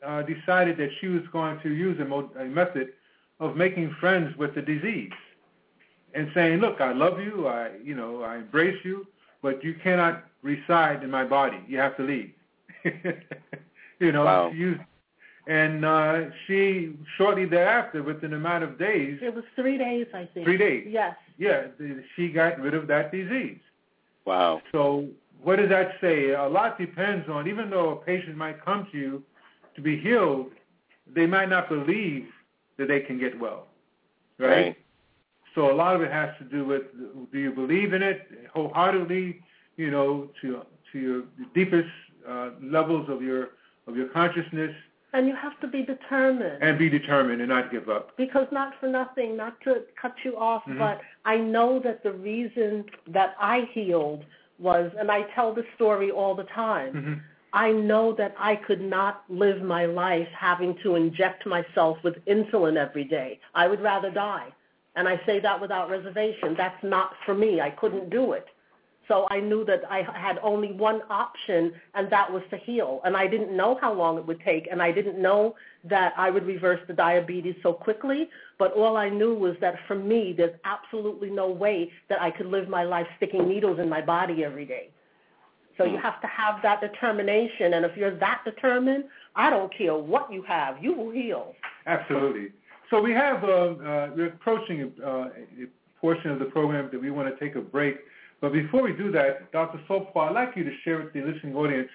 uh, 0.06 0.22
decided 0.22 0.78
that 0.78 0.92
she 1.02 1.08
was 1.08 1.24
going 1.34 1.60
to 1.62 1.70
use 1.74 2.00
a, 2.00 2.06
mo- 2.06 2.32
a 2.40 2.46
method 2.46 2.94
of 3.42 3.58
making 3.58 3.94
friends 4.00 4.38
with 4.38 4.56
the 4.56 4.62
disease 4.62 5.12
and 6.14 6.32
saying, 6.34 6.60
"Look, 6.60 6.80
I 6.80 6.94
love 6.94 7.20
you. 7.20 7.48
I, 7.48 7.72
you 7.84 7.96
know, 7.96 8.22
I 8.24 8.38
embrace 8.38 8.80
you, 8.86 9.06
but 9.42 9.62
you 9.64 9.74
cannot 9.74 10.24
reside 10.42 11.04
in 11.04 11.12
my 11.12 11.24
body. 11.24 11.60
You 11.68 11.78
have 11.80 11.96
to 11.98 12.04
leave." 12.04 12.32
you 14.00 14.12
know, 14.12 14.26
Wow. 14.26 14.50
she 14.52 14.58
used 14.58 14.82
and 15.48 15.86
uh, 15.86 16.26
she 16.46 16.94
shortly 17.18 17.46
thereafter, 17.46 18.04
within 18.04 18.34
a 18.34 18.38
matter 18.38 18.66
of 18.66 18.78
days, 18.78 19.18
It 19.22 19.34
was 19.34 19.46
three 19.56 19.78
days, 19.78 20.06
I 20.14 20.28
think. 20.34 20.46
three 20.46 20.58
days, 20.58 20.88
Yes. 20.90 21.16
yeah, 21.38 21.68
th- 21.78 22.04
she 22.16 22.28
got 22.30 22.60
rid 22.60 22.74
of 22.74 22.86
that 22.88 23.14
disease. 23.14 23.60
Wow. 24.26 24.62
So 24.74 25.08
what 25.42 25.56
does 25.56 25.70
that 25.70 25.92
say? 26.02 26.32
A 26.32 26.44
lot 26.50 26.78
depends 26.78 27.30
on, 27.30 27.48
even 27.48 27.70
though 27.70 27.92
a 27.92 27.96
patient 27.96 28.36
might 28.36 28.64
come 28.64 28.88
to 28.92 28.98
you 28.98 29.24
to 29.76 29.82
be 29.82 29.98
healed, 29.98 30.48
they 31.16 31.26
might 31.26 31.48
not 31.48 31.70
believe 31.70 32.28
that 32.78 32.90
they 32.90 33.00
can 33.00 33.18
get 33.18 33.40
well, 33.40 33.68
right? 34.38 34.50
Right. 34.50 34.78
So 35.56 35.72
a 35.72 35.76
lot 35.76 35.96
of 35.96 36.02
it 36.02 36.12
has 36.12 36.30
to 36.40 36.44
do 36.44 36.66
with 36.66 36.84
do 37.32 37.40
you 37.40 37.52
believe 37.52 37.94
in 37.94 38.04
it 38.04 38.28
wholeheartedly, 38.54 39.42
you 39.78 39.92
know, 39.92 40.30
to 40.42 40.62
to 40.92 41.00
your 41.00 41.24
deepest 41.54 41.90
uh, 42.28 42.50
levels 42.62 43.08
of 43.10 43.22
your 43.22 43.50
of 43.88 43.96
your 43.96 44.08
consciousness, 44.10 44.76
And 45.14 45.28
you 45.28 45.36
have 45.36 45.58
to 45.62 45.68
be 45.68 45.84
determined. 45.84 46.62
and 46.62 46.78
be 46.78 46.90
determined 46.90 47.40
and 47.42 47.50
not 47.50 47.72
give 47.72 47.88
up. 47.90 48.18
because 48.18 48.48
not 48.52 48.74
for 48.80 48.88
nothing, 48.88 49.38
not 49.38 49.60
to 49.62 49.84
cut 50.02 50.14
you 50.26 50.36
off, 50.38 50.64
Mhm. 50.66 50.78
but 50.80 51.00
I 51.24 51.38
know 51.38 51.80
that 51.80 52.04
the 52.04 52.12
reason 52.12 52.86
that 53.08 53.36
I 53.40 53.62
healed 53.72 54.26
was, 54.60 54.92
and 55.00 55.10
I 55.10 55.22
tell 55.36 55.54
the 55.54 55.66
story 55.76 56.10
all 56.12 56.36
the 56.36 56.44
time, 56.46 56.92
hmm 56.94 57.14
I 57.54 57.72
know 57.72 58.12
that 58.22 58.36
I 58.38 58.58
could 58.58 58.82
not 58.82 59.24
live 59.30 59.62
my 59.62 59.86
life 59.86 60.28
having 60.48 60.76
to 60.84 60.96
inject 60.96 61.46
myself 61.46 61.98
with 62.04 62.24
insulin 62.26 62.76
every 62.76 63.06
day. 63.06 63.40
I 63.56 63.68
would 63.70 63.80
rather 63.82 64.12
die. 64.12 64.50
And 64.98 65.08
I 65.08 65.16
say 65.26 65.40
that 65.40 65.62
without 65.62 65.90
reservation. 65.90 66.56
That's 66.56 66.84
not 66.84 67.16
for 67.26 67.34
me. 67.34 67.62
I 67.62 67.70
couldn't 67.70 68.10
do 68.10 68.34
it. 68.34 68.48
So 69.08 69.26
I 69.30 69.40
knew 69.40 69.64
that 69.66 69.84
I 69.90 70.02
had 70.02 70.38
only 70.44 70.74
one 70.74 71.02
option, 71.10 71.74
and 71.94 72.10
that 72.10 72.32
was 72.32 72.44
to 72.50 72.58
heal. 72.58 73.00
And 73.06 73.16
I 73.16 73.26
didn't 73.28 73.56
know 73.56 73.78
how 73.80 73.94
long 73.94 74.18
it 74.18 74.26
would 74.26 74.42
take, 74.42 74.68
and 74.70 74.82
I 74.82 74.92
didn't 74.92 75.22
know 75.22 75.56
that 75.86 76.14
I 76.18 76.30
would 76.30 76.46
reverse 76.46 76.82
the 76.88 76.94
diabetes 76.94 77.56
so 77.64 77.72
quickly. 77.72 78.30
But 78.60 78.74
all 78.74 78.98
I 78.98 79.10
knew 79.10 79.34
was 79.34 79.56
that 79.62 79.76
for 79.88 79.96
me, 79.96 80.34
there's 80.36 80.58
absolutely 80.66 81.30
no 81.30 81.50
way 81.50 81.92
that 82.10 82.22
I 82.22 82.32
could 82.32 82.48
live 82.48 82.68
my 82.68 82.84
life 82.84 83.08
sticking 83.18 83.48
needles 83.48 83.80
in 83.80 83.88
my 83.88 84.02
body 84.02 84.44
every 84.44 84.66
day. 84.66 84.90
So 85.78 85.86
you 85.86 85.98
have 86.00 86.20
to 86.22 86.28
have 86.28 86.62
that 86.64 86.82
determination, 86.82 87.76
and 87.76 87.86
if 87.86 87.96
you're 87.96 88.18
that 88.18 88.42
determined, 88.44 89.06
I 89.36 89.52
don't 89.52 89.72
care 89.76 89.96
what 89.96 90.34
you 90.34 90.42
have, 90.44 90.84
you 90.84 90.92
will 90.94 91.12
heal. 91.12 91.54
Absolutely. 91.86 92.48
So 92.90 93.00
we 93.00 93.12
have 93.12 93.44
uh, 93.44 93.48
uh, 93.48 94.10
we're 94.16 94.28
approaching 94.28 94.92
a, 95.00 95.08
uh, 95.08 95.30
a 95.62 95.68
portion 96.02 96.32
of 96.32 96.40
the 96.40 96.46
program 96.46 96.90
that 96.92 97.00
we 97.00 97.12
want 97.12 97.28
to 97.28 97.40
take 97.44 97.56
a 97.56 97.62
break. 97.62 97.98
But 98.40 98.54
before 98.54 98.84
we 98.84 98.94
do 98.94 99.12
that, 99.12 99.52
Dr. 99.52 99.80
Saltpaw, 99.88 100.30
I'd 100.30 100.34
like 100.34 100.56
you 100.56 100.64
to 100.64 100.72
share 100.84 101.02
with 101.02 101.14
the 101.14 101.22
listening 101.22 101.56
audience 101.56 101.90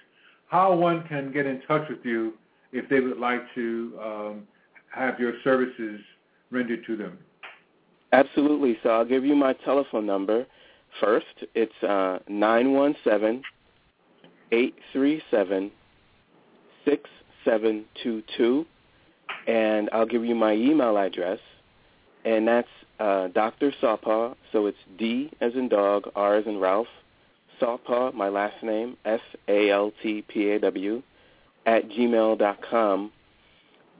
how 0.47 0.73
one 0.75 1.07
can 1.07 1.31
get 1.31 1.45
in 1.45 1.61
touch 1.67 1.87
with 1.89 2.03
you 2.03 2.33
if 2.71 2.89
they 2.89 2.99
would 2.99 3.17
like 3.17 3.41
to 3.55 3.99
um, 4.03 4.47
have 4.93 5.19
your 5.19 5.33
services 5.43 6.01
rendered 6.51 6.85
to 6.85 6.97
them. 6.97 7.17
Absolutely. 8.11 8.77
So 8.83 8.89
I'll 8.89 9.05
give 9.05 9.25
you 9.25 9.35
my 9.35 9.53
telephone 9.53 10.05
number 10.05 10.45
first. 10.99 11.25
It's 11.55 11.83
uh, 11.83 12.19
917 12.27 13.41
837 14.51 15.71
6722. 16.85 18.65
And 19.47 19.89
I'll 19.91 20.05
give 20.05 20.23
you 20.23 20.35
my 20.35 20.53
email 20.53 20.97
address. 20.97 21.39
And 22.25 22.47
that's 22.47 22.67
uh, 22.99 23.27
Dr. 23.29 23.73
Saltpaw. 23.81 24.35
So 24.51 24.65
it's 24.67 24.77
D 24.97 25.31
as 25.41 25.53
in 25.55 25.69
dog, 25.69 26.09
R 26.15 26.35
as 26.35 26.45
in 26.45 26.59
Ralph. 26.59 26.87
Saltpaw, 27.59 28.11
my 28.13 28.29
last 28.29 28.61
name, 28.63 28.97
S-A-L-T-P-A-W, 29.05 31.03
at 31.65 31.87
gmail 31.89 32.37
dot 32.39 32.59
com. 32.69 33.11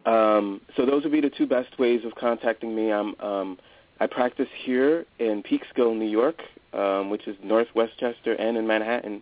Um, 0.05 0.61
so 0.75 0.85
those 0.85 1.03
would 1.03 1.11
be 1.11 1.21
the 1.21 1.29
two 1.29 1.47
best 1.47 1.79
ways 1.79 2.03
of 2.03 2.13
contacting 2.15 2.75
me. 2.75 2.91
I'm, 2.91 3.15
um, 3.21 3.57
I 3.99 4.07
practice 4.07 4.49
here 4.65 5.05
in 5.19 5.43
Peekskill, 5.43 5.95
New 5.97 6.09
York, 6.09 6.41
um, 6.73 7.09
which 7.09 7.27
is 7.27 7.37
North 7.41 7.69
Westchester, 7.73 8.33
and 8.33 8.57
in 8.57 8.67
Manhattan. 8.67 9.21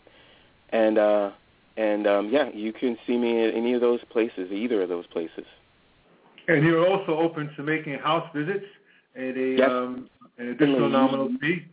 And 0.69 0.97
uh, 0.97 1.31
and 1.77 2.07
um, 2.07 2.29
yeah, 2.31 2.49
you 2.53 2.73
can 2.73 2.97
see 3.05 3.17
me 3.17 3.45
at 3.45 3.53
any 3.53 3.73
of 3.73 3.81
those 3.81 3.99
places, 4.10 4.51
either 4.51 4.81
of 4.81 4.89
those 4.89 5.05
places. 5.07 5.45
And 6.47 6.65
you're 6.65 6.88
also 6.88 7.17
open 7.17 7.53
to 7.55 7.63
making 7.63 7.99
house 7.99 8.27
visits 8.34 8.65
at 9.15 9.38
a 9.38 9.56
Yes. 9.58 9.69
um, 9.69 10.10
an 10.38 10.50
additional 10.50 10.89
nominal 10.89 11.30
fee. 11.39 11.65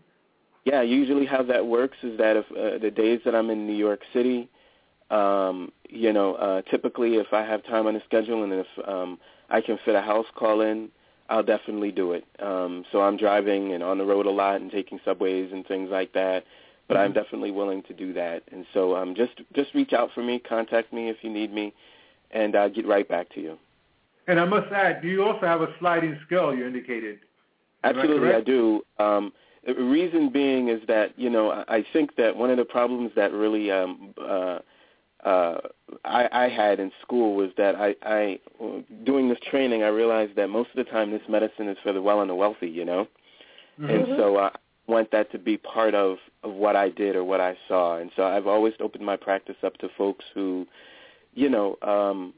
Yeah, 0.64 0.82
usually 0.82 1.24
how 1.24 1.42
that 1.44 1.66
works 1.66 1.96
is 2.02 2.18
that 2.18 2.36
if 2.36 2.50
uh, 2.52 2.78
the 2.78 2.90
days 2.90 3.20
that 3.24 3.34
I'm 3.34 3.48
in 3.50 3.66
New 3.66 3.76
York 3.76 4.02
City, 4.12 4.48
um, 5.10 5.72
you 5.88 6.12
know, 6.12 6.34
uh, 6.34 6.62
typically 6.62 7.14
if 7.16 7.32
I 7.32 7.42
have 7.42 7.64
time 7.64 7.86
on 7.86 7.94
the 7.94 8.02
schedule 8.04 8.44
and 8.44 8.52
if 8.52 8.66
um, 8.86 9.18
I 9.48 9.60
can 9.62 9.78
fit 9.84 9.94
a 9.94 10.02
house 10.02 10.26
call 10.34 10.60
in, 10.60 10.90
I'll 11.30 11.42
definitely 11.42 11.92
do 11.92 12.12
it. 12.12 12.24
Um, 12.40 12.84
so 12.90 13.02
I'm 13.02 13.16
driving 13.16 13.72
and 13.72 13.82
on 13.82 13.98
the 13.98 14.04
road 14.04 14.26
a 14.26 14.30
lot 14.30 14.60
and 14.60 14.70
taking 14.70 15.00
subways 15.04 15.52
and 15.52 15.66
things 15.66 15.90
like 15.90 16.12
that. 16.12 16.44
But 16.86 16.96
I'm 16.96 17.12
definitely 17.12 17.50
willing 17.50 17.82
to 17.82 17.92
do 17.92 18.14
that. 18.14 18.44
And 18.50 18.64
so 18.72 18.96
um, 18.96 19.14
just 19.14 19.32
just 19.52 19.74
reach 19.74 19.92
out 19.92 20.10
for 20.14 20.22
me, 20.22 20.38
contact 20.38 20.90
me 20.90 21.10
if 21.10 21.18
you 21.20 21.28
need 21.28 21.52
me, 21.52 21.74
and 22.30 22.56
I'll 22.56 22.70
get 22.70 22.86
right 22.86 23.06
back 23.06 23.28
to 23.34 23.42
you. 23.42 23.58
And 24.26 24.40
I 24.40 24.46
must 24.46 24.72
add, 24.72 25.02
do 25.02 25.08
you 25.08 25.22
also 25.22 25.46
have 25.46 25.60
a 25.60 25.74
sliding 25.78 26.18
scale. 26.24 26.54
You 26.54 26.66
indicated. 26.66 27.20
Absolutely, 27.96 28.28
I 28.34 28.40
do. 28.40 28.82
Um, 28.98 29.32
the 29.66 29.74
reason 29.74 30.30
being 30.30 30.68
is 30.68 30.80
that 30.88 31.18
you 31.18 31.28
know 31.30 31.64
I 31.68 31.84
think 31.92 32.16
that 32.16 32.36
one 32.36 32.50
of 32.50 32.56
the 32.56 32.64
problems 32.64 33.12
that 33.16 33.32
really 33.32 33.70
um, 33.70 34.14
uh, 34.20 34.58
uh, 35.24 35.60
I, 36.04 36.28
I 36.32 36.48
had 36.48 36.80
in 36.80 36.90
school 37.02 37.34
was 37.34 37.50
that 37.56 37.74
I, 37.76 37.94
I 38.02 38.38
doing 39.04 39.28
this 39.28 39.38
training 39.50 39.82
I 39.82 39.88
realized 39.88 40.36
that 40.36 40.48
most 40.48 40.70
of 40.70 40.76
the 40.76 40.90
time 40.90 41.10
this 41.10 41.22
medicine 41.28 41.68
is 41.68 41.76
for 41.82 41.92
the 41.92 42.00
well 42.00 42.20
and 42.20 42.30
the 42.30 42.34
wealthy, 42.34 42.68
you 42.68 42.84
know, 42.84 43.06
and 43.78 44.06
so 44.16 44.38
I 44.38 44.50
want 44.86 45.10
that 45.10 45.30
to 45.32 45.38
be 45.38 45.56
part 45.56 45.94
of 45.94 46.18
of 46.42 46.52
what 46.54 46.76
I 46.76 46.88
did 46.88 47.16
or 47.16 47.24
what 47.24 47.40
I 47.40 47.56
saw, 47.66 47.98
and 47.98 48.10
so 48.16 48.22
I've 48.24 48.46
always 48.46 48.74
opened 48.80 49.04
my 49.04 49.16
practice 49.16 49.56
up 49.62 49.76
to 49.78 49.88
folks 49.96 50.24
who, 50.34 50.66
you 51.34 51.48
know. 51.48 51.76
um 51.82 52.34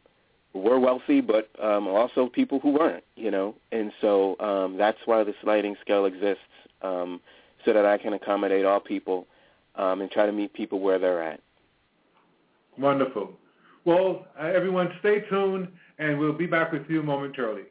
were 0.53 0.79
wealthy, 0.79 1.21
but 1.21 1.49
um, 1.63 1.87
also 1.87 2.27
people 2.27 2.59
who 2.61 2.71
weren't, 2.71 3.05
you 3.17 3.31
know, 3.31 3.55
and 3.71 3.93
so 4.01 4.39
um, 4.41 4.77
that's 4.77 4.99
why 5.05 5.23
the 5.23 5.35
sliding 5.43 5.77
scale 5.81 6.07
exists, 6.07 6.43
um, 6.83 7.21
so 7.65 7.73
that 7.73 7.87
I 7.87 7.99
can 7.99 8.13
accommodate 8.15 8.65
all 8.65 8.81
people 8.81 9.27
um, 9.77 10.01
and 10.01 10.11
try 10.11 10.27
to 10.27 10.33
meet 10.33 10.53
people 10.53 10.81
where 10.81 10.99
they're 10.99 11.23
at. 11.23 11.41
Wonderful. 12.79 13.33
Well, 13.85 14.27
uh, 14.39 14.47
everyone, 14.47 14.93
stay 15.01 15.21
tuned, 15.29 15.69
and 15.99 16.19
we'll 16.19 16.33
be 16.33 16.47
back 16.47 16.73
with 16.73 16.89
you 16.89 17.03
momentarily. 17.03 17.63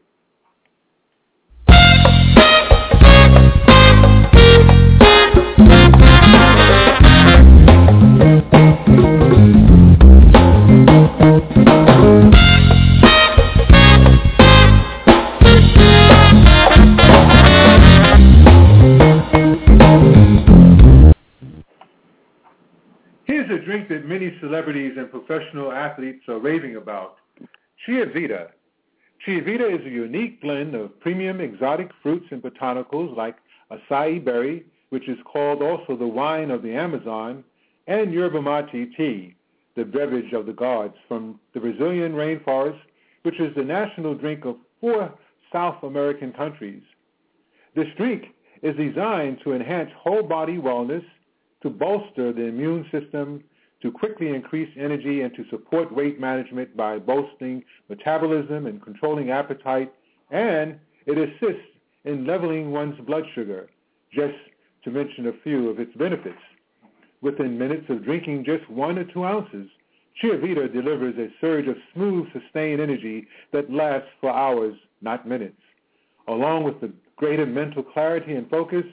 Celebrities 24.50 24.94
and 24.98 25.12
professional 25.12 25.72
athletes 25.72 26.24
are 26.28 26.40
raving 26.40 26.76
about. 26.76 27.18
Chia 27.86 28.08
Vita. 28.08 28.48
Chia 29.24 29.44
Vita 29.44 29.68
is 29.68 29.86
a 29.86 29.90
unique 29.90 30.42
blend 30.42 30.74
of 30.74 31.00
premium 31.00 31.40
exotic 31.40 31.92
fruits 32.02 32.26
and 32.32 32.42
botanicals 32.42 33.16
like 33.16 33.36
acai 33.72 34.24
berry, 34.24 34.66
which 34.90 35.08
is 35.08 35.18
called 35.24 35.62
also 35.62 35.96
the 35.96 36.08
wine 36.08 36.50
of 36.50 36.64
the 36.64 36.74
Amazon, 36.74 37.44
and 37.86 38.12
yerba 38.12 38.42
mate 38.42 38.92
tea, 38.98 39.36
the 39.76 39.86
beverage 39.86 40.34
of 40.34 40.48
the 40.48 40.54
gods 40.54 40.96
from 41.08 41.40
the 41.54 41.60
Brazilian 41.60 42.14
rainforest, 42.14 42.80
which 43.22 43.40
is 43.40 43.54
the 43.56 43.64
national 43.64 44.16
drink 44.16 44.46
of 44.46 44.56
four 44.82 45.14
South 45.54 45.84
American 45.84 46.34
countries. 46.34 46.82
This 47.76 47.88
drink 47.98 48.26
is 48.64 48.76
designed 48.76 49.42
to 49.44 49.54
enhance 49.54 49.92
whole 49.96 50.24
body 50.24 50.58
wellness, 50.58 51.06
to 51.62 51.70
bolster 51.70 52.34
the 52.34 52.46
immune 52.46 52.86
system, 52.90 53.44
to 53.82 53.92
quickly 53.92 54.30
increase 54.30 54.70
energy, 54.78 55.22
and 55.22 55.34
to 55.36 55.46
support 55.50 55.94
weight 55.94 56.20
management 56.20 56.76
by 56.76 57.00
boosting 57.00 57.64
metabolism 57.88 58.66
and 58.66 58.82
controlling 58.82 59.32
appetite, 59.32 59.94
and 60.32 60.78
it 61.06 61.18
assists 61.18 61.68
in 62.06 62.26
leveling 62.26 62.72
one's 62.72 63.00
blood 63.02 63.24
sugar, 63.34 63.70
just 64.14 64.36
to 64.84 64.92
mention 64.92 65.28
a 65.28 65.34
few 65.44 65.70
of 65.70 65.80
its 65.80 65.94
benefits. 65.96 66.40
Within 67.22 67.58
minutes 67.58 67.86
of 67.90 68.04
drinking 68.04 68.46
just 68.46 68.70
one 68.70 68.98
or 68.98 69.04
two 69.06 69.26
ounces, 69.26 69.68
Chia 70.22 70.38
Vita 70.38 70.68
delivers 70.68 71.16
a 71.18 71.28
surge 71.40 71.68
of 71.68 71.76
smooth, 71.94 72.28
sustained 72.34 72.82
energy 72.82 73.28
that 73.54 73.72
lasts 73.72 74.10
for 74.20 74.32
hours, 74.32 74.76
not 75.02 75.28
minutes. 75.28 75.62
Along 76.28 76.64
with 76.64 76.82
the 76.82 76.92
greater 77.16 77.46
mental 77.46 77.84
clarity 77.84 78.36
and 78.36 78.50
focus 78.50 78.86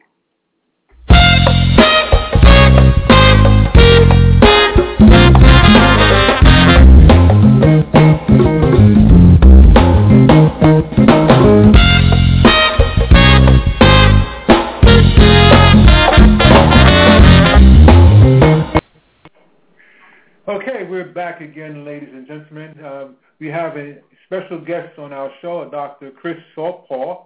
Back 21.12 21.42
again, 21.42 21.86
ladies 21.86 22.10
and 22.14 22.26
gentlemen. 22.26 22.84
Um, 22.84 23.16
we 23.40 23.48
have 23.48 23.76
a 23.78 23.98
special 24.26 24.60
guest 24.60 24.98
on 24.98 25.12
our 25.12 25.32
show, 25.42 25.70
Dr. 25.70 26.12
Chris 26.12 26.38
Saltpaw, 26.56 27.26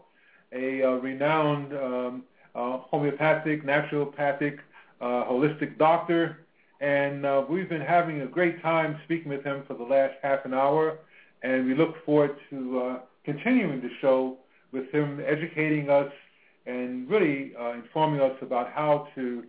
a 0.52 0.84
uh, 0.84 0.92
renowned 0.96 1.74
um, 1.74 2.24
uh, 2.56 2.78
homeopathic, 2.80 3.64
naturopathic, 3.64 4.60
uh, 5.00 5.26
holistic 5.26 5.78
doctor. 5.78 6.46
And 6.82 7.26
uh, 7.26 7.46
we've 7.50 7.70
been 7.70 7.82
having 7.82 8.22
a 8.22 8.26
great 8.26 8.62
time 8.62 9.00
speaking 9.06 9.30
with 9.30 9.44
him 9.44 9.64
for 9.68 9.76
the 9.76 9.84
last 9.84 10.16
half 10.24 10.44
an 10.46 10.54
hour. 10.54 10.98
And 11.44 11.66
we 11.66 11.76
look 11.76 12.04
forward 12.04 12.36
to 12.50 12.80
uh, 12.80 13.00
continuing 13.24 13.82
the 13.82 13.92
show 14.02 14.38
with 14.72 14.92
him 14.92 15.22
educating 15.26 15.90
us 15.90 16.12
and 16.66 17.10
really 17.10 17.54
uh, 17.60 17.74
informing 17.74 18.22
us 18.22 18.36
about 18.42 18.72
how 18.72 19.08
to 19.16 19.44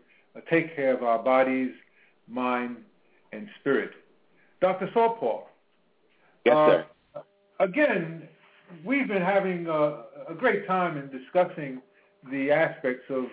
take 0.50 0.76
care 0.76 0.94
of 0.94 1.02
our 1.02 1.18
bodies, 1.18 1.72
mind, 2.28 2.76
and 3.32 3.48
spirit. 3.60 3.90
Dr. 4.60 4.90
Saltpaw. 4.92 5.42
Yes, 6.44 6.54
sir. 6.54 6.86
Uh, 7.14 7.20
again, 7.60 8.28
we've 8.84 9.08
been 9.08 9.22
having 9.22 9.66
a, 9.66 10.04
a, 10.28 10.34
great 10.36 10.66
time 10.66 10.96
in 10.96 11.10
discussing 11.10 11.80
the 12.30 12.50
aspects 12.50 13.04
of 13.10 13.24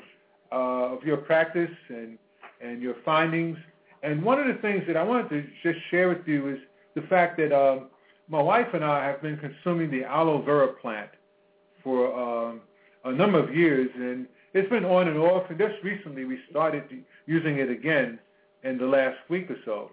uh, 0.51 0.95
of 0.95 1.03
your 1.03 1.17
practice 1.17 1.71
and 1.89 2.17
and 2.61 2.82
your 2.82 2.95
findings. 3.03 3.57
And 4.03 4.23
one 4.23 4.39
of 4.39 4.47
the 4.47 4.61
things 4.61 4.84
that 4.88 4.97
I 4.97 5.03
wanted 5.03 5.30
to 5.30 5.43
just 5.63 5.80
share 5.89 6.09
with 6.09 6.28
you 6.28 6.49
is 6.49 6.59
the 6.93 7.01
fact 7.03 7.38
that 7.38 7.51
uh, 7.51 7.86
my 8.28 8.41
wife 8.41 8.67
and 8.73 8.84
I 8.84 9.05
have 9.05 9.21
been 9.21 9.38
consuming 9.38 9.89
the 9.89 10.03
aloe 10.03 10.41
vera 10.41 10.73
plant 10.73 11.09
for 11.84 12.13
um, 12.13 12.61
a 13.03 13.11
number 13.11 13.39
of 13.39 13.55
years, 13.55 13.89
and 13.95 14.28
it's 14.53 14.69
been 14.69 14.86
on 14.86 15.07
and 15.07 15.17
off. 15.17 15.49
And 15.49 15.57
just 15.57 15.76
recently, 15.84 16.26
we 16.26 16.39
started 16.49 16.84
using 17.26 17.57
it 17.57 17.69
again 17.69 18.19
in 18.63 18.78
the 18.78 18.86
last 18.86 19.17
week 19.30 19.49
or 19.49 19.57
so. 19.65 19.91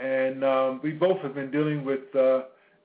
And 0.00 0.44
um, 0.44 0.80
we 0.82 0.92
both 0.92 1.20
have 1.20 1.34
been 1.34 1.50
dealing 1.50 1.84
with 1.84 2.00
uh, 2.14 2.42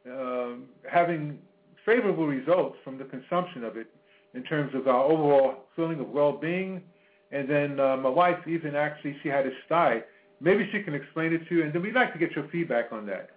uh, 0.10 0.55
having 0.89 1.39
favorable 1.86 2.28
results 2.28 2.78
from 2.84 2.97
the 2.97 3.05
consumption 3.05 3.64
of 3.64 3.78
it 3.78 3.88
in 4.34 4.43
terms 4.43 4.74
of 4.76 4.88
our 4.88 5.03
overall 5.03 5.66
feeling 5.76 5.99
of 5.99 6.10
well-being. 6.10 6.82
And 7.32 7.49
then 7.49 7.80
uh, 7.80 7.97
my 7.97 8.10
wife 8.10 8.47
even 8.47 8.76
actually, 8.76 9.16
she 9.24 9.30
had 9.30 9.45
a 9.45 9.51
sty. 9.66 10.03
Maybe 10.41 10.70
she 10.72 10.82
can 10.84 10.93
explain 10.93 11.34
it 11.34 11.47
to 11.49 11.55
you, 11.55 11.64
and 11.64 11.74
then 11.74 11.82
we'd 11.82 11.95
like 11.95 12.14
to 12.14 12.20
get 12.20 12.32
your 12.32 12.47
feedback 12.49 12.91
on 12.91 13.05
that. 13.07 13.32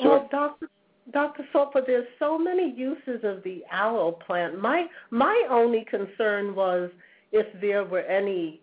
Sure. 0.00 0.18
Well, 0.18 0.28
Dr. 0.30 0.68
Dr. 1.12 1.44
Saltpaw, 1.52 1.82
there's 1.86 2.06
so 2.18 2.38
many 2.38 2.72
uses 2.74 3.24
of 3.24 3.42
the 3.42 3.64
aloe 3.70 4.12
plant. 4.12 4.60
My 4.60 4.86
my 5.10 5.46
only 5.50 5.84
concern 5.88 6.54
was 6.54 6.90
if 7.32 7.46
there 7.60 7.84
were 7.84 8.00
any 8.00 8.60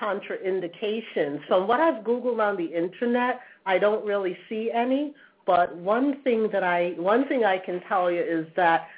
contraindications. 0.00 1.46
From 1.46 1.68
what 1.68 1.80
I've 1.80 2.02
Googled 2.02 2.40
on 2.40 2.56
the 2.56 2.64
internet, 2.64 3.40
I 3.66 3.78
don't 3.78 4.04
really 4.04 4.36
see 4.48 4.70
any. 4.72 5.14
But 5.46 5.74
one 5.76 6.22
thing 6.22 6.48
that 6.52 6.62
I 6.62 6.90
one 6.96 7.26
thing 7.26 7.44
I 7.44 7.58
can 7.58 7.80
tell 7.88 8.10
you 8.10 8.20
is 8.20 8.46
that 8.56 8.88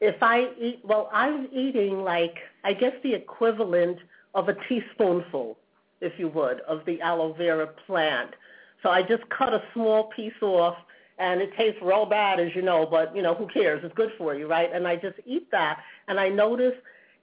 if 0.00 0.22
I 0.22 0.48
eat 0.60 0.80
well, 0.82 1.08
I'm 1.12 1.48
eating 1.52 2.02
like 2.02 2.36
I 2.64 2.72
guess 2.72 2.94
the 3.02 3.14
equivalent 3.14 3.98
of 4.34 4.48
a 4.48 4.54
teaspoonful, 4.68 5.56
if 6.00 6.12
you 6.18 6.28
would, 6.28 6.60
of 6.60 6.84
the 6.84 7.00
aloe 7.00 7.32
vera 7.32 7.68
plant. 7.86 8.34
So 8.82 8.90
I 8.90 9.02
just 9.02 9.28
cut 9.30 9.52
a 9.52 9.62
small 9.72 10.04
piece 10.14 10.40
off 10.42 10.76
and 11.18 11.40
it 11.40 11.50
tastes 11.56 11.80
real 11.82 12.06
bad 12.06 12.38
as 12.38 12.54
you 12.54 12.62
know, 12.62 12.86
but 12.86 13.14
you 13.14 13.22
know, 13.22 13.34
who 13.34 13.48
cares? 13.48 13.80
It's 13.84 13.94
good 13.94 14.12
for 14.16 14.34
you, 14.34 14.46
right? 14.48 14.70
And 14.72 14.86
I 14.86 14.96
just 14.96 15.16
eat 15.26 15.50
that 15.50 15.82
and 16.06 16.18
I 16.20 16.28
notice 16.28 16.74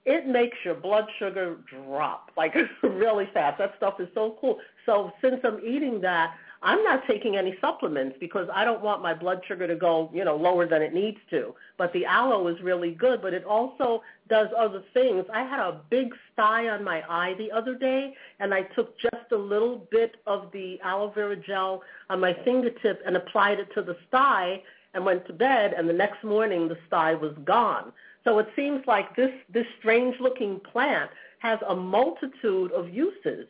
it 0.04 0.26
makes 0.26 0.56
your 0.64 0.74
blood 0.74 1.06
sugar 1.18 1.56
drop 1.66 2.30
like 2.36 2.54
really 2.82 3.28
fast. 3.32 3.58
That 3.58 3.74
stuff 3.76 4.00
is 4.00 4.08
so 4.14 4.36
cool. 4.40 4.58
So 4.84 5.12
since 5.22 5.40
I'm 5.44 5.60
eating 5.66 6.00
that, 6.02 6.34
I'm 6.66 6.82
not 6.82 7.06
taking 7.06 7.36
any 7.36 7.56
supplements 7.60 8.16
because 8.18 8.48
I 8.52 8.64
don't 8.64 8.82
want 8.82 9.00
my 9.00 9.14
blood 9.14 9.40
sugar 9.46 9.68
to 9.68 9.76
go, 9.76 10.10
you 10.12 10.24
know, 10.24 10.34
lower 10.34 10.66
than 10.66 10.82
it 10.82 10.92
needs 10.92 11.18
to. 11.30 11.54
But 11.78 11.92
the 11.92 12.04
aloe 12.04 12.48
is 12.48 12.60
really 12.60 12.90
good, 12.90 13.22
but 13.22 13.32
it 13.32 13.44
also 13.44 14.02
does 14.28 14.48
other 14.58 14.82
things. 14.92 15.24
I 15.32 15.44
had 15.44 15.60
a 15.60 15.80
big 15.90 16.12
sty 16.32 16.68
on 16.68 16.82
my 16.82 17.04
eye 17.08 17.34
the 17.38 17.52
other 17.52 17.76
day, 17.76 18.14
and 18.40 18.52
I 18.52 18.62
took 18.62 18.98
just 18.98 19.30
a 19.30 19.36
little 19.36 19.86
bit 19.92 20.16
of 20.26 20.50
the 20.50 20.80
aloe 20.82 21.12
vera 21.14 21.36
gel 21.36 21.84
on 22.10 22.18
my 22.18 22.36
fingertip 22.44 23.00
and 23.06 23.16
applied 23.16 23.60
it 23.60 23.72
to 23.74 23.82
the 23.82 23.96
sty 24.08 24.60
and 24.92 25.04
went 25.04 25.24
to 25.28 25.32
bed, 25.32 25.72
and 25.72 25.88
the 25.88 25.92
next 25.92 26.24
morning 26.24 26.66
the 26.66 26.78
sty 26.88 27.14
was 27.14 27.36
gone. 27.44 27.92
So 28.24 28.40
it 28.40 28.48
seems 28.56 28.84
like 28.88 29.14
this, 29.14 29.30
this 29.48 29.66
strange-looking 29.78 30.58
plant 30.72 31.12
has 31.38 31.60
a 31.68 31.76
multitude 31.76 32.72
of 32.72 32.88
uses. 32.88 33.46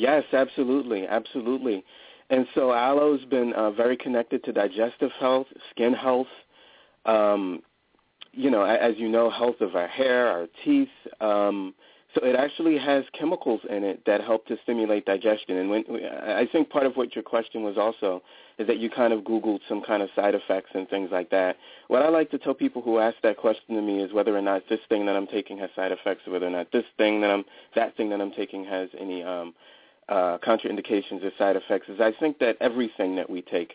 Yes, 0.00 0.24
absolutely, 0.32 1.06
absolutely. 1.06 1.84
And 2.30 2.46
so 2.54 2.72
aloe's 2.72 3.22
been 3.26 3.52
uh, 3.52 3.70
very 3.70 3.98
connected 3.98 4.42
to 4.44 4.52
digestive 4.52 5.10
health, 5.20 5.46
skin 5.70 5.92
health, 5.92 6.28
um, 7.04 7.60
you 8.32 8.50
know, 8.50 8.62
as 8.62 8.94
you 8.96 9.10
know, 9.10 9.28
health 9.28 9.60
of 9.60 9.76
our 9.76 9.88
hair, 9.88 10.26
our 10.28 10.46
teeth. 10.64 10.88
Um, 11.20 11.74
so 12.14 12.24
it 12.24 12.34
actually 12.34 12.78
has 12.78 13.04
chemicals 13.12 13.60
in 13.68 13.84
it 13.84 14.02
that 14.06 14.22
help 14.22 14.46
to 14.46 14.56
stimulate 14.62 15.04
digestion. 15.04 15.58
And 15.58 15.68
when 15.70 15.84
I 16.22 16.48
think 16.50 16.70
part 16.70 16.86
of 16.86 16.96
what 16.96 17.14
your 17.14 17.22
question 17.22 17.62
was 17.62 17.76
also 17.76 18.22
is 18.58 18.66
that 18.68 18.78
you 18.78 18.88
kind 18.88 19.12
of 19.12 19.20
Googled 19.20 19.60
some 19.68 19.82
kind 19.82 20.02
of 20.02 20.08
side 20.16 20.34
effects 20.34 20.70
and 20.74 20.88
things 20.88 21.10
like 21.12 21.28
that. 21.30 21.56
What 21.88 22.02
I 22.02 22.08
like 22.08 22.30
to 22.30 22.38
tell 22.38 22.54
people 22.54 22.80
who 22.80 22.98
ask 22.98 23.16
that 23.22 23.36
question 23.36 23.76
to 23.76 23.82
me 23.82 24.02
is 24.02 24.14
whether 24.14 24.34
or 24.34 24.42
not 24.42 24.62
this 24.70 24.80
thing 24.88 25.04
that 25.06 25.14
I'm 25.14 25.26
taking 25.26 25.58
has 25.58 25.68
side 25.76 25.92
effects, 25.92 26.22
or 26.26 26.32
whether 26.32 26.46
or 26.46 26.50
not 26.50 26.72
this 26.72 26.84
thing 26.96 27.20
that 27.20 27.30
I'm 27.30 27.44
that 27.74 27.96
thing 27.96 28.08
that 28.10 28.20
I'm 28.20 28.32
taking 28.32 28.64
has 28.64 28.88
any 28.98 29.22
um, 29.22 29.54
uh, 30.10 30.38
contraindications 30.38 31.24
or 31.24 31.30
side 31.38 31.56
effects. 31.56 31.88
Is 31.88 32.00
I 32.00 32.12
think 32.18 32.38
that 32.40 32.56
everything 32.60 33.16
that 33.16 33.30
we 33.30 33.40
take 33.42 33.74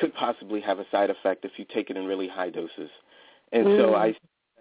could 0.00 0.14
possibly 0.14 0.60
have 0.60 0.78
a 0.78 0.86
side 0.90 1.10
effect 1.10 1.44
if 1.44 1.52
you 1.56 1.66
take 1.74 1.90
it 1.90 1.96
in 1.96 2.06
really 2.06 2.28
high 2.28 2.50
doses. 2.50 2.90
And 3.52 3.66
mm. 3.66 3.78
so 3.78 3.94
I 3.94 4.14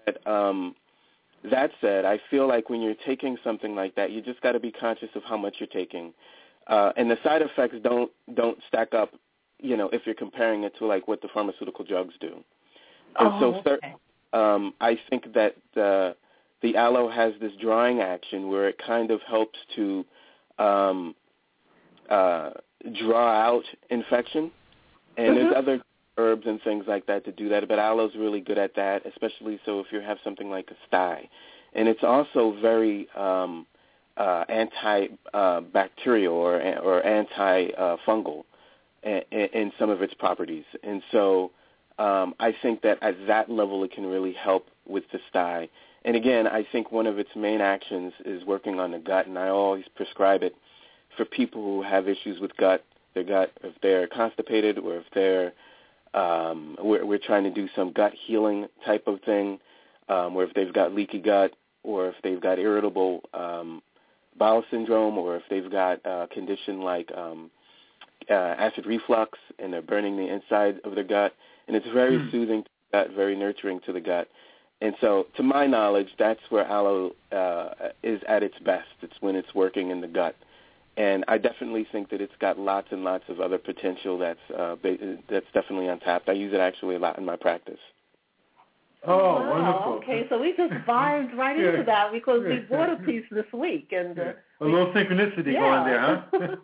said, 0.05 0.17
um, 0.25 0.75
that 1.51 1.71
said, 1.79 2.03
I 2.03 2.19
feel 2.29 2.47
like 2.47 2.69
when 2.69 2.81
you're 2.81 2.95
taking 3.05 3.37
something 3.43 3.75
like 3.75 3.95
that, 3.95 4.11
you 4.11 4.21
just 4.21 4.41
got 4.41 4.53
to 4.53 4.59
be 4.59 4.71
conscious 4.71 5.09
of 5.15 5.23
how 5.23 5.37
much 5.37 5.57
you're 5.59 5.67
taking, 5.67 6.13
uh, 6.65 6.91
and 6.97 7.09
the 7.09 7.17
side 7.23 7.41
effects 7.41 7.75
don't 7.83 8.11
don't 8.33 8.57
stack 8.67 8.93
up. 8.93 9.13
You 9.59 9.77
know, 9.77 9.89
if 9.89 10.01
you're 10.05 10.15
comparing 10.15 10.63
it 10.63 10.73
to 10.79 10.85
like 10.85 11.07
what 11.07 11.21
the 11.21 11.27
pharmaceutical 11.33 11.85
drugs 11.85 12.13
do. 12.19 12.43
And 13.19 13.43
oh, 13.43 13.61
so, 13.63 13.71
okay. 13.71 13.95
um, 14.33 14.73
I 14.81 14.99
think 15.09 15.33
that 15.33 15.55
the 15.73 16.15
the 16.61 16.75
aloe 16.75 17.09
has 17.09 17.33
this 17.39 17.53
drying 17.61 18.01
action 18.01 18.49
where 18.49 18.67
it 18.67 18.77
kind 18.85 19.11
of 19.11 19.21
helps 19.27 19.59
to 19.75 20.05
um, 20.59 21.15
uh, 22.09 22.51
draw 22.99 23.29
out 23.29 23.63
infection, 23.89 24.51
and 25.17 25.27
mm-hmm. 25.27 25.35
there's 25.35 25.55
other 25.55 25.81
herbs 26.17 26.47
and 26.47 26.61
things 26.63 26.85
like 26.87 27.05
that 27.05 27.25
to 27.25 27.31
do 27.31 27.49
that. 27.49 27.67
But 27.67 27.79
aloe's 27.79 28.15
really 28.15 28.41
good 28.41 28.57
at 28.57 28.75
that, 28.75 29.05
especially 29.05 29.59
so 29.65 29.79
if 29.79 29.87
you 29.91 30.01
have 30.01 30.17
something 30.23 30.49
like 30.49 30.69
a 30.71 30.75
sty. 30.87 31.29
And 31.73 31.87
it's 31.87 32.03
also 32.03 32.57
very 32.61 33.07
um, 33.15 33.67
uh, 34.15 34.45
antibacterial 34.49 36.31
or 36.31 36.59
or 36.79 37.05
anti-fungal 37.05 38.43
in, 39.03 39.21
in 39.31 39.71
some 39.77 39.89
of 39.89 40.01
its 40.01 40.13
properties. 40.13 40.63
And 40.83 41.01
so 41.11 41.51
um, 41.99 42.33
I 42.39 42.53
think 42.61 42.81
that 42.81 42.97
at 43.01 43.15
that 43.27 43.49
level 43.49 43.83
it 43.83 43.91
can 43.91 44.05
really 44.05 44.33
help 44.33 44.67
with 44.87 45.03
the 45.11 45.19
sty. 45.29 45.69
And 46.05 46.15
again, 46.15 46.47
I 46.47 46.65
think 46.71 46.91
one 46.91 47.07
of 47.07 47.19
its 47.19 47.29
main 47.35 47.61
actions 47.61 48.13
is 48.25 48.45
working 48.45 48.79
on 48.79 48.91
the 48.91 48.99
gut, 48.99 49.27
and 49.27 49.37
I 49.37 49.49
always 49.49 49.85
prescribe 49.95 50.43
it 50.43 50.55
for 51.15 51.25
people 51.25 51.61
who 51.61 51.81
have 51.81 52.07
issues 52.07 52.39
with 52.39 52.55
gut, 52.57 52.83
their 53.13 53.23
gut, 53.23 53.51
if 53.63 53.73
they're 53.81 54.07
constipated 54.07 54.77
or 54.77 54.97
if 54.97 55.05
they're 55.13 55.53
um, 56.13 56.77
we're, 56.81 57.05
we're 57.05 57.19
trying 57.19 57.43
to 57.43 57.51
do 57.51 57.67
some 57.75 57.91
gut 57.91 58.13
healing 58.25 58.67
type 58.85 59.07
of 59.07 59.19
thing, 59.21 59.59
um, 60.09 60.35
or 60.35 60.43
if 60.43 60.53
they've 60.53 60.73
got 60.73 60.93
leaky 60.93 61.19
gut, 61.19 61.51
or 61.83 62.07
if 62.07 62.15
they've 62.23 62.41
got 62.41 62.59
irritable 62.59 63.21
um, 63.33 63.81
bowel 64.37 64.63
syndrome, 64.71 65.17
or 65.17 65.35
if 65.35 65.43
they've 65.49 65.69
got 65.69 65.99
a 66.05 66.27
condition 66.31 66.81
like 66.81 67.11
um, 67.15 67.51
uh, 68.29 68.33
acid 68.33 68.85
reflux 68.85 69.37
and 69.59 69.71
they're 69.71 69.81
burning 69.81 70.17
the 70.17 70.27
inside 70.27 70.79
of 70.83 70.95
their 70.95 71.03
gut. 71.03 71.33
And 71.67 71.75
it's 71.75 71.87
very 71.93 72.17
mm. 72.17 72.31
soothing 72.31 72.63
to 72.63 72.69
the 72.69 72.97
gut, 72.97 73.15
very 73.15 73.35
nurturing 73.35 73.79
to 73.85 73.93
the 73.93 74.01
gut. 74.01 74.27
And 74.79 74.95
so, 75.01 75.25
to 75.37 75.43
my 75.43 75.65
knowledge, 75.65 76.09
that's 76.19 76.39
where 76.49 76.65
aloe 76.65 77.15
uh, 77.31 77.69
is 78.03 78.21
at 78.27 78.43
its 78.43 78.57
best. 78.59 78.87
It's 79.01 79.15
when 79.21 79.35
it's 79.35 79.55
working 79.55 79.89
in 79.89 80.01
the 80.01 80.07
gut 80.07 80.35
and 80.97 81.23
I 81.27 81.37
definitely 81.37 81.87
think 81.91 82.09
that 82.09 82.21
it's 82.21 82.35
got 82.39 82.57
lots 82.57 82.87
and 82.91 83.03
lots 83.03 83.23
of 83.29 83.39
other 83.39 83.59
potential 83.59 84.17
that's 84.17 84.39
uh, 84.55 84.75
that's 85.29 85.45
definitely 85.53 85.87
untapped. 85.87 86.27
I 86.27 86.33
use 86.33 86.53
it 86.53 86.59
actually 86.59 86.95
a 86.95 86.99
lot 86.99 87.17
in 87.19 87.25
my 87.25 87.35
practice. 87.35 87.79
Oh, 89.05 89.35
wow, 89.35 89.51
wonderful! 89.51 89.93
Okay, 89.93 90.25
so 90.27 90.41
we 90.41 90.53
just 90.57 90.73
vibed 90.87 91.35
right 91.37 91.57
yeah. 91.57 91.69
into 91.69 91.83
that 91.83 92.11
because 92.11 92.41
we 92.43 92.57
bought 92.57 92.89
a 92.89 92.95
piece 92.97 93.23
this 93.29 93.45
week, 93.53 93.89
and 93.91 94.19
uh, 94.19 94.33
a 94.59 94.65
little 94.65 94.91
synchronicity 94.91 95.53
yeah. 95.53 95.59
going 95.59 95.85
there, 95.85 96.27
huh? 96.33 96.55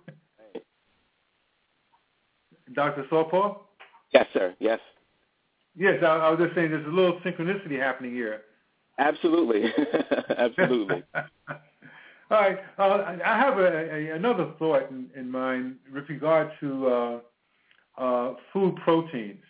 Dr. 2.74 3.06
Saltpaw? 3.08 3.56
Yes, 4.12 4.26
sir. 4.34 4.56
Yes. 4.60 4.80
Yes, 5.76 6.04
I, 6.04 6.06
I 6.06 6.30
was 6.30 6.40
just 6.40 6.56
saying 6.56 6.72
there's 6.72 6.86
a 6.86 6.90
little 6.90 7.20
synchronicity 7.22 7.80
happening 7.80 8.14
here. 8.14 8.42
Absolutely, 9.00 9.72
absolutely. 10.38 11.04
All 12.32 12.40
right. 12.40 12.60
Uh, 12.78 13.16
I 13.24 13.38
have 13.38 13.58
a, 13.58 13.94
a, 13.94 14.16
another 14.16 14.54
thought 14.58 14.90
in, 14.90 15.10
in, 15.16 15.30
mind 15.30 15.76
with 15.94 16.08
regard 16.10 16.52
to 16.60 16.88
uh, 16.88 17.20
uh, 17.98 18.34
food 18.52 18.76
proteins. 18.84 19.42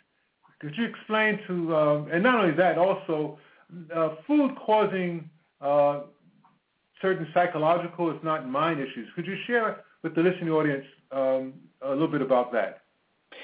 Could 0.59 0.73
you 0.77 0.85
explain 0.85 1.39
to, 1.47 1.75
um, 1.75 2.09
and 2.11 2.23
not 2.23 2.35
only 2.43 2.55
that, 2.55 2.77
also 2.77 3.37
uh, 3.93 4.15
food 4.27 4.51
causing 4.65 5.29
uh, 5.61 6.01
certain 7.01 7.27
psychological, 7.33 8.09
if 8.15 8.23
not 8.23 8.49
mind 8.49 8.79
issues. 8.79 9.07
Could 9.15 9.27
you 9.27 9.35
share 9.45 9.83
with 10.01 10.15
the 10.15 10.21
listening 10.21 10.49
audience 10.49 10.85
um, 11.11 11.53
a 11.81 11.89
little 11.89 12.07
bit 12.07 12.21
about 12.21 12.51
that? 12.53 12.81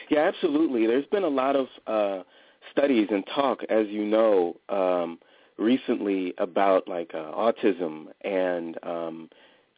Yeah, 0.10 0.22
absolutely. 0.22 0.88
There's 0.88 1.06
been 1.08 1.24
a 1.24 1.28
lot 1.28 1.56
of 1.56 1.68
uh, 1.86 2.24
studies 2.72 3.08
and 3.12 3.24
talk, 3.34 3.62
as 3.70 3.88
you 3.88 4.06
know, 4.06 4.56
um, 4.70 5.20
recently 5.58 6.34
about 6.38 6.88
like 6.88 7.12
uh, 7.14 7.32
autism 7.34 8.08
and 8.22 8.78
um, 8.84 9.30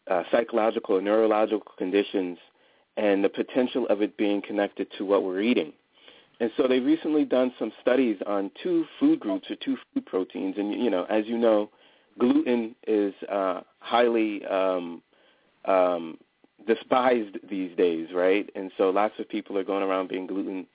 uh, 0.07 0.23
psychological 0.32 0.97
and 0.97 1.05
neurological 1.05 1.73
conditions 1.77 2.38
and 2.97 3.23
the 3.23 3.29
potential 3.29 3.88
of 3.88 4.01
it 4.01 4.17
being 4.17 4.41
connected 4.41 4.88
to 4.97 5.05
what 5.05 5.23
we're 5.23 5.41
eating. 5.41 5.73
And 6.39 6.51
so 6.57 6.67
they've 6.67 6.84
recently 6.84 7.23
done 7.23 7.53
some 7.59 7.71
studies 7.82 8.17
on 8.25 8.51
two 8.63 8.86
food 8.99 9.19
groups 9.19 9.49
or 9.51 9.55
two 9.55 9.77
food 9.93 10.05
proteins. 10.05 10.55
And, 10.57 10.73
you 10.73 10.89
know, 10.89 11.05
as 11.09 11.25
you 11.27 11.38
know, 11.38 11.69
gluten 12.17 12.75
is 12.88 13.13
uh, 13.32 13.61
highly 13.79 14.43
um, 14.45 15.03
um, 15.65 16.17
despised 16.67 17.38
these 17.47 17.75
days, 17.77 18.07
right? 18.13 18.49
And 18.55 18.71
so 18.77 18.89
lots 18.89 19.13
of 19.19 19.29
people 19.29 19.57
are 19.57 19.63
going 19.63 19.84
around 19.84 20.09
being 20.09 20.27
gluten 20.27 20.65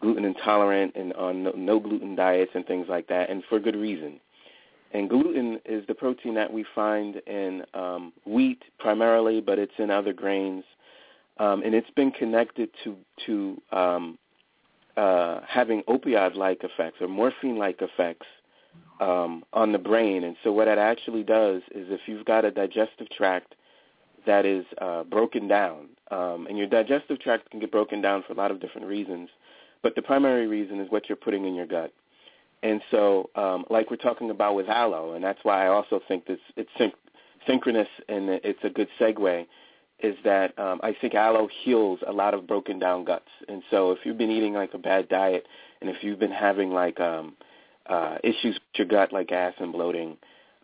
gluten 0.00 0.24
intolerant 0.24 0.94
and 0.96 1.12
on 1.14 1.42
no, 1.42 1.52
no 1.56 1.78
gluten 1.80 2.14
diets 2.14 2.52
and 2.54 2.66
things 2.66 2.86
like 2.88 3.06
that, 3.08 3.30
and 3.30 3.42
for 3.48 3.58
good 3.60 3.76
reason. 3.76 4.20
And 4.92 5.08
gluten 5.08 5.60
is 5.64 5.86
the 5.86 5.94
protein 5.94 6.34
that 6.34 6.52
we 6.52 6.64
find 6.74 7.16
in 7.26 7.62
um, 7.74 8.12
wheat 8.26 8.62
primarily, 8.78 9.40
but 9.40 9.58
it's 9.58 9.72
in 9.78 9.90
other 9.90 10.12
grains, 10.12 10.64
um, 11.38 11.62
and 11.62 11.74
it's 11.74 11.90
been 11.90 12.10
connected 12.10 12.70
to 12.82 12.96
to 13.26 13.62
um, 13.70 14.18
uh, 14.96 15.40
having 15.46 15.82
opioid-like 15.84 16.64
effects 16.64 16.96
or 17.00 17.08
morphine-like 17.08 17.80
effects 17.80 18.26
um, 19.00 19.44
on 19.52 19.72
the 19.72 19.78
brain. 19.78 20.24
And 20.24 20.36
so 20.42 20.52
what 20.52 20.66
that 20.66 20.78
actually 20.78 21.22
does 21.22 21.62
is 21.72 21.86
if 21.90 22.00
you've 22.06 22.24
got 22.24 22.44
a 22.44 22.50
digestive 22.50 23.08
tract 23.10 23.54
that 24.26 24.44
is 24.44 24.64
uh, 24.78 25.04
broken 25.04 25.48
down, 25.48 25.88
um, 26.10 26.46
and 26.48 26.58
your 26.58 26.66
digestive 26.66 27.20
tract 27.20 27.50
can 27.50 27.60
get 27.60 27.70
broken 27.70 28.02
down 28.02 28.24
for 28.26 28.32
a 28.32 28.36
lot 28.36 28.50
of 28.50 28.60
different 28.60 28.86
reasons, 28.86 29.30
but 29.82 29.94
the 29.94 30.02
primary 30.02 30.46
reason 30.46 30.80
is 30.80 30.90
what 30.90 31.08
you're 31.08 31.16
putting 31.16 31.44
in 31.46 31.54
your 31.54 31.66
gut. 31.66 31.92
And 32.62 32.82
so, 32.90 33.30
um, 33.36 33.64
like 33.70 33.90
we're 33.90 33.96
talking 33.96 34.30
about 34.30 34.54
with 34.54 34.68
aloe, 34.68 35.14
and 35.14 35.24
that's 35.24 35.38
why 35.42 35.64
I 35.64 35.68
also 35.68 36.00
think 36.06 36.26
this 36.26 36.40
it's 36.56 36.70
syn- 36.76 36.92
synchronous 37.46 37.88
and 38.08 38.28
it's 38.28 38.58
a 38.62 38.68
good 38.68 38.88
segue, 39.00 39.46
is 40.00 40.16
that 40.24 40.58
um, 40.58 40.80
I 40.82 40.94
think 41.00 41.14
aloe 41.14 41.48
heals 41.64 42.00
a 42.06 42.12
lot 42.12 42.34
of 42.34 42.46
broken 42.46 42.78
down 42.78 43.04
guts. 43.04 43.30
And 43.48 43.62
so, 43.70 43.92
if 43.92 44.00
you've 44.04 44.18
been 44.18 44.30
eating 44.30 44.52
like 44.54 44.74
a 44.74 44.78
bad 44.78 45.08
diet, 45.08 45.46
and 45.80 45.88
if 45.88 46.02
you've 46.02 46.18
been 46.18 46.30
having 46.30 46.70
like 46.70 47.00
um, 47.00 47.34
uh, 47.86 48.18
issues 48.22 48.54
with 48.54 48.62
your 48.74 48.86
gut 48.86 49.12
like 49.12 49.28
gas 49.28 49.54
and 49.58 49.72
bloating 49.72 50.16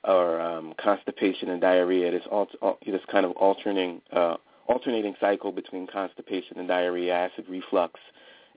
or 0.05 0.41
um, 0.41 0.75
constipation 0.79 1.51
and 1.51 1.61
diarrhea. 1.61 2.11
This, 2.13 2.23
al- 2.31 2.79
this 2.85 3.01
kind 3.11 3.27
of 3.27 3.33
alternating 3.33 4.01
uh, 4.13 4.37
alternating 4.69 5.15
cycle 5.21 5.53
between 5.53 5.87
constipation 5.87 6.59
and 6.59 6.69
diarrhea, 6.69 7.15
acid 7.15 7.45
reflux, 7.49 8.01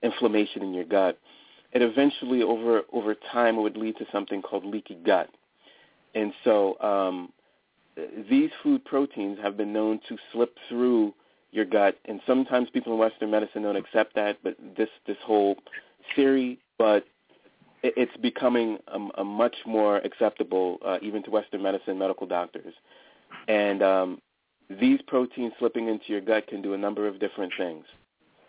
inflammation 0.02 0.62
in 0.62 0.74
your 0.74 0.84
gut. 0.84 1.18
It 1.72 1.82
eventually, 1.82 2.42
over 2.42 2.82
over 2.92 3.14
time, 3.14 3.56
it 3.56 3.60
would 3.62 3.76
lead 3.76 3.96
to 3.98 4.06
something 4.10 4.42
called 4.42 4.64
leaky 4.64 4.96
gut. 4.96 5.30
And 6.14 6.32
so, 6.42 6.80
um, 6.80 7.32
these 8.28 8.50
food 8.62 8.84
proteins 8.84 9.38
have 9.40 9.56
been 9.56 9.72
known 9.72 10.00
to 10.08 10.16
slip 10.32 10.56
through 10.68 11.14
your 11.52 11.64
gut, 11.64 11.98
and 12.06 12.20
sometimes 12.26 12.68
people 12.70 12.92
in 12.92 12.98
Western 12.98 13.30
medicine 13.30 13.62
don't 13.62 13.76
accept 13.76 14.14
that. 14.14 14.38
But 14.42 14.56
this 14.76 14.88
this 15.06 15.16
whole 15.24 15.56
theory, 16.16 16.58
but 16.78 17.04
it's 17.82 18.16
becoming 18.18 18.78
a, 18.88 18.98
a 19.20 19.24
much 19.24 19.56
more 19.66 19.98
acceptable 19.98 20.78
uh, 20.84 20.98
even 21.02 21.22
to 21.24 21.30
Western 21.30 21.62
medicine 21.62 21.98
medical 21.98 22.26
doctors. 22.26 22.74
And 23.48 23.82
um, 23.82 24.22
these 24.68 25.00
proteins 25.06 25.52
slipping 25.58 25.88
into 25.88 26.06
your 26.08 26.20
gut 26.20 26.46
can 26.46 26.62
do 26.62 26.74
a 26.74 26.78
number 26.78 27.08
of 27.08 27.18
different 27.18 27.52
things. 27.56 27.84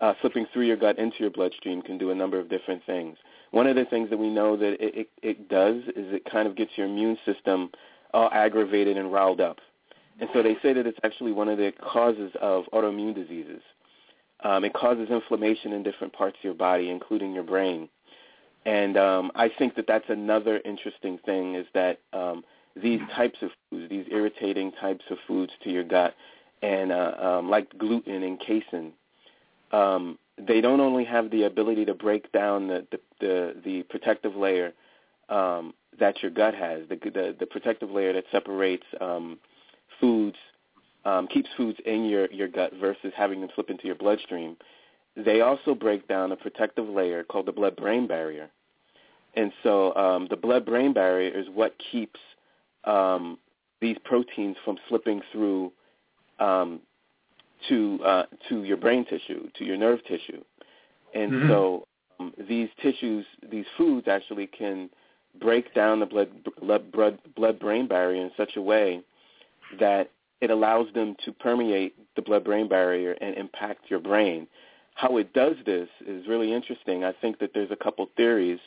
Uh, 0.02 0.16
slipping 0.20 0.47
through 0.52 0.66
your 0.66 0.78
gut 0.78 0.97
into 0.97 1.18
your 1.20 1.30
bloodstream 1.30 1.82
can 1.82 1.97
do 1.99 2.10
a 2.10 2.16
number 2.16 2.39
of 2.39 2.49
different 2.49 2.84
things. 2.86 3.18
One 3.52 3.68
of 3.68 3.76
the 3.76 3.86
things 3.86 4.10
that 4.10 4.18
we 4.18 4.30
know 4.30 4.58
that 4.58 4.84
it, 4.84 4.95
it, 4.95 5.10
it 5.22 5.47
does 5.47 5.84
is 5.95 6.12
it 6.12 6.26
kind 6.26 6.47
of 6.47 6.56
gets 6.56 6.72
your 6.76 6.88
immune 6.88 7.18
system 7.24 7.70
all 8.12 8.30
aggravated 8.34 8.97
and 8.97 9.14
riled 9.14 9.39
up. 9.39 9.60
And 10.20 10.28
so 10.34 10.41
they 10.41 10.56
say 10.64 10.74
that 10.74 10.88
it's 10.88 10.97
actually 11.04 11.32
one 11.32 11.49
of 11.49 11.60
the 11.60 11.72
causes 11.82 12.32
of 12.41 12.66
autoimmune 12.74 13.14
diseases. 13.14 13.62
Um, 14.43 14.64
it 14.64 14.74
causes 14.74 15.10
inflammation 15.10 15.72
in 15.72 15.84
different 15.84 16.14
parts 16.14 16.36
of 16.39 16.43
your 16.43 16.56
body, 16.56 16.89
including 16.89 17.34
your 17.34 17.43
brain. 17.43 17.88
And 18.66 18.97
um, 18.97 19.32
I 19.36 19.49
think 19.49 19.76
that 19.76 19.86
that's 19.88 20.10
another 20.10 20.62
interesting 20.66 21.20
thing 21.26 21.56
is 21.56 21.68
that 21.74 21.99
um, 22.12 22.43
these 22.76 23.02
types 23.16 23.38
of 23.41 23.52
foods, 23.70 23.89
these 23.89 24.06
irritating 24.12 24.72
types 24.74 25.06
of 25.12 25.18
foods 25.28 25.52
to 25.64 25.70
your 25.70 25.84
gut, 25.84 26.16
and 26.64 26.91
uh, 26.91 27.14
um, 27.20 27.49
like 27.49 27.76
gluten 27.78 28.24
and 28.24 28.39
casein, 28.39 28.93
um, 29.72 30.17
they 30.38 30.61
don't 30.61 30.80
only 30.80 31.05
have 31.05 31.32
the 31.32 31.43
ability 31.43 31.86
to 31.86 31.93
break 31.93 32.32
down 32.32 32.67
the 32.67 32.88
the, 32.91 32.99
the, 33.19 33.55
the 33.63 33.84
protective 33.84 34.36
layer 34.36 34.74
um, 35.30 35.74
that 35.99 36.22
your 36.22 36.32
gut 36.32 36.53
has, 36.53 36.82
the, 36.89 36.95
the 36.95 37.36
the 37.39 37.45
protective 37.45 37.91
layer 37.91 38.13
that 38.13 38.26
separates 38.32 38.86
um, 38.99 39.39
foods, 39.99 40.38
um, 41.05 41.28
keeps 41.28 41.49
foods 41.57 41.80
in 41.86 42.05
your 42.05 42.32
your 42.32 42.47
gut 42.47 42.74
versus 42.80 43.11
having 43.15 43.41
them 43.41 43.49
slip 43.55 43.69
into 43.69 43.86
your 43.86 43.95
bloodstream 43.95 44.57
they 45.15 45.41
also 45.41 45.76
break 45.76 46.07
down 46.07 46.32
a 46.32 46.36
protective 46.36 46.88
layer 46.88 47.24
called 47.24 47.45
the 47.45 47.51
blood-brain 47.51 48.07
barrier. 48.07 48.49
And 49.36 49.51
so 49.63 49.95
um, 49.95 50.28
the 50.30 50.36
blood-brain 50.36 50.93
barrier 50.93 51.32
is 51.38 51.47
what 51.53 51.76
keeps 51.91 52.19
um, 52.86 53.38
these 53.82 53.97
proteins 54.03 54.57
from 54.63 54.78
slipping 54.88 55.22
through 55.32 55.72
um, 56.39 56.80
to 57.70 57.99
uh, 58.03 58.24
to 58.49 58.64
your 58.64 58.78
brain 58.78 59.05
tissue, 59.05 59.49
to 59.57 59.64
your 59.66 59.78
nerve 59.78 60.03
tissue. 60.05 60.43
And 61.14 61.32
mm-hmm. 61.32 61.49
so 61.49 61.88
um, 62.20 62.34
these 62.47 62.70
tissues, 62.82 63.26
these 63.49 63.66
foods 63.78 64.07
actually 64.07 64.47
can 64.47 64.89
break 65.39 65.74
down 65.74 65.99
the 65.99 66.05
blood 66.05 66.30
blood 66.62 66.91
blood 67.36 67.59
brain 67.59 67.88
barrier 67.88 68.22
in 68.22 68.32
such 68.36 68.55
a 68.55 68.62
way 68.62 69.01
that 69.80 70.12
it 70.41 70.49
allows 70.49 70.88
them 70.93 71.16
to 71.24 71.32
permeate 71.32 71.95
the 72.16 72.22
blood 72.22 72.43
brain 72.43 72.68
barrier 72.68 73.14
and 73.22 73.36
impact 73.36 73.89
your 73.89 73.99
brain 73.99 74.47
how 74.95 75.18
it 75.18 75.34
does 75.34 75.55
this 75.66 75.89
is 76.05 76.28
really 76.28 76.53
interesting. 76.53 77.03
I 77.03 77.14
think 77.14 77.39
that 77.39 77.51
there's 77.53 77.72
a 77.72 77.76
couple 77.76 78.07
theories, 78.18 78.59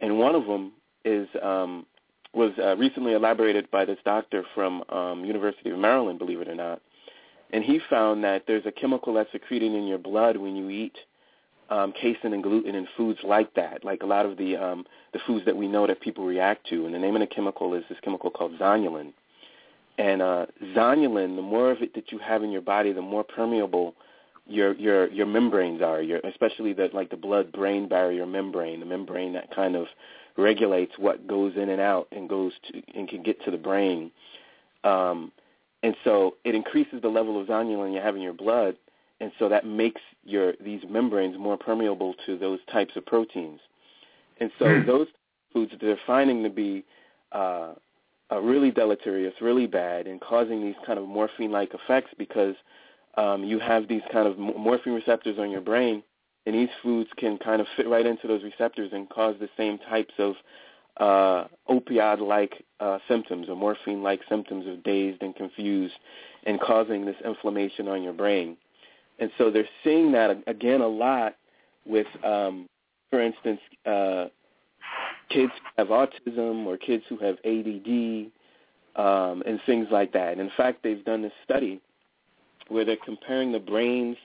and 0.00 0.18
one 0.18 0.34
of 0.34 0.46
them 0.46 0.72
is 1.04 1.28
um, 1.42 1.86
was 2.34 2.52
uh, 2.58 2.76
recently 2.76 3.12
elaborated 3.12 3.70
by 3.70 3.84
this 3.84 3.98
doctor 4.04 4.44
from 4.54 4.84
um, 4.88 5.24
University 5.24 5.70
of 5.70 5.78
Maryland, 5.78 6.18
believe 6.18 6.40
it 6.40 6.48
or 6.48 6.54
not, 6.54 6.80
and 7.52 7.62
he 7.62 7.80
found 7.90 8.24
that 8.24 8.44
there's 8.46 8.66
a 8.66 8.72
chemical 8.72 9.14
that's 9.14 9.30
secreted 9.32 9.72
in 9.72 9.86
your 9.86 9.98
blood 9.98 10.36
when 10.36 10.56
you 10.56 10.70
eat 10.70 10.96
um, 11.70 11.92
casein 11.92 12.32
and 12.32 12.42
gluten 12.42 12.74
and 12.74 12.86
foods 12.96 13.18
like 13.24 13.52
that, 13.54 13.84
like 13.84 14.02
a 14.02 14.06
lot 14.06 14.26
of 14.26 14.36
the 14.36 14.56
um, 14.56 14.84
the 15.12 15.20
foods 15.26 15.44
that 15.46 15.56
we 15.56 15.68
know 15.68 15.86
that 15.86 16.00
people 16.00 16.24
react 16.24 16.66
to. 16.68 16.86
And 16.86 16.94
the 16.94 16.98
name 16.98 17.14
of 17.14 17.20
the 17.20 17.26
chemical 17.26 17.74
is 17.74 17.84
this 17.88 17.98
chemical 18.02 18.30
called 18.30 18.58
zonulin. 18.58 19.12
And 19.98 20.22
uh, 20.22 20.46
zonulin, 20.74 21.36
the 21.36 21.42
more 21.42 21.70
of 21.70 21.82
it 21.82 21.94
that 21.94 22.12
you 22.12 22.18
have 22.18 22.42
in 22.42 22.50
your 22.50 22.62
body, 22.62 22.92
the 22.92 23.02
more 23.02 23.24
permeable 23.24 23.94
your 24.46 24.74
your 24.74 25.10
your 25.10 25.26
membranes 25.26 25.82
are, 25.82 26.02
your 26.02 26.18
especially 26.20 26.72
the 26.72 26.90
like 26.92 27.10
the 27.10 27.16
blood 27.16 27.52
brain 27.52 27.88
barrier 27.88 28.26
membrane, 28.26 28.80
the 28.80 28.86
membrane 28.86 29.32
that 29.34 29.54
kind 29.54 29.76
of 29.76 29.86
regulates 30.36 30.92
what 30.98 31.26
goes 31.26 31.54
in 31.56 31.68
and 31.68 31.80
out 31.80 32.08
and 32.12 32.28
goes 32.28 32.52
to 32.70 32.82
and 32.94 33.08
can 33.08 33.22
get 33.22 33.42
to 33.44 33.50
the 33.50 33.56
brain. 33.56 34.10
Um, 34.84 35.32
and 35.82 35.96
so 36.04 36.36
it 36.44 36.54
increases 36.54 37.02
the 37.02 37.08
level 37.08 37.40
of 37.40 37.46
zonulin 37.48 37.92
you 37.92 38.00
have 38.00 38.16
in 38.16 38.22
your 38.22 38.32
blood, 38.32 38.76
and 39.20 39.32
so 39.38 39.48
that 39.48 39.66
makes 39.66 40.00
your 40.24 40.54
these 40.60 40.82
membranes 40.88 41.36
more 41.38 41.56
permeable 41.56 42.14
to 42.26 42.38
those 42.38 42.60
types 42.70 42.96
of 42.96 43.04
proteins. 43.06 43.60
And 44.40 44.50
so 44.58 44.64
mm. 44.64 44.86
those 44.86 45.06
foods 45.52 45.72
that 45.72 45.80
they're 45.80 45.98
finding 46.06 46.42
to 46.42 46.50
be 46.50 46.84
uh, 47.32 47.74
uh, 48.30 48.40
really 48.40 48.70
deleterious, 48.70 49.34
really 49.40 49.66
bad, 49.66 50.06
and 50.06 50.20
causing 50.20 50.62
these 50.62 50.74
kind 50.86 50.98
of 50.98 51.06
morphine-like 51.06 51.74
effects 51.74 52.10
because 52.18 52.54
um, 53.16 53.44
you 53.44 53.58
have 53.58 53.88
these 53.88 54.02
kind 54.10 54.26
of 54.26 54.38
morphine 54.38 54.94
receptors 54.94 55.38
on 55.38 55.50
your 55.50 55.60
brain, 55.60 56.02
and 56.46 56.54
these 56.54 56.70
foods 56.82 57.10
can 57.16 57.38
kind 57.38 57.60
of 57.60 57.66
fit 57.76 57.86
right 57.88 58.06
into 58.06 58.26
those 58.26 58.42
receptors 58.42 58.90
and 58.92 59.08
cause 59.10 59.34
the 59.38 59.50
same 59.56 59.78
types 59.78 60.14
of 60.18 60.34
uh, 60.98 61.44
opioid-like 61.68 62.64
uh, 62.80 62.98
symptoms 63.08 63.48
or 63.48 63.56
morphine-like 63.56 64.20
symptoms 64.28 64.66
of 64.66 64.82
dazed 64.82 65.22
and 65.22 65.34
confused 65.34 65.94
and 66.44 66.60
causing 66.60 67.04
this 67.04 67.16
inflammation 67.24 67.88
on 67.88 68.02
your 68.02 68.12
brain. 68.12 68.56
And 69.18 69.30
so 69.38 69.50
they're 69.50 69.68
seeing 69.84 70.12
that, 70.12 70.42
again, 70.46 70.80
a 70.80 70.86
lot 70.86 71.36
with, 71.86 72.06
um, 72.24 72.68
for 73.10 73.20
instance, 73.20 73.60
uh, 73.86 74.26
kids 75.30 75.52
who 75.52 75.68
have 75.78 75.88
autism 75.88 76.66
or 76.66 76.76
kids 76.76 77.04
who 77.08 77.16
have 77.18 77.36
ADD 77.44 78.30
um, 78.96 79.42
and 79.46 79.60
things 79.64 79.88
like 79.90 80.12
that. 80.12 80.32
And 80.32 80.40
in 80.40 80.50
fact, 80.56 80.82
they've 80.82 81.04
done 81.04 81.22
this 81.22 81.32
study 81.44 81.80
where 82.68 82.84
they're 82.84 82.96
comparing 83.04 83.52
the 83.52 83.58
brains 83.58 84.16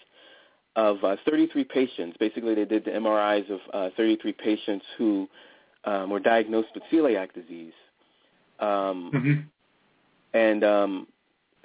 of 0.75 1.03
uh, 1.03 1.15
33 1.25 1.63
patients. 1.63 2.17
Basically, 2.19 2.53
they 2.53 2.65
did 2.65 2.85
the 2.85 2.91
MRIs 2.91 3.49
of 3.49 3.59
uh, 3.73 3.89
33 3.97 4.31
patients 4.33 4.85
who 4.97 5.27
um, 5.87 6.09
were 6.09 6.19
diagnosed 6.19 6.69
with 6.75 6.83
celiac 6.91 7.33
disease. 7.33 7.73
Um, 8.59 9.11
mm-hmm. 9.13 9.33
And 10.37 10.63
um, 10.63 11.07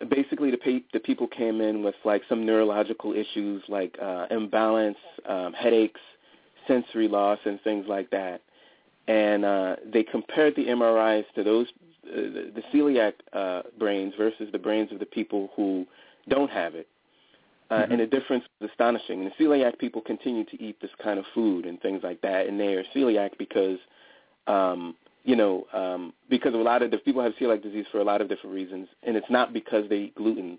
basically, 0.08 0.50
the, 0.50 0.56
pa- 0.56 0.86
the 0.92 1.00
people 1.00 1.26
came 1.26 1.60
in 1.60 1.82
with 1.82 1.96
like 2.04 2.22
some 2.28 2.46
neurological 2.46 3.12
issues 3.12 3.62
like 3.68 3.96
uh, 4.00 4.26
imbalance, 4.30 4.98
um, 5.28 5.52
headaches, 5.52 6.00
sensory 6.68 7.08
loss, 7.08 7.38
and 7.44 7.60
things 7.62 7.86
like 7.88 8.08
that. 8.10 8.40
And 9.08 9.44
uh, 9.44 9.76
they 9.92 10.04
compared 10.04 10.54
the 10.56 10.66
MRIs 10.66 11.24
to 11.34 11.42
those 11.42 11.66
uh, 12.06 12.16
the, 12.16 12.52
the 12.54 12.62
celiac 12.72 13.14
uh, 13.32 13.62
brains 13.78 14.14
versus 14.16 14.48
the 14.52 14.58
brains 14.58 14.92
of 14.92 14.98
the 15.00 15.06
people 15.06 15.50
who 15.56 15.86
don't 16.28 16.50
have 16.50 16.74
it. 16.74 16.86
Uh, 17.70 17.74
Mm-hmm. 17.74 17.92
And 17.92 18.00
the 18.02 18.06
difference 18.06 18.44
was 18.60 18.70
astonishing. 18.70 19.22
And 19.22 19.32
the 19.32 19.44
celiac 19.44 19.78
people 19.78 20.02
continue 20.02 20.44
to 20.44 20.62
eat 20.62 20.76
this 20.82 20.90
kind 21.02 21.18
of 21.18 21.24
food 21.34 21.64
and 21.64 21.80
things 21.80 22.02
like 22.02 22.20
that, 22.20 22.46
and 22.46 22.60
they 22.60 22.74
are 22.74 22.84
celiac 22.94 23.38
because, 23.38 23.78
um, 24.46 24.94
you 25.24 25.36
know, 25.36 25.66
um, 25.72 26.12
because 26.28 26.54
a 26.54 26.58
lot 26.58 26.82
of 26.82 26.90
the 26.90 26.98
people 26.98 27.22
have 27.22 27.32
celiac 27.40 27.62
disease 27.62 27.86
for 27.92 27.98
a 27.98 28.04
lot 28.04 28.20
of 28.20 28.28
different 28.28 28.54
reasons, 28.54 28.88
and 29.04 29.16
it's 29.16 29.30
not 29.30 29.52
because 29.52 29.88
they 29.88 29.96
eat 29.96 30.14
gluten. 30.14 30.58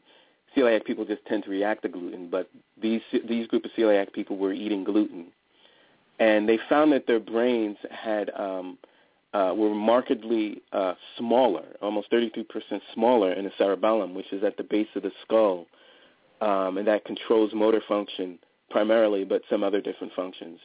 Celiac 0.55 0.85
people 0.85 1.03
just 1.03 1.25
tend 1.25 1.43
to 1.43 1.49
react 1.49 1.81
to 1.81 1.89
gluten, 1.89 2.29
but 2.29 2.49
these 2.81 3.01
these 3.27 3.47
group 3.47 3.65
of 3.65 3.71
celiac 3.77 4.13
people 4.13 4.37
were 4.37 4.53
eating 4.53 4.83
gluten, 4.83 5.27
and 6.19 6.47
they 6.47 6.59
found 6.69 6.91
that 6.93 7.07
their 7.07 7.19
brains 7.19 7.77
had 7.91 8.29
um, 8.37 8.77
uh, 9.33 9.53
were 9.55 9.73
markedly 9.73 10.61
uh, 10.71 10.93
smaller, 11.17 11.65
almost 11.81 12.11
33% 12.11 12.45
smaller 12.93 13.33
in 13.33 13.45
the 13.45 13.51
cerebellum, 13.57 14.13
which 14.13 14.31
is 14.31 14.43
at 14.43 14.55
the 14.57 14.63
base 14.63 14.87
of 14.95 15.01
the 15.01 15.11
skull, 15.23 15.65
um, 16.41 16.77
and 16.77 16.87
that 16.87 17.03
controls 17.03 17.51
motor 17.53 17.81
function 17.87 18.37
primarily, 18.69 19.23
but 19.23 19.41
some 19.49 19.63
other 19.63 19.81
different 19.81 20.13
functions. 20.13 20.59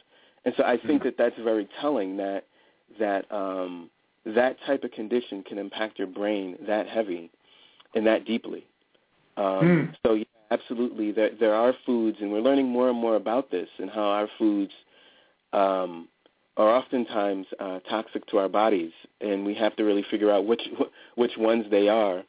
And 0.45 0.53
so 0.55 0.63
I 0.63 0.77
think 0.77 1.03
that 1.03 1.15
that's 1.17 1.37
very 1.43 1.67
telling 1.81 2.17
that 2.17 2.45
that 2.97 3.31
um, 3.31 3.89
that 4.25 4.57
type 4.65 4.83
of 4.83 4.91
condition 4.91 5.43
can 5.43 5.57
impact 5.57 5.97
your 5.97 6.07
brain 6.07 6.57
that 6.67 6.87
heavy 6.87 7.29
and 7.95 8.05
that 8.07 8.25
deeply. 8.25 8.65
Um, 9.37 9.45
Mm. 9.45 9.95
So 10.05 10.13
yeah, 10.13 10.25
absolutely, 10.51 11.11
there 11.11 11.31
there 11.39 11.53
are 11.53 11.73
foods, 11.85 12.17
and 12.21 12.31
we're 12.31 12.41
learning 12.41 12.67
more 12.67 12.89
and 12.89 12.97
more 12.97 13.15
about 13.15 13.51
this 13.51 13.69
and 13.77 13.89
how 13.89 14.03
our 14.03 14.29
foods 14.37 14.71
um, 15.53 16.07
are 16.57 16.69
oftentimes 16.69 17.47
uh, 17.59 17.79
toxic 17.89 18.25
to 18.27 18.37
our 18.37 18.49
bodies, 18.49 18.91
and 19.21 19.45
we 19.45 19.53
have 19.55 19.75
to 19.77 19.83
really 19.83 20.05
figure 20.11 20.31
out 20.31 20.45
which 20.45 20.61
which 21.15 21.37
ones 21.37 21.65
they 21.71 21.87
are, 21.87 22.23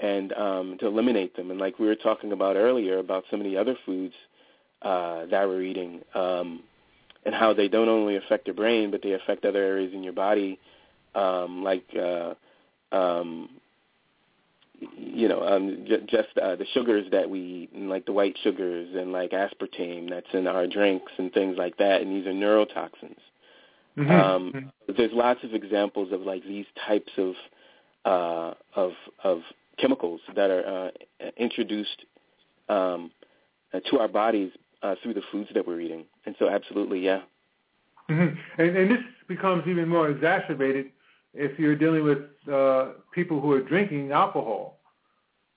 and 0.00 0.32
um, 0.34 0.76
to 0.80 0.86
eliminate 0.86 1.34
them. 1.36 1.50
And 1.50 1.58
like 1.58 1.78
we 1.78 1.86
were 1.86 1.94
talking 1.94 2.32
about 2.32 2.56
earlier 2.56 2.98
about 2.98 3.24
some 3.30 3.40
of 3.40 3.44
the 3.46 3.56
other 3.56 3.76
foods 3.86 4.14
uh, 4.82 5.26
that 5.26 5.48
we're 5.48 5.62
eating, 5.62 6.02
um, 6.14 6.62
and 7.24 7.34
how 7.34 7.52
they 7.54 7.68
don't 7.68 7.88
only 7.88 8.16
affect 8.16 8.46
your 8.46 8.54
brain, 8.54 8.90
but 8.90 9.02
they 9.02 9.12
affect 9.12 9.44
other 9.44 9.62
areas 9.62 9.92
in 9.94 10.02
your 10.02 10.12
body, 10.12 10.58
um, 11.14 11.62
like 11.62 11.84
uh, 11.98 12.34
um, 12.92 13.48
you 14.96 15.28
know, 15.28 15.46
um, 15.46 15.84
j- 15.88 16.04
just 16.06 16.36
uh, 16.38 16.56
the 16.56 16.66
sugars 16.74 17.06
that 17.12 17.28
we 17.28 17.40
eat, 17.40 17.70
and 17.74 17.88
like 17.88 18.06
the 18.06 18.12
white 18.12 18.36
sugars 18.42 18.88
and 18.94 19.12
like 19.12 19.30
aspartame 19.30 20.10
that's 20.10 20.26
in 20.32 20.46
our 20.46 20.66
drinks 20.66 21.12
and 21.18 21.32
things 21.32 21.56
like 21.56 21.76
that, 21.78 22.00
and 22.02 22.10
these 22.10 22.26
are 22.26 22.32
neurotoxins. 22.32 23.18
Mhm. 23.96 24.10
Um, 24.10 24.52
Mhm. 24.52 24.96
there's 24.96 25.12
lots 25.12 25.42
of 25.44 25.54
examples 25.54 26.12
of 26.12 26.22
like 26.22 26.42
these 26.44 26.66
types 26.86 27.12
of 27.16 27.34
uh, 28.04 28.54
of 28.74 28.92
of 29.22 29.42
chemicals 29.78 30.20
that 30.34 30.50
are 30.50 30.90
uh, 31.20 31.30
introduced 31.36 32.04
um, 32.68 33.10
to 33.90 33.98
our 33.98 34.08
bodies 34.08 34.52
uh, 34.84 34.94
through 35.02 35.14
the 35.14 35.22
foods 35.32 35.48
that 35.54 35.66
we're 35.66 35.80
eating, 35.80 36.04
and 36.26 36.36
so 36.38 36.48
absolutely, 36.48 37.00
yeah. 37.00 37.22
Mhm. 38.08 38.36
And, 38.58 38.76
and 38.76 38.90
this 38.90 39.02
becomes 39.28 39.66
even 39.66 39.88
more 39.88 40.10
exacerbated 40.10 40.90
if 41.32 41.58
you're 41.58 41.74
dealing 41.76 42.04
with 42.04 42.18
uh, 42.52 42.92
people 43.12 43.40
who 43.40 43.50
are 43.52 43.62
drinking 43.62 44.12
alcohol. 44.12 44.78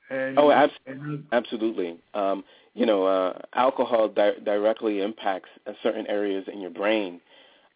And, 0.09 0.39
Oh, 0.39 0.49
abs- 0.51 0.73
and 0.85 1.25
Absolutely. 1.33 1.97
Um, 2.13 2.43
you 2.73 2.85
know, 2.85 3.05
uh, 3.05 3.39
alcohol 3.53 4.07
di- 4.07 4.39
directly 4.45 5.01
impacts 5.01 5.49
certain 5.83 6.07
areas 6.07 6.45
in 6.51 6.61
your 6.61 6.69
brain, 6.71 7.19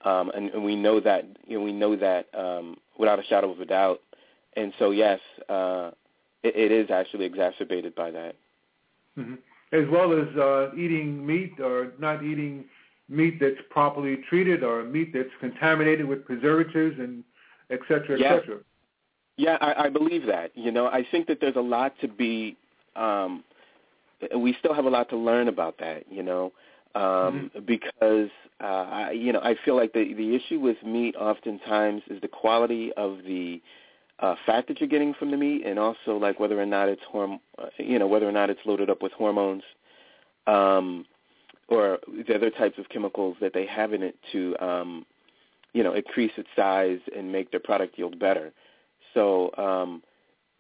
um, 0.06 0.32
and, 0.36 0.50
and 0.52 0.64
we 0.64 0.76
know 0.76 1.00
that. 1.02 1.26
You 1.46 1.58
know, 1.58 1.64
we 1.66 1.74
know 1.74 1.96
that 1.98 2.28
um, 2.34 2.78
without 2.98 3.20
a 3.20 3.24
shadow 3.24 3.52
of 3.52 3.60
a 3.60 3.66
doubt. 3.66 4.00
And 4.56 4.74
so, 4.80 4.92
yes, 4.92 5.20
uh, 5.50 5.92
it, 6.44 6.56
it 6.56 6.72
is 6.72 6.90
actually 6.92 7.26
exacerbated 7.26 7.94
by 7.96 8.12
that. 8.12 8.36
Mhm. 9.18 9.38
As 9.72 9.88
well 9.90 10.14
as 10.14 10.28
uh, 10.38 10.72
eating 10.76 11.26
meat 11.26 11.60
or 11.60 11.94
not 12.00 12.24
eating 12.24 12.66
meat 13.10 13.40
that's 13.40 13.60
properly 13.70 14.18
treated 14.30 14.64
or 14.64 14.84
meat 14.84 15.12
that's 15.14 15.30
contaminated 15.40 16.06
with 16.06 16.26
preservatives 16.26 16.98
and 17.00 17.24
et 17.70 17.80
cetera, 17.88 18.16
et 18.16 18.20
Yeah. 18.20 18.40
cetera. 18.40 18.60
Yeah, 19.38 19.58
I, 19.62 19.86
I 19.86 19.90
believe 19.90 20.26
that. 20.28 20.52
You 20.56 20.72
know, 20.72 20.88
I 20.88 21.06
think 21.10 21.28
that 21.28 21.40
there's 21.42 21.56
a 21.56 21.62
lot 21.62 21.94
to 22.02 22.08
be. 22.08 22.58
Um, 22.96 23.44
we 24.38 24.56
still 24.60 24.74
have 24.74 24.86
a 24.86 24.90
lot 24.90 25.10
to 25.10 25.18
learn 25.18 25.48
about 25.48 25.78
that. 25.80 26.04
You 26.12 26.22
know, 26.22 26.52
um, 26.96 27.50
because 27.66 28.30
uh, 28.62 28.66
I, 28.66 29.12
you 29.12 29.32
know, 29.32 29.40
I 29.40 29.56
feel 29.66 29.76
like 29.76 29.94
the 29.94 30.14
the 30.14 30.36
issue 30.36 30.60
with 30.60 30.78
meat 30.86 31.16
oftentimes 31.16 32.04
is 32.10 32.22
the 32.22 32.28
quality 32.28 32.92
of 32.98 33.20
the 33.26 33.62
uh, 34.22 34.36
fat 34.46 34.68
that 34.68 34.80
you're 34.80 34.90
getting 34.90 35.14
from 35.16 35.32
the 35.32 35.38
meat, 35.38 35.64
and 35.66 35.80
also 35.80 36.18
like 36.18 36.40
whether 36.40 36.60
or 36.60 36.66
not 36.66 36.90
it's 36.90 37.02
horm, 37.12 37.40
uh, 37.58 37.66
you 37.78 37.98
know, 38.00 38.08
whether 38.08 38.28
or 38.28 38.32
not 38.32 38.50
it's 38.50 38.60
loaded 38.66 38.90
up 38.90 39.02
with 39.02 39.12
hormones, 39.14 39.64
um, 40.48 41.06
or 41.68 42.00
the 42.28 42.36
other 42.36 42.50
types 42.50 42.78
of 42.78 42.88
chemicals 42.90 43.36
that 43.42 43.54
they 43.54 43.66
have 43.66 43.94
in 43.94 44.04
it 44.04 44.16
to, 44.32 44.56
um, 44.60 45.06
you 45.74 45.84
know, 45.84 45.94
increase 45.94 46.32
its 46.38 46.50
size 46.56 47.00
and 47.16 47.32
make 47.32 47.50
their 47.50 47.60
product 47.60 47.98
yield 47.98 48.20
better. 48.20 48.52
So, 49.14 49.52
um, 49.58 50.04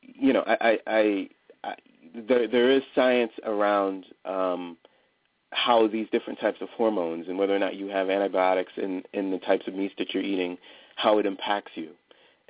you 0.01 0.34
know, 0.34 0.43
I, 0.47 0.57
I, 0.62 0.80
I, 0.88 1.30
I 1.64 1.76
there 2.28 2.47
there 2.47 2.72
is 2.72 2.82
science 2.95 3.32
around 3.45 4.05
um, 4.26 4.78
how 5.51 5.88
these 5.88 6.07
different 6.12 6.39
types 6.39 6.62
of 6.62 6.70
hormones 6.70 7.28
and 7.28 7.38
whether 7.38 7.55
or 7.55 7.59
not 7.59 7.76
you 7.76 7.88
have 7.88 8.09
antibiotics 8.09 8.72
in 8.78 9.03
in 9.14 9.32
the 9.32 9.39
types 9.39 9.68
of 9.68 9.76
meats 9.76 9.93
that 9.97 10.14
you're 10.14 10.24
eating, 10.24 10.57
how 10.95 11.20
it 11.20 11.26
impacts 11.26 11.72
you. 11.76 11.91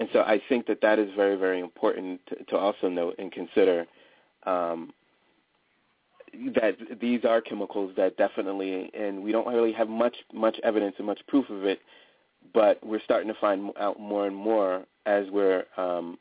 And 0.01 0.09
so 0.13 0.21
I 0.21 0.41
think 0.49 0.65
that 0.65 0.81
that 0.81 0.97
is 0.97 1.11
very 1.15 1.35
very 1.35 1.59
important 1.59 2.25
to, 2.25 2.43
to 2.45 2.57
also 2.57 2.89
note 2.89 3.15
and 3.19 3.31
consider. 3.31 3.85
Um, 4.47 4.93
that 6.55 6.75
these 6.99 7.23
are 7.23 7.39
chemicals 7.39 7.93
that 7.97 8.17
definitely, 8.17 8.89
and 8.97 9.21
we 9.21 9.31
don't 9.31 9.45
really 9.45 9.73
have 9.73 9.89
much 9.89 10.15
much 10.33 10.57
evidence 10.63 10.95
and 10.97 11.05
much 11.05 11.19
proof 11.27 11.47
of 11.51 11.65
it, 11.65 11.81
but 12.51 12.83
we're 12.83 13.01
starting 13.03 13.27
to 13.31 13.39
find 13.39 13.69
out 13.79 13.99
more 13.99 14.25
and 14.25 14.35
more 14.35 14.85
as 15.05 15.27
we're 15.29 15.65
um, 15.77 16.17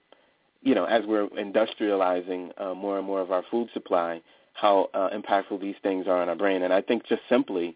you 0.61 0.75
know 0.75 0.85
as 0.85 1.07
we're 1.07 1.29
industrializing 1.29 2.51
uh, 2.61 2.75
more 2.75 2.99
and 2.99 3.07
more 3.07 3.23
of 3.23 3.33
our 3.33 3.45
food 3.51 3.71
supply 3.73 4.21
how 4.53 4.91
uh, 4.93 5.09
impactful 5.09 5.59
these 5.59 5.77
things 5.83 6.07
are 6.07 6.21
on 6.21 6.29
our 6.29 6.37
brain 6.37 6.63
and 6.63 6.73
i 6.73 6.83
think 6.83 7.07
just 7.07 7.23
simply 7.29 7.75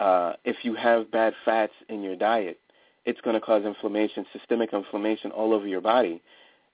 uh, 0.00 0.32
if 0.44 0.56
you 0.62 0.74
have 0.74 1.10
bad 1.12 1.32
fats 1.44 1.72
in 1.88 2.02
your 2.02 2.16
diet 2.16 2.58
it's 3.06 3.20
going 3.20 3.34
to 3.34 3.40
cause 3.40 3.64
inflammation 3.64 4.24
systemic 4.32 4.72
inflammation 4.72 5.30
all 5.30 5.52
over 5.52 5.66
your 5.66 5.80
body 5.80 6.22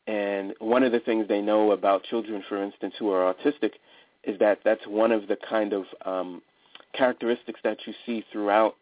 and 0.06 0.54
one 0.58 0.82
of 0.82 0.92
the 0.92 1.00
things 1.00 1.26
they 1.28 1.40
know 1.40 1.72
about 1.72 2.02
children 2.04 2.42
for 2.48 2.62
instance 2.62 2.94
who 2.98 3.10
are 3.10 3.32
autistic 3.34 3.72
is 4.24 4.38
that 4.38 4.58
that's 4.64 4.86
one 4.86 5.12
of 5.12 5.26
the 5.28 5.36
kind 5.48 5.72
of 5.72 5.84
um, 6.04 6.42
characteristics 6.92 7.60
that 7.64 7.78
you 7.86 7.94
see 8.04 8.24
throughout 8.32 8.74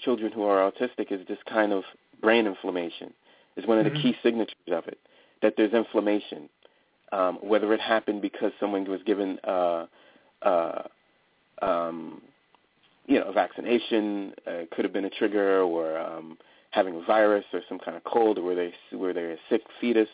children 0.00 0.30
who 0.32 0.42
are 0.42 0.70
autistic 0.70 1.10
is 1.10 1.26
this 1.28 1.38
kind 1.48 1.72
of 1.72 1.82
brain 2.20 2.46
inflammation 2.46 3.12
is 3.56 3.66
one 3.66 3.78
of 3.78 3.84
the 3.84 3.90
Mhm. 3.90 4.02
key 4.02 4.16
signatures 4.22 4.54
of 4.68 4.86
it 4.88 4.98
that 5.42 5.54
there's 5.56 5.72
inflammation 5.72 6.48
um, 7.12 7.36
whether 7.36 7.72
it 7.72 7.80
happened 7.80 8.20
because 8.20 8.52
someone 8.58 8.84
was 8.84 9.02
given 9.04 9.38
uh, 9.44 9.86
uh, 10.42 10.82
um, 11.62 12.20
you 13.06 13.18
know 13.18 13.26
a 13.26 13.32
vaccination 13.32 14.34
uh, 14.46 14.62
could 14.72 14.84
have 14.84 14.92
been 14.92 15.04
a 15.04 15.10
trigger 15.10 15.62
or 15.62 15.98
um, 15.98 16.36
having 16.76 16.94
a 16.94 17.00
virus 17.00 17.44
or 17.52 17.60
some 17.68 17.78
kind 17.78 17.96
of 17.96 18.04
cold 18.04 18.38
or 18.38 18.42
were 18.42 18.54
they 18.54 18.72
were 18.92 19.12
they 19.12 19.24
a 19.32 19.36
sick 19.50 19.62
fetus 19.80 20.08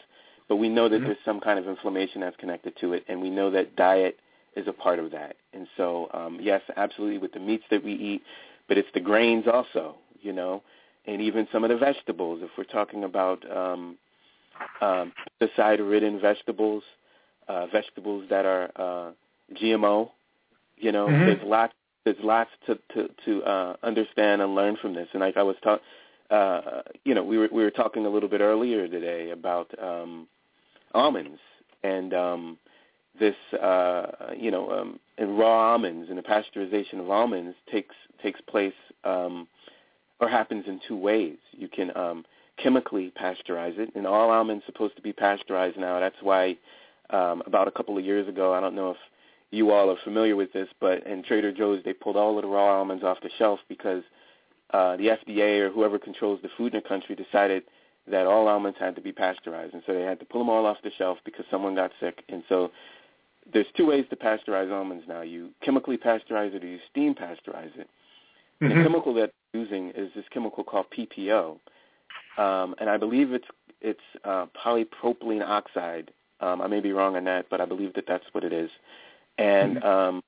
but 0.49 0.57
we 0.57 0.69
know 0.69 0.89
that 0.89 1.03
Mhm. 1.03 1.07
there's 1.07 1.25
some 1.25 1.41
kind 1.41 1.59
of 1.59 1.67
inflammation 1.69 2.21
that's 2.23 2.37
connected 2.37 2.75
to 2.77 2.95
it 2.95 3.05
and 3.09 3.21
we 3.21 3.31
know 3.31 3.51
that 3.51 3.77
diet 3.77 4.19
is 4.57 4.67
a 4.69 4.73
part 4.73 4.99
of 4.99 5.11
that 5.11 5.37
and 5.53 5.67
so 5.77 6.09
um, 6.15 6.39
yes 6.41 6.63
absolutely 6.77 7.19
with 7.19 7.33
the 7.33 7.41
meats 7.41 7.65
that 7.71 7.83
we 7.85 7.93
eat 7.93 8.23
but 8.69 8.79
it's 8.79 8.89
the 8.95 9.01
grains 9.01 9.45
also 9.53 9.97
you 10.23 10.33
know 10.33 10.63
and 11.07 11.21
even 11.21 11.49
some 11.53 11.65
of 11.65 11.71
the 11.71 11.77
vegetables 11.77 12.41
if 12.43 12.51
we're 12.57 12.65
talking 12.65 13.05
about 13.05 13.39
um, 13.55 13.99
um, 14.81 15.13
pesticide-ridden 15.41 16.21
vegetables, 16.21 16.83
uh, 17.49 17.67
vegetables 17.67 18.25
that 18.31 18.45
are 18.45 18.71
uh, 18.77 19.13
GMO. 19.55 20.11
You 20.77 20.93
know, 20.93 21.09
Mhm. 21.09 21.27
there's 21.27 21.43
lots 21.45 21.75
there's 22.05 22.21
lots 22.23 22.51
to 22.67 22.79
to, 22.95 23.09
to 23.25 23.43
uh, 23.45 23.77
understand 23.83 24.43
and 24.43 24.55
learn 24.55 24.77
from 24.77 24.95
this. 24.95 25.09
And 25.13 25.21
like 25.21 25.37
I 25.37 25.43
was 25.43 25.57
talking, 25.63 25.85
uh, 26.31 26.83
you 27.05 27.14
know, 27.14 27.23
we 27.23 27.39
were 27.39 27.49
we 27.53 27.62
were 27.62 27.70
talking 27.70 28.07
a 28.07 28.09
little 28.09 28.29
bit 28.29 28.41
earlier 28.41 28.89
today 28.89 29.31
about 29.31 29.70
um, 29.83 30.27
almonds 30.95 31.39
and 31.83 32.14
um, 32.14 32.59
this 33.18 33.35
uh, 33.61 34.07
you 34.37 34.51
know 34.51 34.70
um, 34.70 35.01
in 35.18 35.37
raw 35.37 35.73
almonds 35.73 36.09
and 36.09 36.18
the 36.18 36.23
pasteurization 36.23 37.01
of 37.01 37.11
almonds 37.11 37.57
takes 37.70 37.95
takes 38.23 38.41
place 38.43 38.75
um, 39.05 39.47
or 40.20 40.29
happens 40.29 40.64
in 40.66 40.81
two 40.87 40.97
ways. 40.97 41.37
You 41.53 41.68
can 41.68 41.95
um, 41.97 42.25
chemically 42.62 43.12
pasteurize 43.20 43.79
it, 43.79 43.91
and 43.95 44.07
all 44.07 44.31
almonds 44.31 44.64
supposed 44.66 44.97
to 44.97 45.03
be 45.03 45.12
pasteurized 45.12 45.77
now. 45.77 46.01
That's 46.01 46.16
why 46.23 46.57
um, 47.11 47.43
about 47.47 47.68
a 47.68 47.73
couple 47.73 47.99
of 47.99 48.05
years 48.05 48.29
ago, 48.29 48.55
I 48.55 48.61
don't 48.61 48.75
know 48.75 48.93
if 48.93 48.97
you 49.51 49.70
all 49.70 49.91
are 49.91 49.99
familiar 50.03 50.37
with 50.37 50.53
this, 50.53 50.68
but 50.81 51.07
in 51.07 51.23
Trader 51.23 51.53
Joe's 51.53 51.83
they 51.85 51.93
pulled 51.93 52.16
all 52.16 52.39
of 52.39 52.43
the 52.43 52.49
raw 52.49 52.79
almonds 52.79 53.05
off 53.05 53.18
the 53.23 53.31
shelf 53.39 53.61
because 53.68 54.03
uh, 54.73 54.97
the 54.97 55.09
FDA 55.09 55.61
or 55.61 55.70
whoever 55.70 55.99
controls 55.99 56.41
the 56.43 56.49
food 56.57 56.75
in 56.75 56.83
the 56.83 56.89
country 56.89 57.14
decided 57.14 57.64
that 58.07 58.27
all 58.27 58.49
almonds 58.49 58.79
had 58.79 58.97
to 58.97 59.01
be 59.01 59.12
pasteurized, 59.12 59.75
and 59.75 59.83
so 59.87 59.95
they 59.95 60.03
had 60.03 60.18
to 60.20 60.25
pull 60.25 60.41
them 60.41 60.49
all 60.49 60.66
off 60.66 60.79
the 60.83 60.91
shelf 60.99 61.18
because 61.25 61.45
someone 61.51 61.75
got 61.75 61.93
sick. 62.01 62.25
And 62.29 62.43
so 62.49 62.73
there's 63.53 63.66
two 63.77 63.87
ways 63.87 64.07
to 64.11 64.16
pasteurize 64.16 64.73
almonds 64.73 65.05
now. 65.07 65.23
You 65.23 65.51
chemically 65.62 65.99
pasteurize 65.99 66.55
it 66.55 66.64
or 66.64 66.66
you 66.66 66.79
steam 66.91 67.14
pasteurize 67.14 67.77
it. 67.79 67.89
Mm-hmm. 68.61 68.68
The 68.68 68.83
chemical 68.83 69.14
that 69.14 69.33
they're 69.53 69.62
using 69.62 69.91
is 69.91 70.11
this 70.14 70.25
chemical 70.33 70.64
called 70.64 70.87
PPO, 70.97 71.59
um, 72.39 72.75
and 72.79 72.89
I 72.89 72.97
believe 72.97 73.33
it's 73.33 73.49
it's 73.81 74.01
uh, 74.25 74.47
polypropylene 74.64 75.43
oxide. 75.43 76.12
Um, 76.41 76.61
I 76.61 76.66
may 76.66 76.81
be 76.81 76.93
wrong 76.93 77.16
on 77.16 77.25
that, 77.25 77.47
but 77.51 77.61
I 77.61 77.66
believe 77.66 77.95
that 77.95 78.05
that's 78.07 78.25
what 78.33 78.45
it 78.45 78.53
is. 78.53 78.70
And 79.39 79.77
mm-hmm. 79.77 79.87
um, 79.87 80.23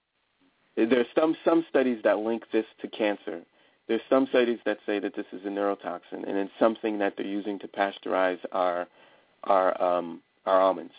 there's 0.77 1.07
some 1.15 1.37
some 1.45 1.65
studies 1.69 1.99
that 2.05 2.19
link 2.19 2.45
this 2.53 2.67
to 2.83 2.89
cancer. 2.89 3.43
There's 3.87 4.01
some 4.09 4.27
studies 4.29 4.59
that 4.65 4.79
say 4.87 4.99
that 4.99 5.15
this 5.15 5.27
is 5.33 5.45
a 5.45 5.49
neurotoxin, 5.49 6.27
and 6.27 6.39
it's 6.39 6.53
something 6.59 6.99
that 6.99 7.15
they're 7.17 7.27
using 7.27 7.59
to 7.61 7.69
pasteurize 7.69 8.39
our 8.53 8.87
our 9.45 9.81
um, 9.83 10.21
our 10.47 10.61
almonds. 10.61 10.95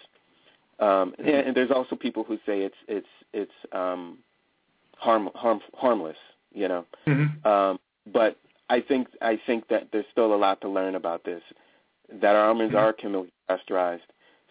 Um, 0.80 1.16
and, 1.18 1.28
and 1.28 1.56
there's 1.56 1.72
also 1.72 1.96
people 1.96 2.24
who 2.24 2.38
say 2.46 2.62
it's 2.62 2.76
it's 2.88 3.08
it's 3.34 3.52
um, 3.72 4.20
harm, 4.98 5.30
harm 5.36 5.62
harmless, 5.74 6.18
you 6.54 6.68
know. 6.68 6.86
Mm-hmm. 7.08 7.48
Um, 7.48 7.80
but 8.12 8.38
I 8.70 8.82
think 8.82 9.08
I 9.22 9.40
think 9.46 9.68
that 9.70 9.90
there's 9.92 10.06
still 10.12 10.34
a 10.34 10.38
lot 10.38 10.62
to 10.62 10.70
learn 10.70 10.96
about 10.96 11.24
this. 11.24 11.42
That 12.22 12.36
our 12.36 12.50
almonds 12.50 12.76
mm-hmm. 12.76 12.86
are 12.86 12.94
chemically 12.94 13.32
pasteurized. 13.48 14.04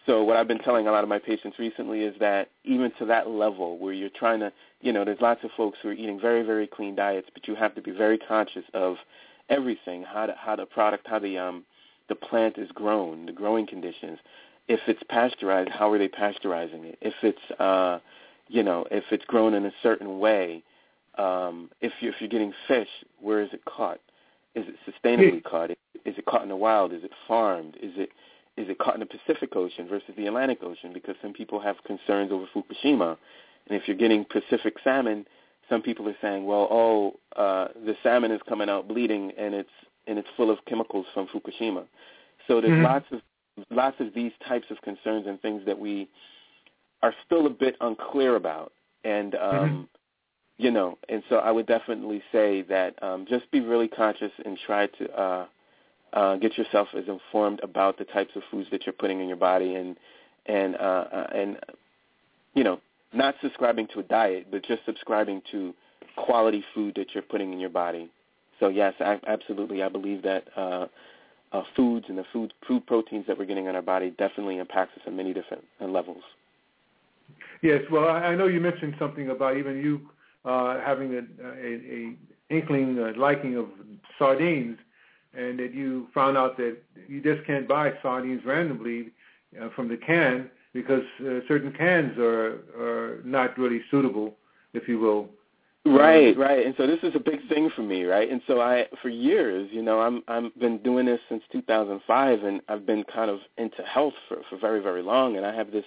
So 0.05 0.23
what 0.23 0.37
I've 0.37 0.47
been 0.47 0.59
telling 0.59 0.87
a 0.87 0.91
lot 0.91 1.03
of 1.03 1.09
my 1.09 1.19
patients 1.19 1.57
recently 1.57 2.01
is 2.01 2.15
that 2.19 2.49
even 2.63 2.91
to 2.99 3.05
that 3.05 3.27
level 3.27 3.77
where 3.79 3.93
you're 3.93 4.09
trying 4.09 4.39
to, 4.41 4.51
you 4.81 4.93
know, 4.93 5.03
there's 5.03 5.21
lots 5.21 5.43
of 5.43 5.49
folks 5.57 5.79
who 5.81 5.89
are 5.89 5.93
eating 5.93 6.19
very 6.19 6.43
very 6.43 6.67
clean 6.67 6.95
diets, 6.95 7.27
but 7.33 7.47
you 7.47 7.55
have 7.55 7.73
to 7.75 7.81
be 7.81 7.91
very 7.91 8.17
conscious 8.17 8.63
of 8.73 8.97
everything, 9.49 10.03
how 10.03 10.27
to, 10.27 10.35
how 10.37 10.55
the 10.55 10.65
product, 10.65 11.07
how 11.07 11.19
the 11.19 11.37
um 11.37 11.63
the 12.07 12.15
plant 12.15 12.57
is 12.57 12.69
grown, 12.71 13.25
the 13.25 13.31
growing 13.31 13.65
conditions, 13.65 14.19
if 14.67 14.79
it's 14.87 15.01
pasteurized, 15.09 15.69
how 15.69 15.91
are 15.91 15.97
they 15.97 16.07
pasteurizing 16.07 16.85
it? 16.85 16.97
If 17.01 17.13
it's 17.23 17.59
uh, 17.59 17.99
you 18.47 18.61
know, 18.63 18.85
if 18.91 19.05
it's 19.11 19.25
grown 19.25 19.55
in 19.55 19.65
a 19.65 19.71
certain 19.81 20.19
way, 20.19 20.63
um, 21.17 21.69
if 21.81 21.93
you 21.99 22.09
if 22.09 22.15
you're 22.19 22.29
getting 22.29 22.53
fish, 22.67 22.89
where 23.19 23.41
is 23.41 23.49
it 23.53 23.65
caught? 23.65 23.99
Is 24.53 24.65
it 24.67 24.75
sustainably 24.87 25.43
caught? 25.43 25.71
Is 25.71 25.77
it 26.05 26.25
caught 26.25 26.43
in 26.43 26.49
the 26.49 26.55
wild? 26.55 26.93
Is 26.93 27.03
it 27.03 27.11
farmed? 27.27 27.75
Is 27.81 27.93
it 27.95 28.09
is 28.57 28.69
it 28.69 28.79
caught 28.79 28.93
in 28.93 29.01
the 29.01 29.05
Pacific 29.05 29.55
Ocean 29.55 29.87
versus 29.87 30.13
the 30.17 30.27
Atlantic 30.27 30.59
Ocean? 30.63 30.93
Because 30.93 31.15
some 31.21 31.33
people 31.33 31.59
have 31.59 31.75
concerns 31.85 32.31
over 32.31 32.45
Fukushima, 32.55 33.17
and 33.67 33.79
if 33.79 33.87
you're 33.87 33.97
getting 33.97 34.25
Pacific 34.25 34.75
salmon, 34.83 35.25
some 35.69 35.81
people 35.81 36.07
are 36.07 36.15
saying, 36.21 36.45
well, 36.45 36.67
oh, 36.69 37.19
uh, 37.35 37.67
the 37.85 37.95
salmon 38.03 38.31
is 38.31 38.41
coming 38.47 38.69
out 38.69 38.87
bleeding, 38.87 39.31
and 39.37 39.53
it's 39.53 39.69
and 40.07 40.19
it's 40.19 40.27
full 40.37 40.51
of 40.51 40.59
chemicals 40.67 41.05
from 41.13 41.27
Fukushima. 41.27 41.85
So 42.47 42.61
there's 42.61 42.73
mm-hmm. 42.73 42.83
lots 42.83 43.05
of 43.11 43.21
lots 43.71 43.97
of 43.99 44.13
these 44.13 44.31
types 44.47 44.67
of 44.69 44.81
concerns 44.81 45.27
and 45.27 45.41
things 45.41 45.63
that 45.65 45.79
we 45.79 46.07
are 47.01 47.13
still 47.25 47.45
a 47.45 47.49
bit 47.49 47.75
unclear 47.81 48.35
about. 48.35 48.71
And 49.03 49.35
um, 49.35 49.41
mm-hmm. 49.41 49.81
you 50.57 50.71
know, 50.71 50.97
and 51.09 51.23
so 51.29 51.37
I 51.37 51.51
would 51.51 51.65
definitely 51.65 52.21
say 52.31 52.61
that 52.63 53.01
um, 53.03 53.25
just 53.27 53.49
be 53.51 53.59
really 53.59 53.87
conscious 53.87 54.31
and 54.43 54.57
try 54.65 54.87
to 54.87 55.19
uh, 55.19 55.45
uh, 56.15 56.37
get 56.37 56.57
yourself 56.57 56.87
as 56.97 57.03
informed 57.07 57.59
about 57.61 57.97
the 57.97 58.05
types 58.05 58.31
of 58.35 58.41
foods 58.49 58.67
that 58.71 58.85
you're 58.85 58.93
putting 58.93 59.19
in 59.19 59.27
your 59.27 59.37
body, 59.37 59.75
and 59.75 59.95
and 60.47 60.75
uh, 60.75 61.05
uh, 61.11 61.27
and 61.35 61.57
you 62.53 62.63
know, 62.63 62.79
not 63.13 63.35
subscribing 63.41 63.87
to 63.93 63.99
a 63.99 64.03
diet, 64.03 64.47
but 64.49 64.63
just 64.65 64.83
subscribing 64.85 65.41
to 65.51 65.73
quality 66.15 66.63
food 66.73 66.95
that 66.95 67.13
you're 67.13 67.23
putting 67.23 67.53
in 67.53 67.59
your 67.59 67.69
body. 67.69 68.09
So 68.59 68.69
yes, 68.69 68.93
I, 68.99 69.19
absolutely, 69.27 69.83
I 69.83 69.89
believe 69.89 70.23
that 70.23 70.45
uh, 70.55 70.87
uh, 71.51 71.63
foods 71.75 72.05
and 72.09 72.17
the 72.17 72.25
food 72.31 72.53
food 72.67 72.85
proteins 72.87 73.25
that 73.27 73.37
we're 73.37 73.45
getting 73.45 73.65
in 73.65 73.75
our 73.75 73.81
body 73.81 74.11
definitely 74.17 74.57
impacts 74.57 74.97
us 74.97 75.03
on 75.05 75.15
many 75.15 75.33
different 75.33 75.63
uh, 75.81 75.85
levels. 75.85 76.23
Yes, 77.61 77.81
well, 77.91 78.07
I, 78.07 78.19
I 78.19 78.35
know 78.35 78.47
you 78.47 78.61
mentioned 78.61 78.95
something 78.99 79.29
about 79.29 79.57
even 79.57 79.77
you 79.77 80.09
uh, 80.45 80.79
having 80.79 81.13
a, 81.13 81.45
a, 81.45 81.73
a 81.73 82.15
inkling 82.49 82.99
uh, 82.99 83.19
liking 83.19 83.57
of 83.57 83.65
sardines, 84.17 84.77
and 85.37 85.59
that 85.59 85.73
you 85.73 86.07
found 86.13 86.37
out 86.37 86.57
that 86.57 86.77
you 87.07 87.21
just 87.21 87.45
can't 87.45 87.67
buy 87.67 87.93
sardines 88.01 88.43
randomly 88.45 89.11
uh, 89.61 89.69
from 89.75 89.87
the 89.87 89.97
can 89.97 90.49
because 90.73 91.03
uh, 91.21 91.39
certain 91.47 91.71
cans 91.71 92.17
are 92.17 92.59
are 92.77 93.21
not 93.23 93.57
really 93.57 93.81
suitable, 93.89 94.35
if 94.73 94.87
you 94.87 94.99
will, 94.99 95.29
Right, 95.87 96.35
right. 96.35 96.65
And 96.65 96.73
so 96.77 96.87
this 96.87 96.97
is 97.03 97.13
a 97.13 97.19
big 97.19 97.47
thing 97.47 97.69
for 97.75 97.83
me, 97.83 98.05
right? 98.05 98.29
And 98.29 98.41
so 98.47 98.59
I 98.59 98.87
for 99.03 99.09
years, 99.09 99.69
you 99.71 99.83
know, 99.83 100.01
I'm 100.01 100.23
I've 100.27 100.57
been 100.59 100.79
doing 100.79 101.05
this 101.05 101.19
since 101.29 101.43
2005 101.51 102.43
and 102.43 102.59
I've 102.67 102.87
been 102.87 103.03
kind 103.03 103.29
of 103.29 103.41
into 103.59 103.83
health 103.83 104.15
for 104.27 104.37
for 104.49 104.57
very 104.57 104.81
very 104.81 105.03
long 105.03 105.37
and 105.37 105.45
I 105.45 105.53
have 105.53 105.71
this 105.71 105.85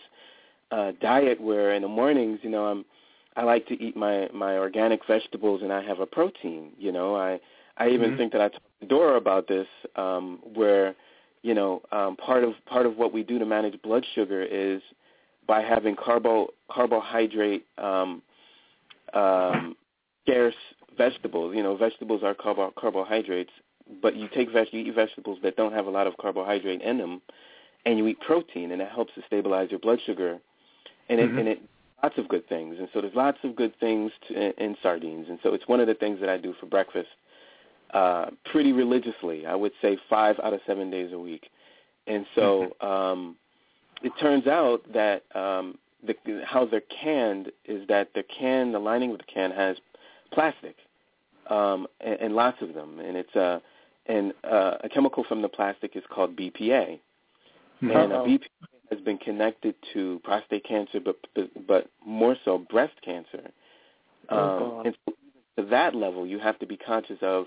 uh 0.70 0.92
diet 1.00 1.40
where 1.40 1.72
in 1.74 1.82
the 1.82 1.88
mornings, 1.88 2.38
you 2.42 2.50
know, 2.50 2.66
I'm 2.66 2.84
I 3.36 3.42
like 3.42 3.66
to 3.68 3.82
eat 3.82 3.96
my 3.96 4.28
my 4.32 4.56
organic 4.56 5.04
vegetables 5.04 5.62
and 5.62 5.72
I 5.72 5.82
have 5.82 5.98
a 5.98 6.06
protein, 6.06 6.70
you 6.78 6.92
know. 6.92 7.16
I 7.16 7.40
I 7.76 7.88
even 7.88 8.10
mm-hmm. 8.10 8.18
think 8.18 8.32
that 8.32 8.40
I 8.40 8.48
talked 8.50 8.62
to 8.62 8.67
Dora 8.86 9.16
about 9.16 9.48
this 9.48 9.66
um 9.96 10.40
where 10.54 10.94
you 11.42 11.54
know, 11.54 11.82
um 11.92 12.16
part 12.16 12.44
of 12.44 12.54
part 12.66 12.86
of 12.86 12.96
what 12.96 13.12
we 13.12 13.22
do 13.22 13.38
to 13.38 13.46
manage 13.46 13.80
blood 13.82 14.04
sugar 14.14 14.42
is 14.42 14.82
by 15.46 15.62
having 15.62 15.96
carbo 15.96 16.48
carbohydrate 16.70 17.64
um 17.78 18.22
um 19.14 19.76
scarce 20.22 20.54
vegetables. 20.96 21.54
You 21.56 21.62
know, 21.62 21.76
vegetables 21.76 22.22
are 22.22 22.34
carbo- 22.34 22.72
carbohydrates, 22.78 23.52
but 24.02 24.16
you 24.16 24.28
take 24.34 24.50
veg- 24.52 24.72
you 24.72 24.80
eat 24.80 24.94
vegetables 24.94 25.38
that 25.42 25.56
don't 25.56 25.72
have 25.72 25.86
a 25.86 25.90
lot 25.90 26.06
of 26.06 26.16
carbohydrate 26.18 26.82
in 26.82 26.98
them, 26.98 27.22
and 27.86 27.98
you 27.98 28.06
eat 28.08 28.20
protein, 28.20 28.72
and 28.72 28.82
it 28.82 28.88
helps 28.88 29.14
to 29.14 29.22
stabilize 29.26 29.70
your 29.70 29.80
blood 29.80 30.00
sugar, 30.04 30.38
and 31.08 31.20
it, 31.20 31.28
mm-hmm. 31.28 31.38
and 31.38 31.48
it 31.48 31.62
lots 32.02 32.18
of 32.18 32.28
good 32.28 32.46
things. 32.48 32.76
And 32.78 32.88
so 32.92 33.00
there's 33.00 33.14
lots 33.14 33.38
of 33.42 33.56
good 33.56 33.74
things 33.80 34.12
to, 34.28 34.34
in, 34.34 34.52
in 34.58 34.76
sardines, 34.82 35.26
and 35.28 35.38
so 35.42 35.54
it's 35.54 35.66
one 35.66 35.80
of 35.80 35.86
the 35.86 35.94
things 35.94 36.20
that 36.20 36.28
I 36.28 36.36
do 36.36 36.54
for 36.60 36.66
breakfast 36.66 37.08
uh, 37.94 38.26
pretty 38.50 38.72
religiously. 38.72 39.46
I 39.46 39.54
would 39.54 39.72
say 39.80 39.98
five 40.08 40.38
out 40.42 40.52
of 40.52 40.60
seven 40.66 40.90
days 40.90 41.12
a 41.12 41.18
week, 41.18 41.48
and 42.06 42.26
so 42.34 42.74
mm-hmm. 42.82 42.86
um, 42.86 43.36
it 44.02 44.12
turns 44.20 44.46
out 44.46 44.80
that 44.92 45.24
um, 45.34 45.78
the, 46.06 46.14
how 46.44 46.66
they're 46.66 46.82
canned 47.02 47.50
is 47.64 47.86
that 47.88 48.10
the 48.14 48.22
can, 48.22 48.72
the 48.72 48.78
lining 48.78 49.12
of 49.12 49.18
the 49.18 49.24
can 49.24 49.50
has 49.50 49.76
plastic, 50.32 50.76
um, 51.50 51.86
and, 52.00 52.20
and 52.20 52.34
lots 52.34 52.58
of 52.62 52.74
them. 52.74 53.00
And 53.00 53.16
it's 53.16 53.34
a 53.34 53.60
and 54.06 54.32
uh, 54.44 54.78
a 54.82 54.88
chemical 54.88 55.24
from 55.24 55.42
the 55.42 55.48
plastic 55.48 55.94
is 55.94 56.02
called 56.10 56.36
BPA, 56.36 56.60
mm-hmm. 56.60 57.90
and 57.90 58.12
uh, 58.12 58.16
BPA 58.16 58.40
has 58.90 59.00
been 59.00 59.18
connected 59.18 59.74
to 59.92 60.20
prostate 60.24 60.64
cancer, 60.64 61.00
but 61.00 61.16
but 61.66 61.88
more 62.04 62.36
so 62.44 62.58
breast 62.58 62.94
cancer. 63.04 63.50
Oh, 64.30 64.36
um, 64.38 64.62
oh, 64.62 64.82
and 64.84 64.96
so 65.04 65.14
to 65.58 65.68
that 65.70 65.94
level, 65.94 66.26
you 66.26 66.38
have 66.38 66.58
to 66.60 66.66
be 66.66 66.76
conscious 66.76 67.18
of 67.22 67.46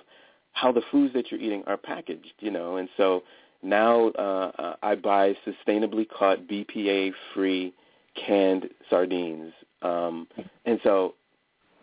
how 0.54 0.72
the 0.72 0.82
foods 0.92 1.14
that 1.14 1.32
you're 1.32 1.40
eating 1.40 1.64
are 1.68 1.78
packaged. 1.78 2.34
You 2.40 2.52
know, 2.52 2.78
and 2.78 2.90
so 2.98 3.24
now 3.64 4.10
uh, 4.10 4.76
I 4.82 4.96
buy 4.96 5.36
sustainably 5.46 6.08
caught 6.10 6.48
BPA-free 6.48 7.74
canned 8.16 8.70
sardines. 8.90 9.54
Um, 9.82 10.28
and 10.66 10.80
so 10.84 11.16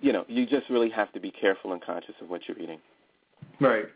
you 0.01 0.12
know, 0.12 0.25
you 0.29 0.47
just 0.47 0.69
really 0.71 0.91
have 0.91 1.12
to 1.12 1.21
be 1.21 1.31
careful 1.31 1.73
and 1.73 1.83
conscious 1.83 2.14
of 2.21 2.29
what 2.29 2.43
you're 2.47 2.59
eating. 2.59 2.79
Right. 3.61 3.87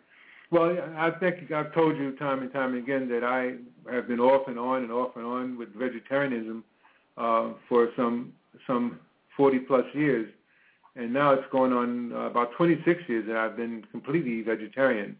Well, 0.50 0.76
I 0.96 1.10
think 1.18 1.50
I've 1.50 1.72
told 1.72 1.96
you 1.96 2.14
time 2.16 2.42
and 2.42 2.52
time 2.52 2.76
again 2.76 3.08
that 3.08 3.24
I 3.24 3.54
have 3.92 4.06
been 4.08 4.20
off 4.20 4.48
and 4.48 4.58
on 4.58 4.82
and 4.82 4.92
off 4.92 5.16
and 5.16 5.24
on 5.24 5.56
with 5.56 5.74
vegetarianism 5.74 6.64
uh, 7.16 7.50
for 7.68 7.88
some 7.96 8.32
some 8.66 9.00
40 9.36 9.60
plus 9.60 9.84
years, 9.94 10.30
and 10.96 11.12
now 11.12 11.32
it's 11.32 11.46
going 11.50 11.72
on 11.72 12.12
uh, 12.12 12.26
about 12.26 12.52
26 12.56 13.02
years 13.08 13.26
that 13.26 13.36
I've 13.36 13.56
been 13.56 13.84
completely 13.90 14.42
vegetarian. 14.42 15.16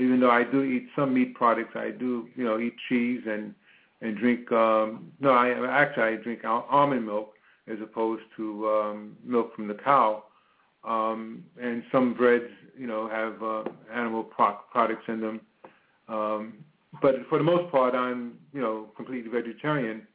Even 0.00 0.20
though 0.20 0.30
I 0.30 0.44
do 0.44 0.62
eat 0.62 0.88
some 0.96 1.14
meat 1.14 1.34
products, 1.34 1.72
I 1.76 1.90
do 1.90 2.28
you 2.36 2.44
know 2.44 2.58
eat 2.58 2.74
cheese 2.88 3.22
and 3.26 3.54
and 4.00 4.16
drink. 4.16 4.50
Um, 4.52 5.12
no, 5.20 5.30
I 5.30 5.50
actually 5.70 6.02
I 6.04 6.16
drink 6.16 6.40
almond 6.44 7.06
milk 7.06 7.34
as 7.68 7.78
opposed 7.82 8.22
to 8.36 8.68
um, 8.68 9.16
milk 9.24 9.54
from 9.54 9.68
the 9.68 9.74
cow. 9.74 10.24
Um, 10.84 11.44
and 11.60 11.82
some 11.90 12.12
breads, 12.12 12.50
you 12.76 12.86
know, 12.86 13.08
have 13.08 13.42
uh, 13.42 13.64
animal 13.92 14.22
pro- 14.22 14.58
products 14.70 15.04
in 15.08 15.20
them. 15.20 15.40
Um, 16.08 16.54
but 17.00 17.14
for 17.30 17.38
the 17.38 17.44
most 17.44 17.72
part, 17.72 17.94
I'm, 17.94 18.34
you 18.52 18.60
know, 18.60 18.88
completely 18.96 19.30
vegetarian. 19.30 20.06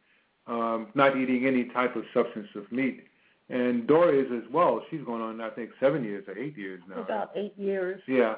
um, 0.48 0.88
not 0.96 1.16
eating 1.18 1.46
any 1.46 1.66
type 1.66 1.96
of 1.96 2.04
substance 2.14 2.48
of 2.56 2.70
meat. 2.72 3.06
And 3.50 3.88
Dora 3.88 4.16
is 4.16 4.28
as 4.32 4.52
well. 4.52 4.82
She's 4.92 5.02
going 5.02 5.22
on, 5.22 5.42
I 5.42 5.50
think, 5.50 5.72
seven 5.80 6.04
years 6.04 6.24
or 6.28 6.38
eight 6.38 6.56
years 6.56 6.82
now. 6.88 7.02
About 7.02 7.32
eight 7.36 7.58
years. 7.58 8.00
Yeah. 8.08 8.36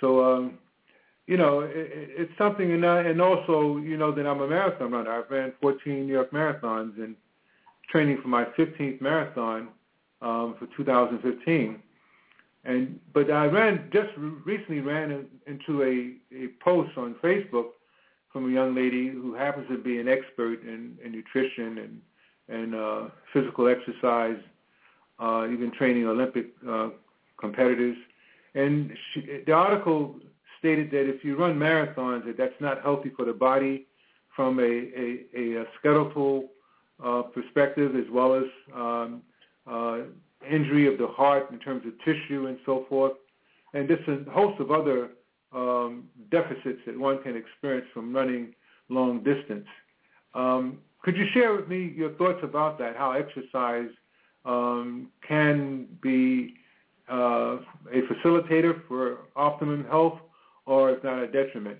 So, 0.00 0.22
um, 0.22 0.58
you 1.26 1.38
know, 1.38 1.60
it, 1.60 1.72
it's 1.72 2.32
something, 2.36 2.70
and, 2.72 2.84
I, 2.84 3.00
and 3.00 3.20
also, 3.20 3.78
you 3.78 3.96
know, 3.96 4.12
that 4.12 4.26
I'm 4.26 4.40
a 4.42 4.46
marathon 4.46 4.92
runner. 4.92 5.10
I've 5.10 5.30
ran 5.30 5.52
14 5.60 6.06
New 6.06 6.12
York 6.12 6.32
marathons 6.32 6.96
and 6.98 7.16
training 7.90 8.18
for 8.20 8.28
my 8.28 8.44
15th 8.58 9.00
marathon 9.00 9.68
um, 10.20 10.56
for 10.58 10.66
2015. 10.76 11.82
And 12.64 12.98
but 13.14 13.30
I 13.30 13.46
ran 13.46 13.88
just 13.92 14.08
recently 14.44 14.80
ran 14.80 15.12
in, 15.12 15.26
into 15.46 15.82
a, 15.82 16.34
a 16.34 16.48
post 16.62 16.96
on 16.96 17.14
Facebook 17.22 17.68
from 18.32 18.50
a 18.50 18.52
young 18.52 18.74
lady 18.74 19.08
who 19.08 19.34
happens 19.34 19.68
to 19.68 19.78
be 19.78 20.00
an 20.00 20.08
expert 20.08 20.62
in, 20.62 20.98
in 21.02 21.12
nutrition 21.12 21.78
and 21.78 22.00
and 22.48 22.74
uh, 22.74 23.02
physical 23.32 23.68
exercise, 23.68 24.38
uh, 25.18 25.46
even 25.50 25.72
training 25.76 26.06
Olympic 26.06 26.46
uh, 26.68 26.90
competitors. 27.38 27.96
And 28.54 28.92
she, 29.12 29.42
the 29.46 29.52
article 29.52 30.16
stated 30.58 30.90
that 30.90 31.08
if 31.08 31.24
you 31.24 31.36
run 31.36 31.58
marathons, 31.58 32.24
that 32.26 32.36
that's 32.36 32.60
not 32.60 32.82
healthy 32.82 33.10
for 33.16 33.24
the 33.24 33.32
body 33.32 33.86
from 34.34 34.58
a, 34.58 34.62
a, 34.62 35.60
a 35.60 35.64
skeletal 35.78 36.48
uh, 37.04 37.22
perspective 37.22 37.94
as 37.96 38.04
well 38.10 38.34
as 38.34 38.44
um, 38.74 39.22
uh, 39.66 39.98
injury 40.50 40.86
of 40.86 40.98
the 40.98 41.06
heart 41.06 41.50
in 41.50 41.58
terms 41.58 41.82
of 41.86 41.92
tissue 42.04 42.46
and 42.46 42.58
so 42.64 42.86
forth, 42.88 43.12
and 43.74 43.88
just 43.88 44.02
a 44.08 44.30
host 44.30 44.60
of 44.60 44.70
other 44.70 45.10
um, 45.52 46.04
deficits 46.30 46.80
that 46.86 46.98
one 46.98 47.22
can 47.22 47.36
experience 47.36 47.86
from 47.92 48.14
running 48.14 48.54
long 48.88 49.22
distance. 49.22 49.66
Um, 50.34 50.78
could 51.02 51.16
you 51.16 51.26
share 51.32 51.54
with 51.54 51.68
me 51.68 51.92
your 51.96 52.10
thoughts 52.12 52.40
about 52.42 52.78
that? 52.78 52.96
How 52.96 53.12
exercise 53.12 53.88
um, 54.44 55.08
can 55.26 55.86
be 56.02 56.54
uh, 57.10 57.58
a 57.92 58.02
facilitator 58.10 58.82
for 58.88 59.18
optimum 59.36 59.84
health, 59.84 60.18
or 60.66 60.90
is 60.90 61.02
that 61.02 61.18
a 61.18 61.26
detriment? 61.26 61.78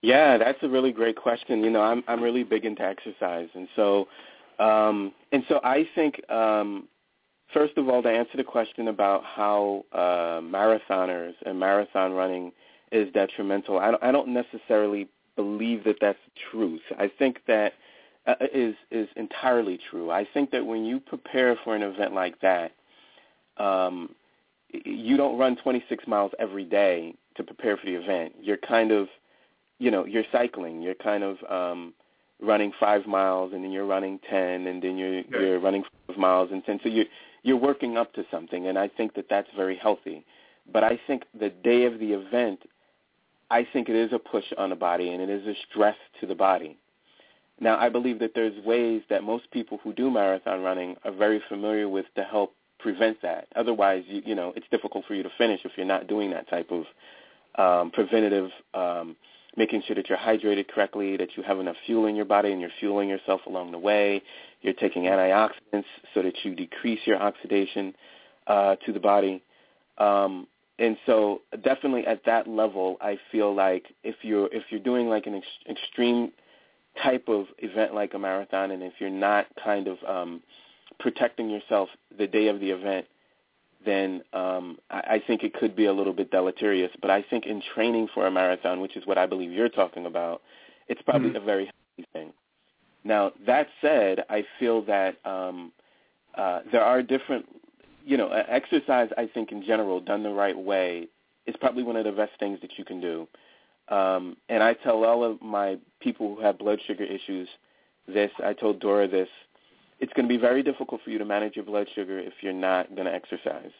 Yeah, 0.00 0.38
that's 0.38 0.58
a 0.62 0.68
really 0.68 0.92
great 0.92 1.16
question. 1.16 1.62
You 1.62 1.70
know, 1.70 1.82
I'm 1.82 2.02
I'm 2.08 2.22
really 2.22 2.42
big 2.42 2.64
into 2.64 2.82
exercise, 2.82 3.48
and 3.54 3.68
so 3.76 4.08
um, 4.58 5.12
and 5.32 5.44
so 5.48 5.60
I 5.62 5.88
think 5.94 6.28
um, 6.30 6.88
first 7.52 7.76
of 7.76 7.88
all 7.88 8.02
to 8.02 8.08
answer 8.08 8.36
the 8.36 8.44
question 8.44 8.88
about 8.88 9.24
how 9.24 9.84
uh, 9.92 10.40
marathoners 10.40 11.34
and 11.44 11.58
marathon 11.58 12.12
running 12.12 12.52
is 12.90 13.12
detrimental, 13.12 13.78
I 13.78 13.90
don't, 13.90 14.02
I 14.02 14.12
don't 14.12 14.28
necessarily 14.28 15.08
believe 15.34 15.84
that 15.84 15.96
that's 16.00 16.18
the 16.26 16.40
truth. 16.50 16.82
I 16.98 17.10
think 17.18 17.40
that 17.46 17.72
is 18.52 18.74
is 18.90 19.08
entirely 19.16 19.78
true. 19.90 20.10
I 20.10 20.26
think 20.32 20.50
that 20.52 20.64
when 20.64 20.84
you 20.84 21.00
prepare 21.00 21.56
for 21.64 21.74
an 21.74 21.82
event 21.82 22.14
like 22.14 22.40
that, 22.40 22.72
um, 23.56 24.14
you 24.70 25.16
don't 25.16 25.38
run 25.38 25.56
26 25.56 26.06
miles 26.06 26.32
every 26.38 26.64
day 26.64 27.14
to 27.36 27.42
prepare 27.42 27.76
for 27.76 27.86
the 27.86 27.94
event. 27.94 28.34
You're 28.40 28.58
kind 28.58 28.92
of 28.92 29.08
you 29.82 29.90
know 29.90 30.06
you're 30.06 30.24
cycling 30.30 30.80
you're 30.80 30.94
kind 30.94 31.24
of 31.24 31.38
um 31.50 31.92
running 32.40 32.72
five 32.78 33.04
miles 33.06 33.52
and 33.52 33.64
then 33.64 33.72
you're 33.72 33.84
running 33.84 34.20
ten 34.30 34.66
and 34.68 34.80
then 34.82 34.96
you're 34.96 35.16
yeah. 35.16 35.24
you're 35.32 35.58
running 35.58 35.82
five 36.06 36.16
miles 36.16 36.50
and 36.52 36.64
ten 36.64 36.78
so 36.82 36.88
you're 36.88 37.06
you're 37.42 37.56
working 37.56 37.96
up 37.96 38.12
to 38.14 38.24
something 38.30 38.68
and 38.68 38.78
i 38.78 38.86
think 38.86 39.14
that 39.14 39.26
that's 39.28 39.48
very 39.56 39.76
healthy 39.76 40.24
but 40.72 40.84
i 40.84 40.98
think 41.06 41.24
the 41.38 41.50
day 41.50 41.84
of 41.84 41.98
the 41.98 42.12
event 42.12 42.60
i 43.50 43.66
think 43.72 43.88
it 43.88 43.96
is 43.96 44.12
a 44.12 44.18
push 44.18 44.44
on 44.56 44.70
the 44.70 44.76
body 44.76 45.08
and 45.08 45.20
it 45.20 45.28
is 45.28 45.44
a 45.48 45.54
stress 45.68 45.96
to 46.20 46.26
the 46.26 46.34
body 46.34 46.78
now 47.60 47.78
i 47.78 47.88
believe 47.88 48.18
that 48.18 48.32
there's 48.34 48.64
ways 48.64 49.02
that 49.10 49.22
most 49.22 49.50
people 49.50 49.78
who 49.82 49.92
do 49.92 50.10
marathon 50.10 50.62
running 50.62 50.96
are 51.04 51.12
very 51.12 51.42
familiar 51.48 51.88
with 51.88 52.06
to 52.14 52.22
help 52.24 52.54
prevent 52.78 53.20
that 53.22 53.46
otherwise 53.56 54.02
you 54.06 54.22
you 54.24 54.34
know 54.34 54.52
it's 54.56 54.66
difficult 54.70 55.04
for 55.06 55.14
you 55.14 55.22
to 55.22 55.30
finish 55.38 55.60
if 55.64 55.72
you're 55.76 55.86
not 55.86 56.06
doing 56.06 56.30
that 56.30 56.48
type 56.48 56.70
of 56.70 56.84
um 57.58 57.90
preventative 57.90 58.50
um 58.74 59.16
making 59.56 59.82
sure 59.86 59.94
that 59.96 60.08
you're 60.08 60.18
hydrated 60.18 60.68
correctly, 60.68 61.16
that 61.16 61.36
you 61.36 61.42
have 61.42 61.58
enough 61.60 61.76
fuel 61.84 62.06
in 62.06 62.16
your 62.16 62.24
body 62.24 62.52
and 62.52 62.60
you're 62.60 62.70
fueling 62.80 63.08
yourself 63.08 63.42
along 63.46 63.72
the 63.72 63.78
way. 63.78 64.22
You're 64.62 64.74
taking 64.74 65.04
antioxidants 65.04 65.84
so 66.14 66.22
that 66.22 66.34
you 66.42 66.54
decrease 66.54 67.00
your 67.04 67.20
oxidation 67.20 67.94
uh, 68.46 68.76
to 68.86 68.92
the 68.92 69.00
body. 69.00 69.42
Um, 69.98 70.46
and 70.78 70.96
so 71.06 71.42
definitely 71.62 72.06
at 72.06 72.24
that 72.24 72.48
level, 72.48 72.96
I 73.00 73.18
feel 73.30 73.54
like 73.54 73.84
if 74.02 74.16
you're 74.22 74.48
if 74.52 74.64
you're 74.70 74.80
doing 74.80 75.08
like 75.08 75.26
an 75.26 75.34
ex- 75.34 75.46
extreme 75.70 76.32
type 77.00 77.28
of 77.28 77.46
event 77.58 77.94
like 77.94 78.14
a 78.14 78.18
marathon, 78.18 78.70
and 78.70 78.82
if 78.82 78.94
you're 78.98 79.10
not 79.10 79.46
kind 79.62 79.88
of 79.88 79.98
um, 80.06 80.42
protecting 80.98 81.48
yourself 81.50 81.88
the 82.18 82.26
day 82.26 82.48
of 82.48 82.60
the 82.60 82.70
event, 82.70 83.06
then 83.84 84.22
um, 84.32 84.78
I, 84.90 84.98
I 84.98 85.22
think 85.26 85.42
it 85.42 85.54
could 85.54 85.74
be 85.74 85.86
a 85.86 85.92
little 85.92 86.12
bit 86.12 86.30
deleterious. 86.30 86.90
But 87.00 87.10
I 87.10 87.22
think 87.22 87.46
in 87.46 87.62
training 87.74 88.08
for 88.14 88.26
a 88.26 88.30
marathon, 88.30 88.80
which 88.80 88.96
is 88.96 89.06
what 89.06 89.18
I 89.18 89.26
believe 89.26 89.50
you're 89.50 89.68
talking 89.68 90.06
about, 90.06 90.42
it's 90.88 91.02
probably 91.02 91.30
mm-hmm. 91.30 91.38
a 91.38 91.44
very 91.44 91.64
healthy 91.64 92.08
thing. 92.12 92.32
Now 93.04 93.32
that 93.46 93.68
said, 93.80 94.24
I 94.30 94.44
feel 94.58 94.82
that 94.84 95.16
um, 95.24 95.72
uh, 96.36 96.60
there 96.70 96.82
are 96.82 97.02
different, 97.02 97.46
you 98.04 98.16
know, 98.16 98.28
exercise. 98.30 99.08
I 99.16 99.28
think 99.32 99.52
in 99.52 99.64
general, 99.64 100.00
done 100.00 100.22
the 100.22 100.30
right 100.30 100.56
way, 100.56 101.08
is 101.46 101.56
probably 101.58 101.82
one 101.82 101.96
of 101.96 102.04
the 102.04 102.12
best 102.12 102.32
things 102.38 102.60
that 102.60 102.78
you 102.78 102.84
can 102.84 103.00
do. 103.00 103.26
Um, 103.88 104.36
and 104.48 104.62
I 104.62 104.74
tell 104.74 105.04
all 105.04 105.24
of 105.24 105.42
my 105.42 105.78
people 106.00 106.34
who 106.34 106.42
have 106.42 106.58
blood 106.58 106.78
sugar 106.86 107.04
issues 107.04 107.48
this. 108.06 108.30
I 108.42 108.52
told 108.52 108.80
Dora 108.80 109.08
this 109.08 109.28
it's 110.00 110.12
going 110.14 110.26
to 110.26 110.28
be 110.28 110.40
very 110.40 110.62
difficult 110.62 111.00
for 111.04 111.10
you 111.10 111.18
to 111.18 111.24
manage 111.24 111.56
your 111.56 111.64
blood 111.64 111.86
sugar 111.94 112.18
if 112.18 112.32
you're 112.40 112.52
not 112.52 112.94
going 112.94 113.06
to 113.06 113.14
exercise. 113.14 113.70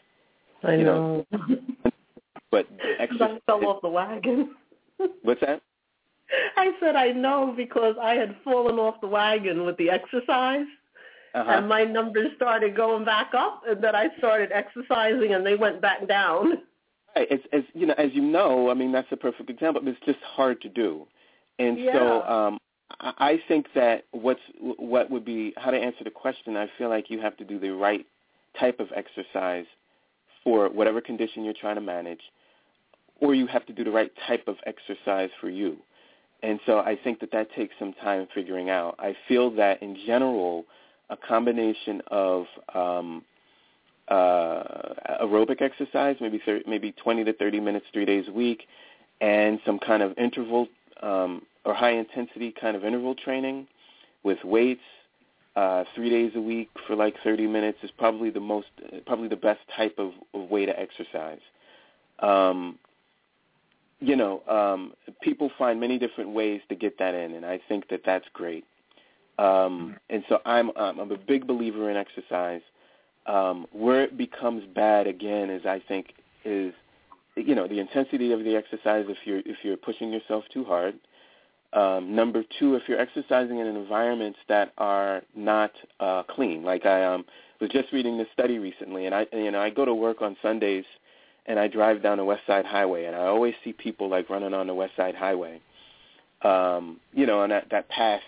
I 0.63 0.75
you 0.75 0.85
know. 0.85 1.25
know 1.31 1.57
but 2.51 2.67
exercise 2.99 3.39
I 3.47 3.51
fell 3.51 3.65
off 3.65 3.81
the 3.81 3.89
wagon. 3.89 4.55
What's 5.23 5.41
that? 5.41 5.61
I 6.55 6.71
said 6.79 6.95
I 6.95 7.11
know 7.11 7.53
because 7.55 7.95
I 8.01 8.15
had 8.15 8.35
fallen 8.43 8.79
off 8.79 9.01
the 9.01 9.07
wagon 9.07 9.65
with 9.65 9.77
the 9.77 9.89
exercise. 9.89 10.65
Uh-huh. 11.35 11.49
And 11.49 11.67
my 11.67 11.83
numbers 11.83 12.27
started 12.35 12.75
going 12.75 13.05
back 13.05 13.31
up, 13.35 13.63
and 13.67 13.83
then 13.83 13.95
I 13.95 14.09
started 14.19 14.51
exercising, 14.51 15.33
and 15.33 15.43
they 15.43 15.55
went 15.55 15.81
back 15.81 16.07
down. 16.07 16.59
Right. 17.15 17.27
It's, 17.29 17.43
as 17.51 17.63
you 17.73 17.85
know, 17.85 17.93
as 17.97 18.11
you 18.13 18.21
know, 18.21 18.69
I 18.69 18.73
mean 18.73 18.91
that's 18.91 19.11
a 19.11 19.17
perfect 19.17 19.49
example. 19.49 19.81
But 19.81 19.91
it's 19.91 20.05
just 20.05 20.19
hard 20.23 20.61
to 20.61 20.69
do, 20.69 21.05
and 21.59 21.77
Yeah. 21.77 21.93
so 21.93 22.23
um, 22.23 22.57
I 22.99 23.41
think 23.47 23.67
that 23.75 24.05
what's 24.11 24.41
what 24.59 25.09
would 25.11 25.25
be 25.25 25.53
how 25.57 25.71
to 25.71 25.77
answer 25.77 26.03
the 26.03 26.11
question. 26.11 26.57
I 26.57 26.69
feel 26.77 26.89
like 26.89 27.09
you 27.09 27.19
have 27.19 27.37
to 27.37 27.43
do 27.43 27.59
the 27.59 27.71
right 27.71 28.05
type 28.59 28.79
of 28.79 28.87
exercise 28.95 29.65
for 30.43 30.69
whatever 30.69 31.01
condition 31.01 31.43
you're 31.43 31.53
trying 31.53 31.75
to 31.75 31.81
manage, 31.81 32.21
or 33.21 33.33
you 33.33 33.47
have 33.47 33.65
to 33.67 33.73
do 33.73 33.83
the 33.83 33.91
right 33.91 34.11
type 34.27 34.47
of 34.47 34.57
exercise 34.65 35.29
for 35.39 35.49
you. 35.49 35.77
And 36.41 36.59
so 36.65 36.79
I 36.79 36.97
think 37.01 37.19
that 37.21 37.31
that 37.31 37.53
takes 37.53 37.73
some 37.79 37.93
time 37.93 38.27
figuring 38.35 38.69
out. 38.69 38.95
I 38.99 39.15
feel 39.27 39.49
that 39.51 39.81
in 39.81 39.97
general, 40.05 40.65
a 41.09 41.15
combination 41.15 42.01
of 42.07 42.45
um, 42.73 43.23
uh, 44.07 44.63
aerobic 45.21 45.61
exercise, 45.61 46.17
maybe 46.19 46.41
30, 46.45 46.69
maybe 46.69 46.91
20 46.91 47.23
to 47.25 47.33
30 47.33 47.59
minutes 47.59 47.85
three 47.93 48.05
days 48.05 48.25
a 48.27 48.31
week, 48.31 48.63
and 49.21 49.59
some 49.65 49.79
kind 49.79 50.03
of 50.03 50.17
interval 50.17 50.67
um, 51.01 51.43
or 51.65 51.73
high 51.73 51.91
intensity 51.91 52.53
kind 52.59 52.75
of 52.75 52.83
interval 52.83 53.15
training 53.15 53.67
with 54.23 54.37
weights 54.43 54.81
uh, 55.55 55.83
three 55.95 56.09
days 56.09 56.31
a 56.35 56.41
week 56.41 56.69
for 56.87 56.95
like 56.95 57.15
30 57.23 57.47
minutes 57.47 57.77
is 57.83 57.91
probably 57.97 58.29
the 58.29 58.39
most, 58.39 58.67
probably 59.05 59.27
the 59.27 59.35
best 59.35 59.59
type 59.75 59.95
of, 59.97 60.11
of 60.33 60.49
way 60.49 60.65
to 60.65 60.77
exercise. 60.79 61.39
Um, 62.19 62.79
you 63.99 64.15
know, 64.15 64.41
um, 64.49 64.93
people 65.21 65.51
find 65.57 65.79
many 65.79 65.97
different 65.97 66.31
ways 66.31 66.61
to 66.69 66.75
get 66.75 66.97
that 66.99 67.13
in, 67.13 67.33
and 67.35 67.45
I 67.45 67.59
think 67.69 67.87
that 67.89 68.01
that's 68.05 68.25
great. 68.33 68.65
Um, 69.39 69.95
and 70.09 70.23
so 70.27 70.39
I'm, 70.45 70.69
um, 70.75 70.99
I'm 70.99 71.11
a 71.11 71.17
big 71.17 71.47
believer 71.47 71.89
in 71.89 71.97
exercise. 71.97 72.61
Um, 73.25 73.67
where 73.71 74.03
it 74.03 74.17
becomes 74.17 74.63
bad 74.75 75.07
again 75.07 75.49
is 75.49 75.65
I 75.65 75.81
think 75.87 76.13
is, 76.43 76.73
you 77.35 77.55
know, 77.55 77.67
the 77.67 77.79
intensity 77.79 78.33
of 78.33 78.43
the 78.43 78.55
exercise 78.55 79.05
if 79.07 79.17
you're 79.25 79.39
if 79.45 79.57
you're 79.63 79.77
pushing 79.77 80.11
yourself 80.11 80.43
too 80.53 80.65
hard. 80.65 80.95
Um, 81.71 82.13
number 82.13 82.43
two, 82.59 82.75
if 82.75 82.83
you're 82.87 82.99
exercising 82.99 83.57
in 83.57 83.65
environments 83.65 84.37
that 84.47 84.73
are 84.77 85.23
not 85.35 85.71
uh, 85.99 86.21
clean, 86.23 86.63
like 86.63 86.85
I 86.85 87.03
um, 87.03 87.25
was 87.59 87.71
just 87.71 87.91
reading 87.91 88.17
this 88.17 88.27
study 88.31 88.59
recently, 88.59 89.07
and 89.07 89.15
I, 89.15 89.25
you 89.33 89.49
know, 89.49 89.59
I 89.59 89.71
go 89.71 89.83
to 89.83 89.93
work 89.93 90.21
on 90.21 90.37
Sundays, 90.41 90.85
and 91.47 91.57
I 91.57 91.67
drive 91.67 92.03
down 92.03 92.17
the 92.17 92.25
West 92.25 92.43
Side 92.45 92.65
Highway, 92.65 93.05
and 93.05 93.15
I 93.15 93.25
always 93.25 93.55
see 93.63 93.73
people 93.73 94.07
like 94.07 94.29
running 94.29 94.53
on 94.53 94.67
the 94.67 94.75
West 94.75 94.95
Side 94.95 95.15
Highway, 95.15 95.61
um, 96.43 96.99
you 97.11 97.25
know, 97.25 97.39
on 97.39 97.49
that 97.49 97.69
that 97.71 97.89
path 97.89 98.21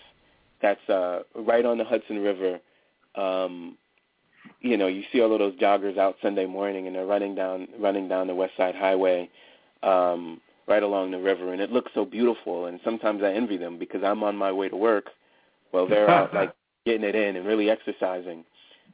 that's 0.60 0.88
uh, 0.88 1.20
right 1.34 1.64
on 1.64 1.78
the 1.78 1.84
Hudson 1.84 2.18
River. 2.18 2.60
Um, 3.14 3.76
you 4.60 4.76
know, 4.76 4.86
you 4.86 5.04
see 5.12 5.20
all 5.20 5.32
of 5.32 5.38
those 5.38 5.54
joggers 5.54 5.98
out 5.98 6.16
Sunday 6.22 6.46
morning, 6.46 6.86
and 6.86 6.96
they're 6.96 7.06
running 7.06 7.34
down 7.34 7.68
running 7.78 8.08
down 8.08 8.26
the 8.26 8.34
West 8.34 8.56
Side 8.56 8.74
Highway. 8.74 9.30
Um, 9.82 10.40
right 10.66 10.82
along 10.82 11.10
the 11.10 11.18
river, 11.18 11.52
and 11.52 11.62
it 11.62 11.70
looks 11.70 11.92
so 11.94 12.04
beautiful. 12.04 12.66
And 12.66 12.80
sometimes 12.84 13.22
I 13.22 13.32
envy 13.32 13.56
them 13.56 13.78
because 13.78 14.02
I'm 14.02 14.22
on 14.22 14.36
my 14.36 14.52
way 14.52 14.68
to 14.68 14.76
work 14.76 15.10
Well, 15.72 15.86
they're 15.86 16.10
out 16.10 16.34
like 16.34 16.52
getting 16.86 17.04
it 17.04 17.14
in 17.14 17.36
and 17.36 17.46
really 17.46 17.70
exercising. 17.70 18.44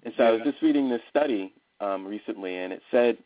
And 0.05 0.13
so 0.17 0.25
yeah. 0.25 0.29
I 0.29 0.33
was 0.33 0.43
just 0.45 0.63
reading 0.63 0.89
this 0.89 1.01
study 1.09 1.53
um, 1.81 2.07
recently, 2.07 2.57
and 2.57 2.73
it 2.73 2.83
said 2.91 3.19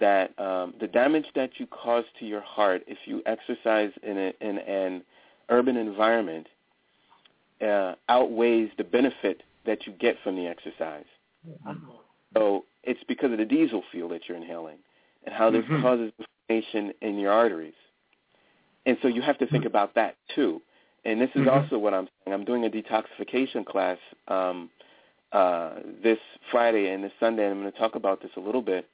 that 0.00 0.38
um, 0.38 0.74
the 0.80 0.86
damage 0.88 1.26
that 1.34 1.58
you 1.58 1.66
cause 1.66 2.04
to 2.18 2.26
your 2.26 2.40
heart 2.40 2.82
if 2.86 2.98
you 3.06 3.22
exercise 3.26 3.92
in, 4.02 4.18
a, 4.18 4.32
in 4.40 4.58
an 4.58 5.02
urban 5.48 5.76
environment 5.76 6.48
uh, 7.62 7.94
outweighs 8.08 8.70
the 8.76 8.84
benefit 8.84 9.42
that 9.64 9.86
you 9.86 9.92
get 9.92 10.16
from 10.22 10.36
the 10.36 10.46
exercise. 10.46 11.04
So 12.36 12.64
it's 12.84 13.02
because 13.08 13.32
of 13.32 13.38
the 13.38 13.44
diesel 13.44 13.82
fuel 13.90 14.08
that 14.10 14.28
you're 14.28 14.36
inhaling 14.36 14.78
and 15.24 15.34
how 15.34 15.50
this 15.50 15.64
Mhm. 15.64 15.80
causes 15.82 16.12
inflammation 16.48 16.92
in 17.00 17.18
your 17.18 17.32
arteries. 17.32 17.74
And 18.84 18.98
so 19.02 19.08
you 19.08 19.22
have 19.22 19.38
to 19.38 19.46
think 19.46 19.64
about 19.64 19.94
that 19.94 20.16
too. 20.34 20.62
And 21.04 21.20
this 21.20 21.30
is 21.30 21.42
Mhm. 21.42 21.48
also 21.48 21.78
what 21.78 21.94
I'm 21.94 22.08
saying. 22.24 22.34
I'm 22.34 22.44
doing 22.44 22.64
a 22.64 22.70
detoxification 22.70 23.64
class 23.64 23.98
um, 24.28 24.70
uh, 25.32 25.80
this 26.02 26.18
Friday 26.50 26.88
and 26.90 27.02
this 27.02 27.12
Sunday, 27.18 27.44
and 27.44 27.52
I'm 27.52 27.60
going 27.60 27.72
to 27.72 27.78
talk 27.78 27.94
about 27.96 28.20
this 28.20 28.30
a 28.36 28.40
little 28.40 28.62
bit 28.62 28.88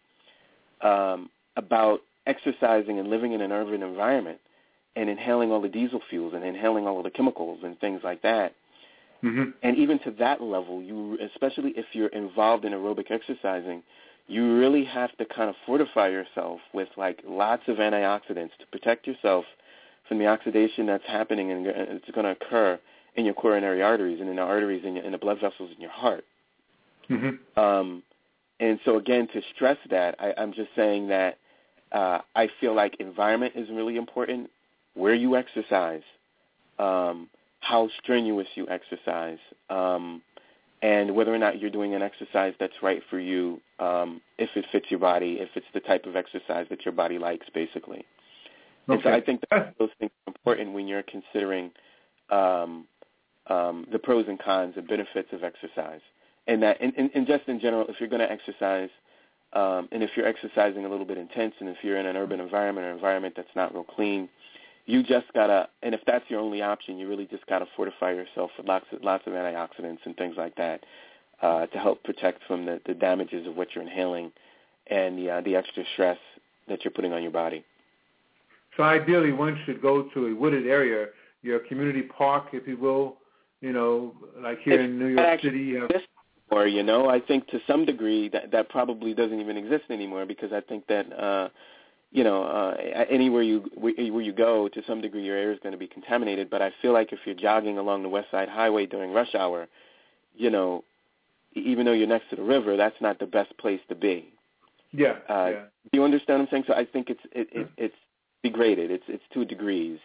um, 0.81 1.31
about 1.57 2.03
exercising 2.27 2.99
and 2.99 3.09
living 3.09 3.33
in 3.33 3.41
an 3.41 3.53
urban 3.53 3.83
environment 3.83 4.41
and 4.97 5.09
inhaling 5.09 5.51
all 5.53 5.61
the 5.61 5.69
diesel 5.69 6.01
fuels 6.11 6.35
and 6.35 6.45
inhaling 6.45 6.87
all 6.87 6.99
of 6.99 7.05
the 7.05 7.11
chemicals 7.11 7.61
and 7.63 7.79
things 7.81 8.03
like 8.05 8.23
that. 8.23 8.55
Hmm 9.23 9.45
And 9.63 9.77
even 9.79 9.99
to 10.01 10.11
that 10.19 10.43
level, 10.43 10.83
you 10.83 11.17
especially 11.33 11.73
if 11.77 11.87
you're 11.93 12.09
involved 12.09 12.65
in 12.65 12.73
aerobic 12.73 13.11
exercising, 13.11 13.83
you 14.27 14.59
really 14.59 14.85
have 14.85 15.17
to 15.17 15.25
kind 15.25 15.49
of 15.49 15.57
fortify 15.67 16.09
yourself 16.09 16.61
with 16.75 16.89
like 16.97 17.21
lots 17.27 17.63
of 17.69 17.77
antioxidants 17.77 18.57
to 18.59 18.67
protect 18.71 19.07
yourself 19.07 19.45
from 20.09 20.19
the 20.19 20.27
oxidation 20.27 20.87
that's 20.87 21.07
happening 21.07 21.53
and 21.53 21.67
it's 21.67 22.11
going 22.11 22.25
to 22.25 22.33
occur 22.33 22.79
in 23.17 23.25
your 23.25 23.35
coronary 23.35 23.83
arteries 23.83 24.21
and 24.21 24.29
in 24.29 24.37
the 24.37 24.43
arteries 24.43 24.83
and 24.85 24.99
in, 24.99 25.05
in 25.05 25.13
the 25.13 25.19
blood 25.19 25.39
vessels 25.41 25.71
in 25.75 25.81
your 25.81 25.91
heart. 25.91 26.25
hmm 27.09 27.31
Um, 27.57 28.03
and 28.61 28.79
so 28.85 28.97
again, 28.97 29.29
to 29.33 29.43
stress 29.55 29.79
that, 29.91 30.17
I, 30.19 30.35
I'm 30.39 30.53
just 30.53 30.71
saying 30.75 31.09
that 31.09 31.39
uh, 31.93 32.19
I 32.35 32.49
feel 32.61 32.75
like 32.75 32.97
environment 33.01 33.53
is 33.57 33.69
really 33.71 33.97
important. 33.97 34.51
Where 34.95 35.15
you 35.15 35.37
exercise, 35.37 36.03
um, 36.79 37.29
how 37.63 37.89
strenuous 38.03 38.49
you 38.57 38.67
exercise, 38.69 39.39
um, 39.71 40.21
and 40.83 41.15
whether 41.15 41.33
or 41.33 41.39
not 41.39 41.61
you're 41.61 41.71
doing 41.71 41.95
an 41.95 42.03
exercise 42.03 42.55
that's 42.59 42.75
right 42.83 43.01
for 43.09 43.21
you, 43.21 43.61
um, 43.79 44.21
if 44.37 44.51
it 44.57 44.67
fits 44.73 44.87
your 44.91 44.99
body, 44.99 45.39
if 45.41 45.49
it's 45.55 45.67
the 45.73 45.81
type 45.81 46.05
of 46.07 46.17
exercise 46.17 46.67
that 46.71 46.85
your 46.85 46.93
body 46.93 47.19
likes, 47.19 47.47
basically. 47.55 48.05
And 48.89 49.01
so 49.03 49.11
Okay. 49.11 49.17
I 49.17 49.21
think 49.21 49.43
that 49.51 49.75
those 49.79 49.91
things 50.01 50.11
are 50.27 50.33
important 50.33 50.73
when 50.73 50.89
you're 50.89 51.05
considering 51.05 51.71
um, 52.31 52.85
um, 53.47 53.87
the 53.93 53.99
pros 53.99 54.27
and 54.29 54.39
cons 54.41 54.75
and 54.77 54.87
benefits 54.89 55.33
of 55.33 55.45
exercise. 55.45 56.01
And 56.49 56.61
that, 56.65 56.79
and, 56.81 56.93
and, 56.97 57.11
and 57.15 57.27
just 57.29 57.47
in 57.47 57.61
general, 57.61 57.87
if 57.89 58.01
you're 58.01 58.09
going 58.09 58.27
to 58.29 58.31
exercise, 58.31 58.91
um, 59.53 59.89
and 59.93 60.03
if 60.03 60.11
you're 60.17 60.27
exercising 60.27 60.85
a 60.85 60.89
little 60.89 61.07
bit 61.07 61.17
intense, 61.19 61.55
and 61.61 61.69
if 61.69 61.77
you're 61.83 61.99
in 61.99 62.07
an 62.07 62.17
urban 62.17 62.41
environment 62.41 62.87
or 62.89 62.91
environment 62.91 63.35
that's 63.37 63.55
not 63.55 63.73
real 63.73 63.85
clean, 63.85 64.29
you 64.87 65.03
just 65.03 65.27
gotta. 65.35 65.69
And 65.83 65.95
if 65.95 66.01
that's 66.07 66.25
your 66.29 66.41
only 66.41 66.63
option, 66.63 66.99
you 66.99 67.09
really 67.09 67.27
just 67.27 67.47
gotta 67.47 67.67
fortify 67.77 68.13
yourself 68.13 68.51
with 68.57 68.67
lots 68.67 68.87
of 68.93 69.03
lots 69.03 69.27
of 69.27 69.33
antioxidants 69.33 69.99
and 70.05 70.17
things 70.17 70.35
like 70.37 70.55
that 70.57 70.85
uh, 71.41 71.67
to 71.67 71.79
help 71.79 72.03
protect 72.05 72.43
from 72.47 72.67
the, 72.67 72.81
the 72.87 72.95
damages 72.95 73.47
of 73.47 73.57
what 73.57 73.69
you're 73.75 73.85
inhaling 73.85 74.33
and 74.89 75.19
the 75.19 75.31
uh, 75.31 75.41
the 75.43 75.55
extra 75.55 75.85
stress 75.93 76.19
that 76.69 76.85
you're 76.85 76.93
putting 76.93 77.13
on 77.13 77.23
your 77.23 77.33
body. 77.33 77.65
So 78.77 78.83
ideally, 78.83 79.33
one 79.33 79.61
should 79.67 79.83
go 79.83 80.05
to 80.15 80.27
a 80.29 80.35
wooded 80.35 80.67
area, 80.67 81.09
your 81.43 81.59
community 81.61 82.03
park, 82.03 82.49
if 82.53 82.67
you 82.67 82.77
will. 82.77 83.17
You 83.61 83.73
know, 83.73 84.15
like 84.41 84.59
here 84.61 84.81
in 84.81 84.99
New 84.99 85.09
York 85.09 85.21
actually 85.21 85.51
City. 85.51 85.65
You 85.65 85.81
have, 85.83 86.03
Or 86.51 86.67
you 86.67 86.83
know, 86.83 87.09
I 87.09 87.21
think 87.21 87.47
to 87.49 87.61
some 87.67 87.85
degree 87.85 88.29
that 88.31 88.51
that 88.51 88.69
probably 88.71 89.15
doesn't 89.15 89.39
even 89.39 89.57
exist 89.57 89.85
anymore 89.91 90.27
because 90.27 90.53
I 90.53 90.61
think 90.61 90.87
that 90.89 91.13
uh, 91.13 91.49
you 92.13 92.23
know 92.23 92.45
uh, 92.45 92.77
anywhere 93.11 93.43
you 93.43 93.65
where 93.75 94.23
you 94.23 94.33
go, 94.33 94.69
to 94.69 94.83
some 94.87 95.01
degree 95.01 95.25
your 95.25 95.37
air 95.37 95.53
is 95.53 95.59
going 95.63 95.73
to 95.73 95.79
be 95.79 95.89
contaminated. 95.89 96.51
But 96.51 96.63
I 96.63 96.73
feel 96.83 96.93
like 96.93 97.13
if 97.13 97.21
you're 97.25 97.35
jogging 97.35 97.79
along 97.79 98.03
the 98.03 98.09
West 98.09 98.31
Side 98.31 98.49
Highway 98.49 98.87
during 98.87 99.13
rush 99.13 99.35
hour, 99.35 99.67
you 100.37 100.51
know, 100.51 100.85
even 101.55 101.87
though 101.87 101.93
you're 101.93 102.07
next 102.07 102.31
to 102.31 102.37
the 102.37 102.43
river, 102.43 102.77
that's 102.77 103.01
not 103.01 103.19
the 103.19 103.27
best 103.27 103.57
place 103.57 103.81
to 103.89 103.95
be. 103.95 104.33
yeah, 104.93 105.17
Uh, 105.29 105.49
yeah. 105.51 105.63
Do 105.91 105.99
you 105.99 106.05
understand 106.05 106.41
what 106.41 106.49
I'm 106.49 106.51
saying? 106.51 106.65
So 106.69 106.75
I 106.75 106.85
think 106.85 107.09
it's 107.11 107.21
it, 107.33 107.49
it, 107.51 107.69
it's 107.77 107.97
degraded. 108.45 108.91
It's 108.91 109.05
it's 109.09 109.25
two 109.33 109.45
degrees. 109.45 109.99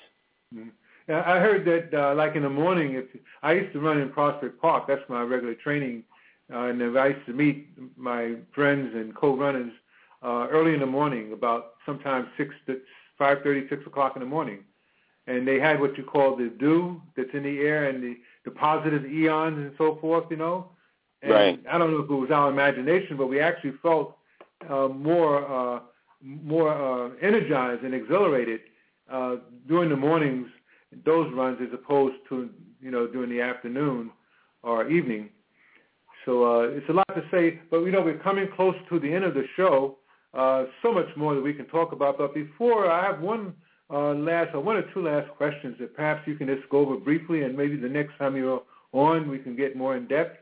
Mhm. 0.56 0.72
Yeah, 1.10 1.24
I 1.26 1.40
heard 1.40 1.64
that, 1.66 1.98
uh, 1.98 2.16
like 2.16 2.36
in 2.36 2.44
the 2.44 2.50
morning, 2.50 2.96
if 2.96 3.06
I 3.42 3.54
used 3.54 3.72
to 3.72 3.80
run 3.80 3.98
in 4.02 4.10
Prospect 4.10 4.60
Park, 4.62 4.88
that's 4.88 5.08
my 5.08 5.22
regular 5.22 5.56
training, 5.56 6.04
uh, 6.54 6.64
and 6.64 6.98
I 6.98 7.08
used 7.08 7.26
to 7.28 7.34
meet 7.34 7.70
my 7.98 8.36
friends 8.54 8.94
and 8.94 9.16
co-runners 9.16 9.72
uh, 10.24 10.48
early 10.50 10.74
in 10.74 10.80
the 10.80 10.86
morning, 10.86 11.34
about 11.34 11.74
sometimes 11.86 12.28
six 12.38 12.54
to 12.68 12.80
five 13.18 13.40
thirty, 13.44 13.68
six 13.70 13.86
o'clock 13.86 14.16
in 14.16 14.22
the 14.22 14.28
morning, 14.28 14.60
and 15.28 15.48
they 15.48 15.60
had 15.60 15.80
what 15.80 15.98
you 15.98 16.04
call 16.04 16.36
the 16.36 16.50
dew 16.60 17.02
that's 17.16 17.30
in 17.34 17.44
the 17.44 17.60
air 17.60 17.90
and 17.90 18.04
the, 18.04 18.18
the 18.46 18.52
positive 18.52 19.04
ions 19.04 19.58
and 19.58 19.74
so 19.78 19.98
forth, 20.02 20.26
you 20.30 20.38
know. 20.38 20.70
And 21.22 21.32
Right. 21.32 21.60
I 21.70 21.78
don't 21.78 21.92
know 21.92 22.00
if 22.00 22.10
it 22.10 22.14
was 22.14 22.32
our 22.32 22.50
imagination, 22.50 23.18
but 23.18 23.28
we 23.28 23.40
actually 23.40 23.74
felt 23.82 24.18
uh, 24.70 24.88
more 24.88 25.46
uh, 25.48 25.80
more 26.22 26.70
uh, 26.72 27.12
energized 27.22 27.84
and 27.84 27.94
exhilarated 27.94 28.62
uh, 29.12 29.36
during 29.68 29.90
the 29.90 29.96
mornings 29.96 30.48
those 31.06 31.32
runs 31.34 31.60
as 31.62 31.68
opposed 31.74 32.16
to 32.30 32.50
you 32.82 32.92
know 32.92 33.08
during 33.08 33.30
the 33.30 33.42
afternoon 33.42 34.12
or 34.64 34.90
evening. 34.90 35.30
So 36.26 36.44
uh, 36.44 36.62
it's 36.70 36.90
a 36.90 36.94
lot 36.94 37.08
to 37.16 37.24
say, 37.32 37.60
but 37.70 37.80
you 37.82 37.92
know 37.92 38.02
we're 38.02 38.18
coming 38.18 38.48
close 38.56 38.76
to 38.90 39.00
the 39.00 39.14
end 39.14 39.24
of 39.24 39.34
the 39.34 39.46
show. 39.56 39.98
Uh, 40.34 40.66
so 40.82 40.92
much 40.92 41.08
more 41.16 41.34
that 41.36 41.42
we 41.42 41.54
can 41.54 41.66
talk 41.66 41.92
about. 41.94 42.18
But 42.18 42.34
before 42.34 42.92
I 42.92 43.06
have 43.06 43.22
one 43.22 43.54
uh, 43.90 44.14
last 44.14 44.54
or 44.54 44.60
one 44.60 44.76
or 44.76 44.84
two 44.94 45.02
last 45.02 45.30
questions 45.32 45.78
that 45.80 45.96
perhaps 45.96 46.28
you 46.28 46.36
can 46.36 46.48
just 46.48 46.68
go 46.70 46.80
over 46.80 46.98
briefly, 46.98 47.44
and 47.44 47.56
maybe 47.56 47.78
the 47.78 47.90
next 47.90 48.18
time 48.18 48.36
you're 48.36 48.62
on 48.92 49.30
we 49.30 49.40
can 49.40 49.56
get 49.56 49.76
more 49.76 49.96
in 49.96 50.08
depth. 50.08 50.38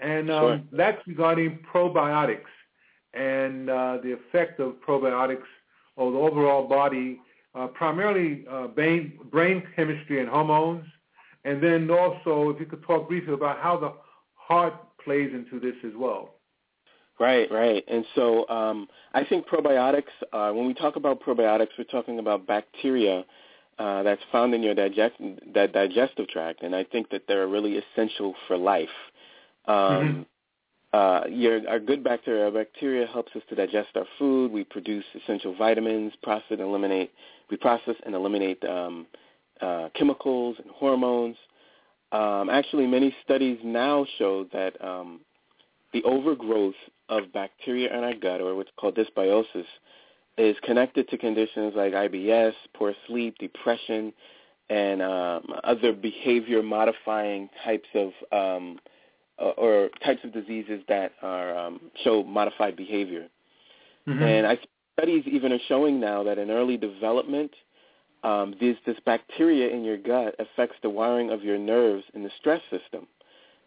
And 0.00 0.30
um, 0.30 0.42
Sure. 0.42 0.60
that's 0.72 1.06
regarding 1.06 1.60
probiotics 1.72 2.52
and 3.14 3.70
uh, 3.70 3.98
the 4.02 4.12
effect 4.12 4.60
of 4.60 4.74
probiotics 4.86 5.48
on 5.96 6.12
the 6.12 6.18
overall 6.18 6.66
body 6.66 7.20
uh, 7.56 7.66
primarily 7.68 8.44
uh, 8.50 8.66
brain, 8.68 9.18
brain 9.30 9.62
chemistry 9.74 10.20
and 10.20 10.28
hormones, 10.28 10.84
and 11.44 11.62
then 11.62 11.90
also 11.90 12.50
if 12.50 12.60
you 12.60 12.66
could 12.66 12.82
talk 12.82 13.08
briefly 13.08 13.32
about 13.32 13.58
how 13.58 13.76
the 13.78 13.92
heart 14.34 14.74
plays 15.02 15.32
into 15.32 15.58
this 15.58 15.74
as 15.84 15.92
well. 15.96 16.34
Right, 17.18 17.50
right. 17.50 17.82
And 17.88 18.04
so 18.14 18.46
um, 18.48 18.88
I 19.14 19.24
think 19.24 19.46
probiotics, 19.46 20.04
uh, 20.32 20.52
when 20.52 20.66
we 20.66 20.74
talk 20.74 20.96
about 20.96 21.22
probiotics, 21.22 21.68
we're 21.78 21.84
talking 21.84 22.18
about 22.18 22.46
bacteria 22.46 23.24
uh, 23.78 24.02
that's 24.02 24.20
found 24.30 24.54
in 24.54 24.62
your 24.62 24.74
digest, 24.74 25.14
that 25.54 25.72
digestive 25.72 26.28
tract, 26.28 26.62
and 26.62 26.74
I 26.74 26.84
think 26.84 27.10
that 27.10 27.22
they're 27.26 27.46
really 27.46 27.78
essential 27.78 28.34
for 28.46 28.56
life. 28.56 28.88
Um, 29.66 30.26
uh, 30.92 31.22
your, 31.28 31.68
our 31.68 31.78
good 31.78 32.02
bacteria, 32.02 32.44
our 32.44 32.50
bacteria 32.50 33.06
helps 33.06 33.34
us 33.36 33.42
to 33.48 33.54
digest 33.54 33.88
our 33.96 34.06
food. 34.18 34.50
We 34.50 34.64
produce 34.64 35.04
essential 35.14 35.54
vitamins, 35.54 36.14
process 36.22 36.46
and 36.50 36.60
eliminate, 36.60 37.10
we 37.50 37.56
process 37.56 37.96
and 38.04 38.14
eliminate 38.14 38.64
um, 38.64 39.06
uh, 39.60 39.88
chemicals 39.94 40.56
and 40.62 40.70
hormones. 40.70 41.36
Um, 42.12 42.48
actually, 42.48 42.86
many 42.86 43.14
studies 43.24 43.58
now 43.62 44.06
show 44.18 44.46
that 44.52 44.82
um, 44.82 45.20
the 45.92 46.02
overgrowth 46.04 46.74
of 47.08 47.32
bacteria 47.32 47.96
in 47.96 48.04
our 48.04 48.14
gut, 48.14 48.40
or 48.40 48.54
what's 48.54 48.70
called 48.76 48.96
dysbiosis, 48.96 49.66
is 50.38 50.56
connected 50.62 51.08
to 51.08 51.18
conditions 51.18 51.74
like 51.76 51.92
IBS, 51.92 52.52
poor 52.74 52.94
sleep, 53.06 53.36
depression, 53.38 54.12
and 54.68 55.00
um, 55.00 55.46
other 55.64 55.92
behavior-modifying 55.92 57.48
types 57.64 57.88
of 57.94 58.10
um, 58.32 58.78
uh, 59.38 59.50
or 59.50 59.90
types 60.04 60.20
of 60.24 60.32
diseases 60.32 60.82
that 60.88 61.12
are 61.22 61.56
um, 61.56 61.80
show 62.02 62.22
modified 62.22 62.74
behavior. 62.76 63.28
Mm-hmm. 64.08 64.22
And 64.22 64.46
I 64.46 64.58
studies 64.98 65.24
even 65.26 65.52
are 65.52 65.58
showing 65.68 66.00
now 66.00 66.22
that 66.22 66.38
in 66.38 66.50
early 66.50 66.76
development, 66.76 67.50
um, 68.24 68.54
this 68.60 68.76
this 68.86 68.96
bacteria 69.04 69.68
in 69.68 69.84
your 69.84 69.98
gut 69.98 70.34
affects 70.38 70.76
the 70.82 70.90
wiring 70.90 71.30
of 71.30 71.44
your 71.44 71.58
nerves 71.58 72.04
in 72.14 72.22
the 72.22 72.30
stress 72.38 72.62
system. 72.70 73.06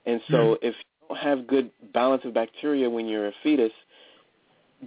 And 0.05 0.21
so, 0.29 0.55
Mhm. 0.55 0.57
if 0.63 0.75
have 1.15 1.47
good 1.47 1.71
balance 1.93 2.23
of 2.25 2.33
bacteria 2.33 2.89
when 2.89 3.07
you're 3.07 3.27
a 3.27 3.33
fetus, 3.43 3.71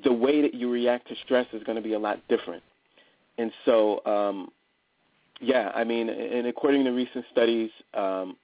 the 0.04 0.12
way 0.12 0.42
that 0.42 0.54
you 0.54 0.70
react 0.70 1.08
to 1.08 1.14
stress 1.24 1.46
is 1.52 1.62
going 1.64 1.76
to 1.76 1.82
be 1.82 1.94
a 1.94 1.98
lot 1.98 2.18
different. 2.28 2.62
And 3.38 3.52
so, 3.64 4.04
um, 4.06 4.50
yeah, 5.40 5.72
I 5.74 5.84
mean, 5.84 6.08
and 6.08 6.46
according 6.46 6.84
to 6.84 6.90
recent 6.90 7.24
studies, 7.30 7.70
um, 7.94 8.36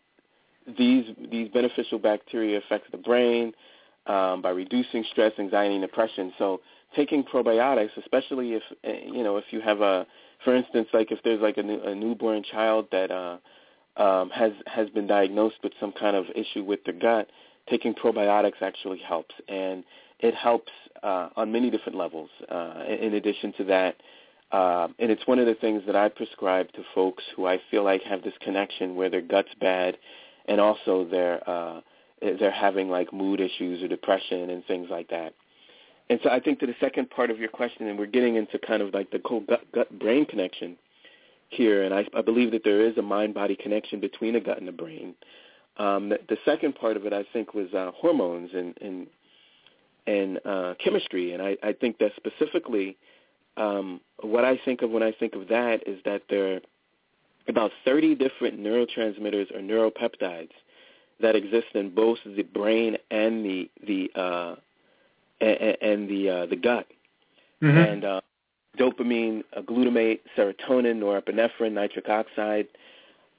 these 0.76 1.04
these 1.30 1.48
beneficial 1.48 1.98
bacteria 1.98 2.58
affects 2.58 2.88
the 2.90 2.98
brain 2.98 3.52
um, 4.06 4.42
by 4.42 4.50
reducing 4.50 5.04
stress, 5.10 5.32
anxiety, 5.38 5.74
and 5.74 5.82
depression. 5.82 6.32
So 6.38 6.60
taking 6.96 7.22
probiotics, 7.22 7.96
especially 7.96 8.54
if 8.54 8.62
eh, 8.84 9.00
you 9.06 9.22
know 9.22 9.36
if 9.36 9.44
you 9.50 9.60
have 9.60 9.80
a, 9.80 10.06
for 10.44 10.54
instance, 10.54 10.88
like 10.92 11.12
if 11.12 11.20
there's 11.22 11.40
like 11.40 11.56
a, 11.56 11.62
new, 11.62 11.80
a 11.80 11.94
newborn 11.94 12.42
child 12.42 12.88
that 12.92 13.10
uh, 13.10 13.38
um, 13.96 14.30
has 14.30 14.52
has 14.66 14.88
been 14.90 15.06
diagnosed 15.06 15.56
with 15.62 15.72
some 15.80 15.92
kind 15.92 16.16
of 16.16 16.26
issue 16.34 16.64
with 16.64 16.82
their 16.84 16.94
gut, 16.94 17.28
taking 17.70 17.94
probiotics 17.94 18.60
actually 18.62 18.98
helps, 18.98 19.34
and 19.48 19.84
it 20.20 20.34
helps 20.34 20.72
uh, 21.02 21.28
on 21.36 21.52
many 21.52 21.70
different 21.70 21.96
levels. 21.96 22.30
Uh, 22.48 22.84
in 22.88 23.14
addition 23.14 23.52
to 23.54 23.64
that, 23.64 23.96
uh, 24.52 24.88
and 24.98 25.10
it's 25.10 25.26
one 25.26 25.38
of 25.38 25.46
the 25.46 25.54
things 25.54 25.82
that 25.86 25.96
I 25.96 26.08
prescribe 26.08 26.72
to 26.72 26.82
folks 26.94 27.22
who 27.36 27.46
I 27.46 27.60
feel 27.70 27.84
like 27.84 28.02
have 28.02 28.22
this 28.22 28.34
connection 28.40 28.96
where 28.96 29.10
their 29.10 29.20
gut's 29.20 29.54
bad, 29.60 29.98
and 30.46 30.60
also 30.60 31.06
they're 31.10 31.48
uh, 31.48 31.80
they're 32.20 32.50
having 32.50 32.88
like 32.88 33.12
mood 33.12 33.40
issues 33.40 33.82
or 33.82 33.88
depression 33.88 34.50
and 34.50 34.64
things 34.64 34.88
like 34.90 35.08
that. 35.10 35.34
And 36.10 36.18
so 36.22 36.30
I 36.30 36.40
think 36.40 36.58
to 36.60 36.66
the 36.66 36.74
second 36.80 37.10
part 37.10 37.30
of 37.30 37.38
your 37.38 37.50
question, 37.50 37.86
and 37.86 37.98
we're 37.98 38.06
getting 38.06 38.36
into 38.36 38.58
kind 38.58 38.82
of 38.82 38.94
like 38.94 39.10
the 39.10 39.20
whole 39.24 39.40
gut 39.40 39.70
gut 39.72 39.98
brain 39.98 40.24
connection 40.24 40.76
here, 41.50 41.84
and 41.84 41.94
I, 41.94 42.06
I 42.16 42.22
believe 42.22 42.50
that 42.52 42.64
there 42.64 42.80
is 42.80 42.96
a 42.96 43.02
mind 43.02 43.34
body 43.34 43.56
connection 43.56 44.00
between 44.00 44.34
the 44.34 44.40
gut 44.40 44.58
and 44.58 44.68
the 44.68 44.72
brain. 44.72 45.14
Um, 45.78 46.08
the, 46.08 46.18
the 46.28 46.36
second 46.44 46.74
part 46.74 46.96
of 46.96 47.06
it, 47.06 47.12
I 47.12 47.24
think, 47.32 47.54
was 47.54 47.72
uh, 47.72 47.92
hormones 47.94 48.50
and 48.54 48.76
and 48.80 49.06
and 50.06 50.40
uh, 50.44 50.74
chemistry, 50.82 51.32
and 51.32 51.42
I, 51.42 51.56
I 51.62 51.72
think 51.72 51.98
that 51.98 52.12
specifically, 52.16 52.96
um, 53.56 54.00
what 54.20 54.44
I 54.44 54.58
think 54.64 54.82
of 54.82 54.90
when 54.90 55.02
I 55.02 55.12
think 55.12 55.34
of 55.34 55.48
that 55.48 55.86
is 55.86 56.00
that 56.04 56.22
there 56.30 56.54
are 56.54 56.60
about 57.46 57.70
30 57.84 58.14
different 58.14 58.58
neurotransmitters 58.58 59.54
or 59.54 59.60
neuropeptides 59.60 60.50
that 61.20 61.36
exist 61.36 61.66
in 61.74 61.94
both 61.94 62.18
the 62.24 62.42
brain 62.42 62.96
and 63.10 63.44
the 63.44 63.70
the 63.86 64.10
uh, 64.14 64.54
and, 65.40 65.76
and 65.82 66.08
the 66.08 66.30
uh, 66.30 66.46
the 66.46 66.56
gut, 66.56 66.86
mm-hmm. 67.62 67.76
and 67.76 68.04
uh, 68.04 68.20
dopamine, 68.78 69.42
uh, 69.56 69.60
glutamate, 69.62 70.20
serotonin, 70.36 70.98
norepinephrine, 71.00 71.72
nitric 71.72 72.08
oxide. 72.08 72.66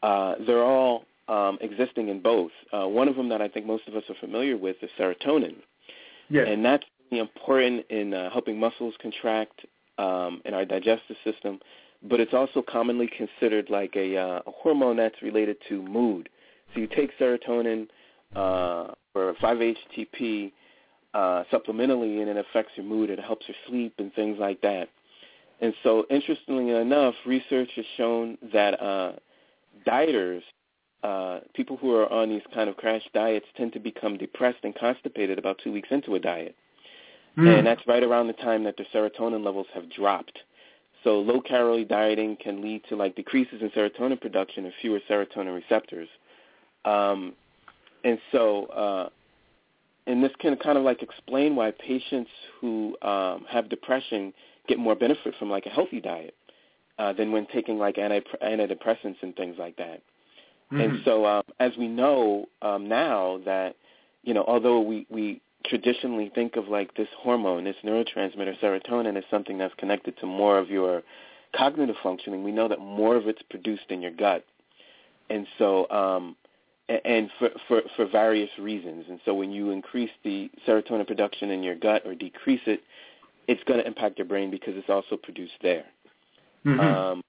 Uh, 0.03 0.35
they're 0.45 0.63
all 0.63 1.03
um, 1.29 1.57
existing 1.61 2.09
in 2.09 2.21
both. 2.21 2.51
Uh, 2.73 2.87
one 2.87 3.07
of 3.07 3.15
them 3.15 3.29
that 3.29 3.41
I 3.41 3.47
think 3.47 3.65
most 3.65 3.87
of 3.87 3.95
us 3.95 4.03
are 4.09 4.15
familiar 4.19 4.57
with 4.57 4.77
is 4.81 4.89
serotonin, 4.99 5.55
yes. 6.29 6.47
and 6.49 6.65
that's 6.65 6.85
important 7.11 7.85
in 7.89 8.13
uh, 8.13 8.29
helping 8.31 8.59
muscles 8.59 8.93
contract 9.01 9.61
um, 9.97 10.41
in 10.45 10.53
our 10.53 10.65
digestive 10.65 11.17
system. 11.23 11.59
But 12.01 12.19
it's 12.19 12.33
also 12.33 12.61
commonly 12.61 13.09
considered 13.15 13.69
like 13.69 13.95
a, 13.95 14.15
uh, 14.15 14.41
a 14.47 14.51
hormone 14.51 14.97
that's 14.97 15.21
related 15.21 15.57
to 15.67 15.81
mood. 15.81 16.29
So 16.73 16.79
you 16.79 16.87
take 16.87 17.11
serotonin 17.19 17.87
uh, 18.35 18.93
or 19.13 19.35
5-HTP 19.41 20.51
uh, 21.13 21.43
supplementally, 21.51 22.21
and 22.21 22.29
it 22.29 22.37
affects 22.37 22.73
your 22.75 22.85
mood. 22.85 23.09
It 23.09 23.19
helps 23.19 23.47
your 23.47 23.57
sleep 23.67 23.95
and 23.97 24.13
things 24.13 24.37
like 24.39 24.61
that. 24.61 24.89
And 25.61 25.73
so, 25.83 26.05
interestingly 26.09 26.69
enough, 26.69 27.15
research 27.25 27.69
has 27.75 27.85
shown 27.97 28.37
that 28.53 28.81
uh, 28.81 29.13
dieters, 29.85 30.41
uh, 31.03 31.39
people 31.53 31.77
who 31.77 31.95
are 31.95 32.11
on 32.11 32.29
these 32.29 32.41
kind 32.53 32.69
of 32.69 32.77
crash 32.77 33.03
diets, 33.13 33.45
tend 33.55 33.73
to 33.73 33.79
become 33.79 34.17
depressed 34.17 34.59
and 34.63 34.75
constipated 34.75 35.39
about 35.39 35.59
two 35.63 35.71
weeks 35.71 35.89
into 35.91 36.15
a 36.15 36.19
diet. 36.19 36.55
Mm. 37.37 37.59
And 37.59 37.67
that's 37.67 37.85
right 37.87 38.03
around 38.03 38.27
the 38.27 38.33
time 38.33 38.63
that 38.65 38.75
their 38.77 38.87
serotonin 38.93 39.43
levels 39.43 39.67
have 39.73 39.89
dropped. 39.89 40.39
So 41.03 41.19
low-calorie 41.19 41.85
dieting 41.85 42.37
can 42.37 42.61
lead 42.61 42.83
to 42.89 42.95
like 42.95 43.15
decreases 43.15 43.61
in 43.61 43.69
serotonin 43.69 44.19
production 44.19 44.65
and 44.65 44.73
fewer 44.81 44.99
serotonin 45.09 45.55
receptors. 45.55 46.09
Um, 46.83 47.33
and 48.03 48.19
so, 48.31 48.65
uh, 48.65 49.09
and 50.07 50.23
this 50.23 50.31
can 50.39 50.55
kind 50.57 50.77
of 50.77 50.83
like 50.83 51.01
explain 51.01 51.55
why 51.55 51.71
patients 51.71 52.31
who 52.59 52.97
um, 53.01 53.45
have 53.49 53.69
depression 53.69 54.33
get 54.67 54.79
more 54.79 54.95
benefit 54.95 55.33
from 55.39 55.49
like 55.49 55.65
a 55.65 55.69
healthy 55.69 56.01
diet 56.01 56.35
uh, 56.97 57.13
than 57.13 57.31
when 57.31 57.45
taking 57.47 57.77
like 57.77 57.97
anti- 57.97 58.21
antidepressants 58.43 59.17
and 59.21 59.35
things 59.35 59.55
like 59.57 59.77
that. 59.77 60.01
Mm-hmm. 60.71 60.81
And 60.81 60.99
so, 61.03 61.25
um, 61.25 61.43
as 61.59 61.71
we 61.77 61.87
know 61.87 62.45
um, 62.61 62.87
now 62.87 63.39
that 63.45 63.75
you 64.23 64.33
know, 64.33 64.43
although 64.47 64.79
we 64.81 65.07
we 65.09 65.41
traditionally 65.65 66.31
think 66.33 66.55
of 66.55 66.67
like 66.67 66.95
this 66.95 67.07
hormone, 67.17 67.63
this 67.63 67.75
neurotransmitter 67.83 68.59
serotonin, 68.59 69.17
as 69.17 69.23
something 69.29 69.57
that's 69.57 69.73
connected 69.75 70.17
to 70.19 70.25
more 70.25 70.57
of 70.57 70.69
your 70.69 71.03
cognitive 71.55 71.95
functioning, 72.01 72.43
we 72.43 72.51
know 72.51 72.67
that 72.67 72.79
more 72.79 73.15
of 73.15 73.27
it's 73.27 73.41
produced 73.49 73.85
in 73.89 74.01
your 74.01 74.11
gut. 74.11 74.45
And 75.29 75.45
so, 75.57 75.89
um, 75.89 76.35
and 77.05 77.29
for, 77.37 77.49
for, 77.67 77.81
for 77.95 78.07
various 78.07 78.49
reasons. 78.57 79.05
And 79.09 79.19
so 79.25 79.33
when 79.33 79.51
you 79.51 79.69
increase 79.71 80.09
the 80.23 80.49
serotonin 80.67 81.05
production 81.05 81.51
in 81.51 81.61
your 81.61 81.75
gut 81.75 82.03
or 82.05 82.15
decrease 82.15 82.61
it, 82.65 82.81
it's 83.47 83.63
going 83.65 83.79
to 83.79 83.85
impact 83.85 84.17
your 84.17 84.27
brain 84.27 84.49
because 84.49 84.73
it's 84.75 84.89
also 84.89 85.17
produced 85.17 85.53
there. 85.61 85.85
Mm-hmm. 86.65 86.79
Um, 86.79 87.23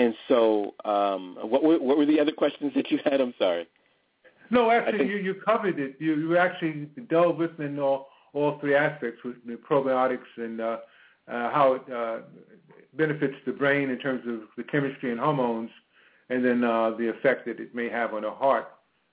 and 0.00 0.14
so, 0.28 0.74
um, 0.84 1.36
what 1.42 1.62
were 1.62 1.78
what 1.78 1.98
were 1.98 2.06
the 2.06 2.20
other 2.20 2.32
questions 2.32 2.72
that 2.74 2.90
you 2.90 2.98
had? 3.04 3.20
I'm 3.20 3.34
sorry. 3.38 3.68
No, 4.50 4.70
actually, 4.70 4.98
think, 4.98 5.10
you, 5.10 5.16
you 5.18 5.34
covered 5.34 5.78
it. 5.78 5.96
You, 6.00 6.14
you 6.16 6.36
actually 6.36 6.88
delved 7.08 7.38
within 7.38 7.78
all, 7.78 8.08
all 8.32 8.58
three 8.58 8.74
aspects 8.74 9.22
with 9.24 9.36
the 9.46 9.54
probiotics 9.54 10.30
and 10.36 10.60
uh, 10.60 10.64
uh, 11.28 11.50
how 11.52 11.74
it 11.74 11.92
uh, 11.92 12.18
benefits 12.94 13.36
the 13.46 13.52
brain 13.52 13.90
in 13.90 13.98
terms 13.98 14.22
of 14.26 14.48
the 14.56 14.64
chemistry 14.64 15.12
and 15.12 15.20
hormones, 15.20 15.70
and 16.30 16.44
then 16.44 16.64
uh, 16.64 16.90
the 16.98 17.08
effect 17.08 17.46
that 17.46 17.60
it 17.60 17.74
may 17.74 17.88
have 17.88 18.12
on 18.14 18.22
the 18.22 18.30
heart 18.30 18.68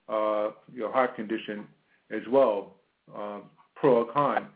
uh, 0.09 0.51
your 0.73 0.91
heart 0.91 1.15
condition 1.15 1.67
as 2.11 2.21
well, 2.29 2.77
uh, 3.15 3.39
pro 3.75 4.03
or 4.03 4.11
con. 4.11 4.47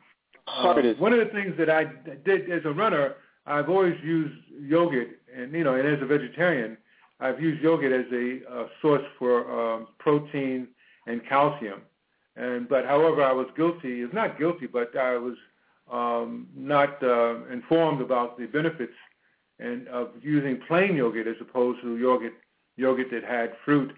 Is- 0.83 0.97
one 0.99 1.13
of 1.13 1.19
the 1.19 1.31
things 1.31 1.53
that 1.57 1.69
I 1.69 1.85
did 2.25 2.49
as 2.51 2.61
a 2.65 2.71
runner, 2.71 3.15
I've 3.45 3.69
always 3.69 3.95
used 4.03 4.35
yogurt, 4.59 5.20
and 5.35 5.51
you 5.53 5.63
know, 5.63 5.75
and 5.75 5.87
as 5.87 6.01
a 6.01 6.05
vegetarian, 6.05 6.77
I've 7.19 7.41
used 7.41 7.61
yogurt 7.61 7.91
as 7.93 8.11
a, 8.11 8.61
a 8.61 8.67
source 8.81 9.03
for 9.19 9.49
um, 9.51 9.87
protein 9.99 10.67
and 11.07 11.25
calcium. 11.27 11.81
And 12.35 12.67
but 12.67 12.85
however, 12.85 13.23
I 13.23 13.31
was 13.31 13.47
guilty, 13.55 14.01
is 14.01 14.13
not 14.13 14.39
guilty, 14.39 14.67
but 14.67 14.95
I 14.95 15.17
was 15.17 15.35
um, 15.91 16.47
not 16.55 17.01
uh, 17.03 17.45
informed 17.51 18.01
about 18.01 18.37
the 18.37 18.45
benefits 18.45 18.93
and 19.59 19.87
of 19.89 20.09
using 20.21 20.59
plain 20.67 20.95
yogurt 20.95 21.27
as 21.27 21.35
opposed 21.41 21.81
to 21.81 21.97
yogurt 21.97 22.33
yogurt 22.77 23.11
that 23.11 23.23
had 23.23 23.53
fruit 23.65 23.93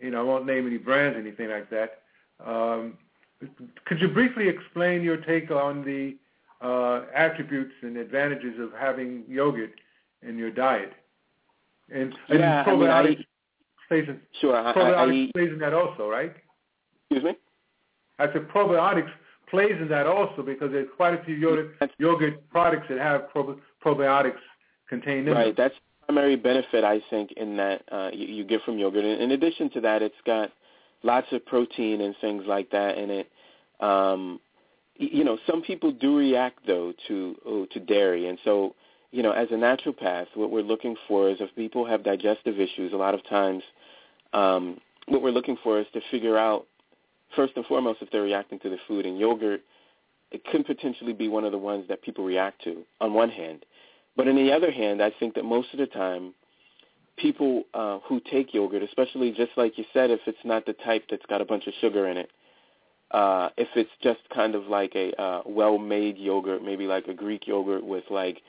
you 0.00 0.10
know, 0.10 0.20
I 0.20 0.22
won't 0.22 0.46
name 0.46 0.66
any 0.66 0.78
brands, 0.78 1.18
anything 1.18 1.50
like 1.50 1.70
that. 1.70 2.02
Um, 2.44 2.98
could 3.84 4.00
you 4.00 4.08
briefly 4.08 4.48
explain 4.48 5.02
your 5.02 5.16
take 5.16 5.50
on 5.50 5.84
the 5.84 6.16
uh, 6.60 7.06
attributes 7.14 7.72
and 7.82 7.96
advantages 7.96 8.58
of 8.58 8.72
having 8.78 9.24
yogurt 9.28 9.72
in 10.26 10.38
your 10.38 10.50
diet? 10.50 10.92
And, 11.92 12.14
yeah, 12.28 12.60
and 12.60 12.68
probiotics 12.68 12.88
I 12.88 13.06
mean, 13.06 13.16
I, 13.18 13.88
plays 13.88 14.08
in, 14.08 14.20
sure, 14.40 14.54
probiotics 14.54 15.24
I, 15.24 15.28
I, 15.28 15.32
plays 15.32 15.52
in 15.52 15.58
that 15.60 15.72
also, 15.72 16.08
right? 16.08 16.34
Excuse 17.10 17.24
me. 17.24 17.38
I 18.18 18.26
said 18.32 18.48
probiotics 18.48 19.10
plays 19.50 19.76
in 19.80 19.88
that 19.88 20.06
also 20.06 20.42
because 20.42 20.70
there's 20.72 20.88
quite 20.96 21.14
a 21.14 21.24
few 21.24 21.34
yogurt, 21.34 21.76
yogurt 21.98 22.48
products 22.50 22.86
that 22.90 22.98
have 22.98 23.30
prob- 23.30 23.58
probiotics 23.84 24.36
contained 24.88 25.28
in 25.28 25.34
right, 25.34 25.40
them. 25.40 25.46
Right. 25.46 25.56
That's 25.56 25.74
primary 26.06 26.36
benefit 26.36 26.84
I 26.84 27.00
think 27.10 27.32
in 27.32 27.56
that 27.56 27.82
uh, 27.90 28.10
you, 28.12 28.26
you 28.26 28.44
get 28.44 28.62
from 28.62 28.78
yogurt. 28.78 29.04
In, 29.04 29.20
in 29.20 29.30
addition 29.32 29.70
to 29.70 29.80
that, 29.82 30.02
it's 30.02 30.14
got 30.26 30.50
lots 31.02 31.26
of 31.32 31.44
protein 31.46 32.00
and 32.00 32.14
things 32.20 32.44
like 32.46 32.70
that 32.70 32.98
in 32.98 33.10
it. 33.10 33.30
Um, 33.80 34.40
you 34.96 35.22
know, 35.22 35.38
some 35.46 35.62
people 35.62 35.92
do 35.92 36.16
react 36.16 36.66
though 36.66 36.92
to 37.06 37.36
oh, 37.46 37.66
to 37.66 37.78
dairy, 37.80 38.28
and 38.28 38.38
so 38.44 38.74
you 39.10 39.22
know, 39.22 39.32
as 39.32 39.48
a 39.50 39.54
naturopath, 39.54 40.26
what 40.34 40.50
we're 40.50 40.62
looking 40.62 40.96
for 41.06 41.30
is 41.30 41.38
if 41.40 41.54
people 41.56 41.86
have 41.86 42.02
digestive 42.04 42.60
issues, 42.60 42.92
a 42.92 42.96
lot 42.96 43.14
of 43.14 43.26
times, 43.26 43.62
um, 44.32 44.78
what 45.06 45.22
we're 45.22 45.30
looking 45.30 45.56
for 45.62 45.80
is 45.80 45.86
to 45.94 46.00
figure 46.10 46.36
out 46.36 46.66
first 47.34 47.54
and 47.56 47.64
foremost 47.66 48.02
if 48.02 48.10
they're 48.10 48.22
reacting 48.22 48.58
to 48.60 48.68
the 48.68 48.76
food. 48.86 49.06
And 49.06 49.18
yogurt, 49.18 49.62
it 50.30 50.44
could 50.44 50.66
potentially 50.66 51.14
be 51.14 51.28
one 51.28 51.44
of 51.44 51.52
the 51.52 51.58
ones 51.58 51.86
that 51.88 52.02
people 52.02 52.24
react 52.24 52.62
to. 52.64 52.84
On 53.00 53.14
one 53.14 53.30
hand, 53.30 53.64
but 54.16 54.28
on 54.28 54.36
the 54.36 54.52
other 54.52 54.70
hand, 54.70 55.02
I 55.02 55.10
think 55.18 55.34
that 55.34 55.44
most 55.44 55.68
of 55.72 55.78
the 55.78 55.86
time, 55.86 56.34
people 57.16 57.64
uh, 57.72 57.98
who 58.00 58.20
take 58.30 58.52
yogurt, 58.52 58.82
especially 58.82 59.30
just 59.30 59.52
like 59.56 59.78
you 59.78 59.84
said, 59.92 60.10
if 60.10 60.20
it's 60.26 60.38
not 60.44 60.66
the 60.66 60.72
type 60.72 61.04
that's 61.08 61.24
got 61.26 61.40
a 61.40 61.44
bunch 61.44 61.66
of 61.66 61.72
sugar 61.80 62.08
in 62.08 62.16
it, 62.16 62.30
uh, 63.12 63.48
if 63.56 63.68
it's 63.74 63.90
just 64.02 64.20
kind 64.34 64.54
of 64.54 64.66
like 64.66 64.92
a 64.94 65.18
uh, 65.20 65.42
well-made 65.46 66.18
yogurt, 66.18 66.62
maybe 66.62 66.86
like 66.86 67.06
a 67.08 67.14
Greek 67.14 67.46
yogurt 67.46 67.84
with 67.84 68.04
like 68.10 68.42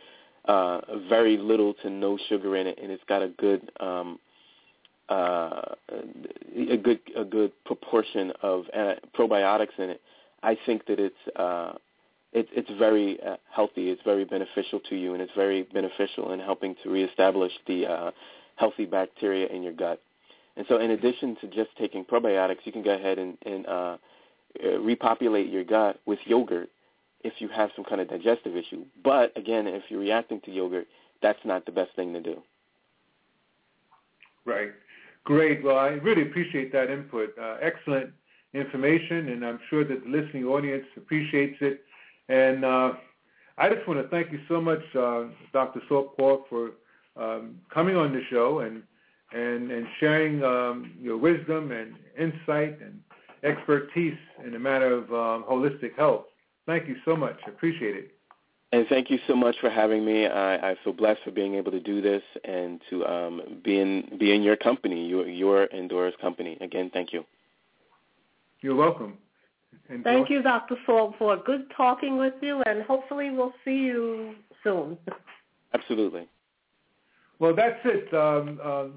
uh, 0.46 0.82
very 1.08 1.38
little 1.38 1.74
to 1.76 1.90
no 1.90 2.18
sugar 2.30 2.56
in 2.56 2.68
it, 2.68 2.80
and 2.82 2.92
it's 2.92 3.04
got 3.08 3.22
a 3.22 3.30
good 3.30 3.72
um, 3.80 4.20
uh, 5.10 5.62
a 6.70 6.78
good 6.78 7.00
a 7.16 7.24
good 7.24 7.52
proportion 7.66 8.32
of 8.42 8.66
probiotics 9.18 9.78
in 9.78 9.90
it, 9.90 10.02
I 10.44 10.58
think 10.66 10.86
that 10.86 11.00
it's 11.00 11.36
uh, 11.36 11.74
it, 12.32 12.48
it's 12.52 12.70
very 12.78 13.20
uh, 13.24 13.38
healthy. 13.52 13.90
It's 13.90 14.02
very 14.04 14.24
beneficial 14.24 14.80
to 14.90 14.96
you, 14.96 15.14
and 15.14 15.22
it's 15.22 15.32
very 15.36 15.64
beneficial 15.64 16.32
in 16.32 16.40
helping 16.40 16.76
to 16.84 16.90
reestablish 16.90 17.52
the 17.68 17.88
uh, 17.88 18.12
healthy 18.56 18.86
bacteria 18.86 19.48
in 19.48 19.64
your 19.64 19.74
gut. 19.74 20.00
And 20.56 20.66
so, 20.70 20.78
in 20.78 20.92
addition 20.92 21.38
to 21.42 21.48
just 21.48 21.70
taking 21.78 22.06
probiotics, 22.06 22.60
you 22.66 22.72
can 22.72 22.84
go 22.84 22.94
ahead 22.94 23.18
and, 23.18 23.38
and 23.46 23.66
uh, 23.66 23.98
uh, 24.64 24.80
repopulate 24.80 25.50
your 25.50 25.64
gut 25.64 26.00
with 26.06 26.20
yogurt 26.26 26.70
if 27.22 27.34
you 27.40 27.50
have 27.50 27.70
some 27.76 27.86
kind 27.86 28.02
of 28.02 28.10
digestive 28.10 28.56
issue. 28.56 28.86
But 29.04 29.36
again, 29.38 29.68
if 29.68 29.84
you're 29.90 30.00
reacting 30.00 30.42
to 30.42 30.52
yogurt, 30.52 30.88
that's 31.22 31.40
not 31.44 31.66
the 31.66 31.72
best 31.72 31.96
thing 31.96 32.14
to 32.14 32.22
do. 32.22 32.42
Right. 34.46 34.72
Great. 35.26 35.64
Well, 35.64 35.78
I 35.78 35.90
really 35.90 36.24
appreciate 36.24 36.72
that 36.72 36.90
input. 36.90 37.38
Uh, 37.40 37.58
excellent 37.62 38.12
information, 38.54 39.30
and 39.30 39.46
I'm 39.46 39.60
sure 39.70 39.84
that 39.84 40.04
the 40.04 40.10
listening 40.10 40.46
audience 40.46 40.86
appreciates 40.98 41.58
it. 41.62 41.84
And 42.30 42.64
uh, 42.64 42.94
I 43.58 43.70
just 43.70 43.88
want 43.88 44.02
to 44.02 44.08
thank 44.08 44.32
you 44.32 44.40
so 44.48 44.62
much, 44.62 44.80
uh, 44.96 45.26
Dr. 45.52 45.82
Saltpaw, 45.90 46.44
for 46.50 46.72
um, 47.16 47.60
coming 47.74 47.96
on 47.96 48.14
the 48.14 48.22
show 48.30 48.60
and 48.60 48.84
and 49.32 49.70
and 49.70 49.86
sharing 50.00 50.44
um, 50.44 50.94
your 51.00 51.18
wisdom 51.18 51.72
and 51.72 51.94
insight 52.18 52.80
and 52.82 53.00
expertise 53.44 54.18
in 54.44 54.54
the 54.54 54.60
matter 54.60 54.92
of 54.92 55.04
um, 55.12 55.46
holistic 55.48 55.96
health. 55.96 56.26
Thank 56.70 56.88
you 56.88 56.98
so 57.04 57.16
much. 57.16 57.36
I 57.48 57.50
appreciate 57.50 57.96
it. 57.96 58.12
And 58.72 58.86
thank 58.90 59.10
you 59.10 59.18
so 59.26 59.36
much 59.36 59.56
for 59.60 59.72
having 59.72 60.06
me. 60.06 60.28
I, 60.28 60.72
I 60.72 60.76
feel 60.84 60.94
blessed 60.94 61.22
for 61.24 61.32
being 61.32 61.56
able 61.56 61.72
to 61.72 61.80
do 61.80 62.00
this 62.00 62.22
and 62.44 62.80
to 62.92 63.04
um, 63.08 63.42
be 63.64 63.80
in 63.80 64.18
be 64.20 64.36
in 64.36 64.44
your 64.44 64.56
company, 64.56 65.08
your 65.08 65.28
your 65.28 65.68
Endora's 65.74 66.14
company. 66.22 66.60
Again, 66.62 66.92
thank 66.94 67.12
you. 67.12 67.26
You're 68.62 68.76
welcome. 68.76 69.18
And 69.90 70.04
Thank 70.04 70.30
you, 70.30 70.44
Dr. 70.44 70.76
Ford, 70.86 71.16
for 71.18 71.36
good 71.38 71.72
talking 71.76 72.18
with 72.20 72.36
you, 72.44 72.62
and 72.68 72.84
hopefully 72.84 73.32
we'll 73.32 73.56
see 73.66 73.72
you 73.72 74.36
soon. 74.64 74.96
Absolutely. 75.74 76.28
Well, 77.40 77.56
that's 77.56 77.80
it, 77.86 78.14
um, 78.14 78.60
um, 78.64 78.94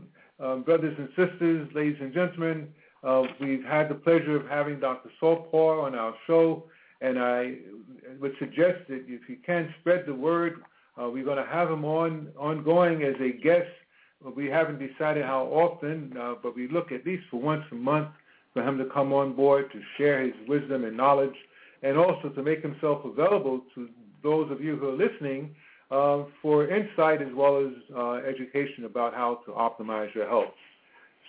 um, 0.47 0.63
brothers 0.63 0.95
and 0.99 1.09
sisters, 1.17 1.71
ladies 1.75 1.97
and 2.03 2.13
gentlemen. 2.13 2.69
Uh, 3.03 3.23
we've 3.41 3.65
had 3.65 3.89
the 3.89 3.95
pleasure 3.95 4.37
of 4.37 4.47
having 4.49 4.81
Dr. 4.81 5.11
Saltpaw 5.19 5.81
on 5.81 5.95
our 5.95 6.15
show, 6.27 6.65
and 7.03 7.19
I 7.19 7.57
would 8.21 8.33
suggest 8.39 8.79
that 8.89 9.05
if 9.09 9.29
you 9.29 9.37
can 9.45 9.75
spread 9.81 10.05
the 10.07 10.15
word, 10.15 10.63
uh, 11.01 11.09
we're 11.09 11.25
going 11.25 11.45
to 11.45 11.51
have 11.51 11.71
him 11.71 11.85
on 11.85 12.29
ongoing 12.39 13.03
as 13.03 13.15
a 13.21 13.33
guest. 13.43 13.71
We 14.37 14.47
haven't 14.47 14.79
decided 14.79 15.25
how 15.25 15.47
often, 15.47 16.17
uh, 16.19 16.35
but 16.43 16.55
we 16.55 16.69
look 16.69 16.93
at 16.93 17.05
least 17.05 17.25
for 17.31 17.41
once 17.41 17.65
a 17.73 17.75
month 17.75 18.09
for 18.55 18.63
him 18.63 18.79
to 18.79 18.85
come 18.85 19.13
on 19.13 19.35
board 19.35 19.73
to 19.73 19.81
share 19.99 20.23
his 20.23 20.35
wisdom 20.47 20.85
and 20.85 20.97
knowledge, 20.97 21.35
and 21.83 21.97
also 21.97 22.29
to 22.29 22.43
make 22.43 22.63
himself 22.63 23.05
available 23.05 23.63
to 23.75 23.89
those 24.23 24.51
of 24.53 24.61
you 24.61 24.77
who 24.77 24.91
are 24.91 24.97
listening 24.97 25.55
uh, 25.91 26.25
for 26.41 26.69
insight 26.69 27.21
as 27.21 27.29
well 27.35 27.59
as 27.59 27.73
uh, 27.97 28.13
education 28.29 28.85
about 28.85 29.13
how 29.15 29.41
to 29.47 29.51
optimize 29.53 30.15
your 30.15 30.29
health. 30.29 30.55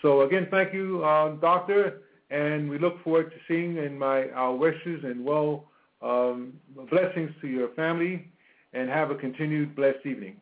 So 0.02 0.22
again, 0.22 0.48
thank 0.52 0.74
you, 0.74 1.04
uh, 1.04 1.36
Doctor, 1.38 2.02
and 2.34 2.70
we 2.70 2.80
look 2.80 3.04
forward 3.04 3.32
to 3.32 3.38
seeing 3.48 3.78
in 3.78 3.98
my 3.98 4.30
our 4.32 4.56
wishes 4.56 5.04
and 5.04 5.24
well 5.24 5.66
um, 6.02 6.54
blessings 6.90 7.32
to 7.42 7.48
your 7.48 7.70
family, 7.70 8.28
and 8.74 8.90
have 8.90 9.12
a 9.12 9.16
continued 9.16 9.76
blessed 9.76 10.06
evening. 10.06 10.36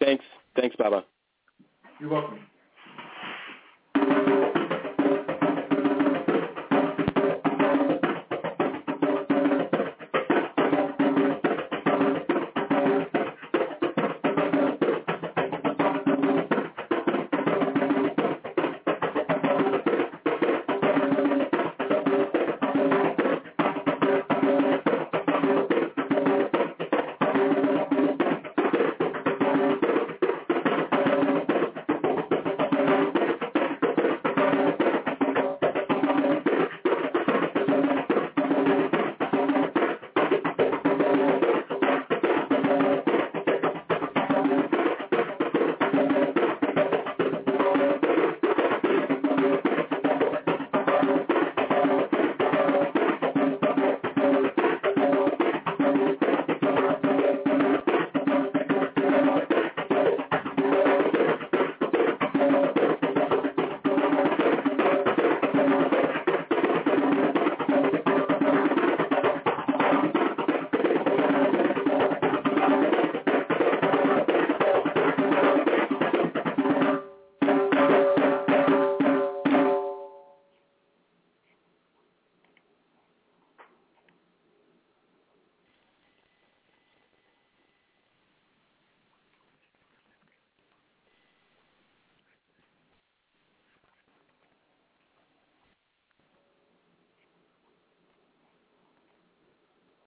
Thanks. 0.00 0.24
Thanks, 0.56 0.74
Baba. 0.76 1.04
You're 2.00 2.10
welcome. 2.10 2.40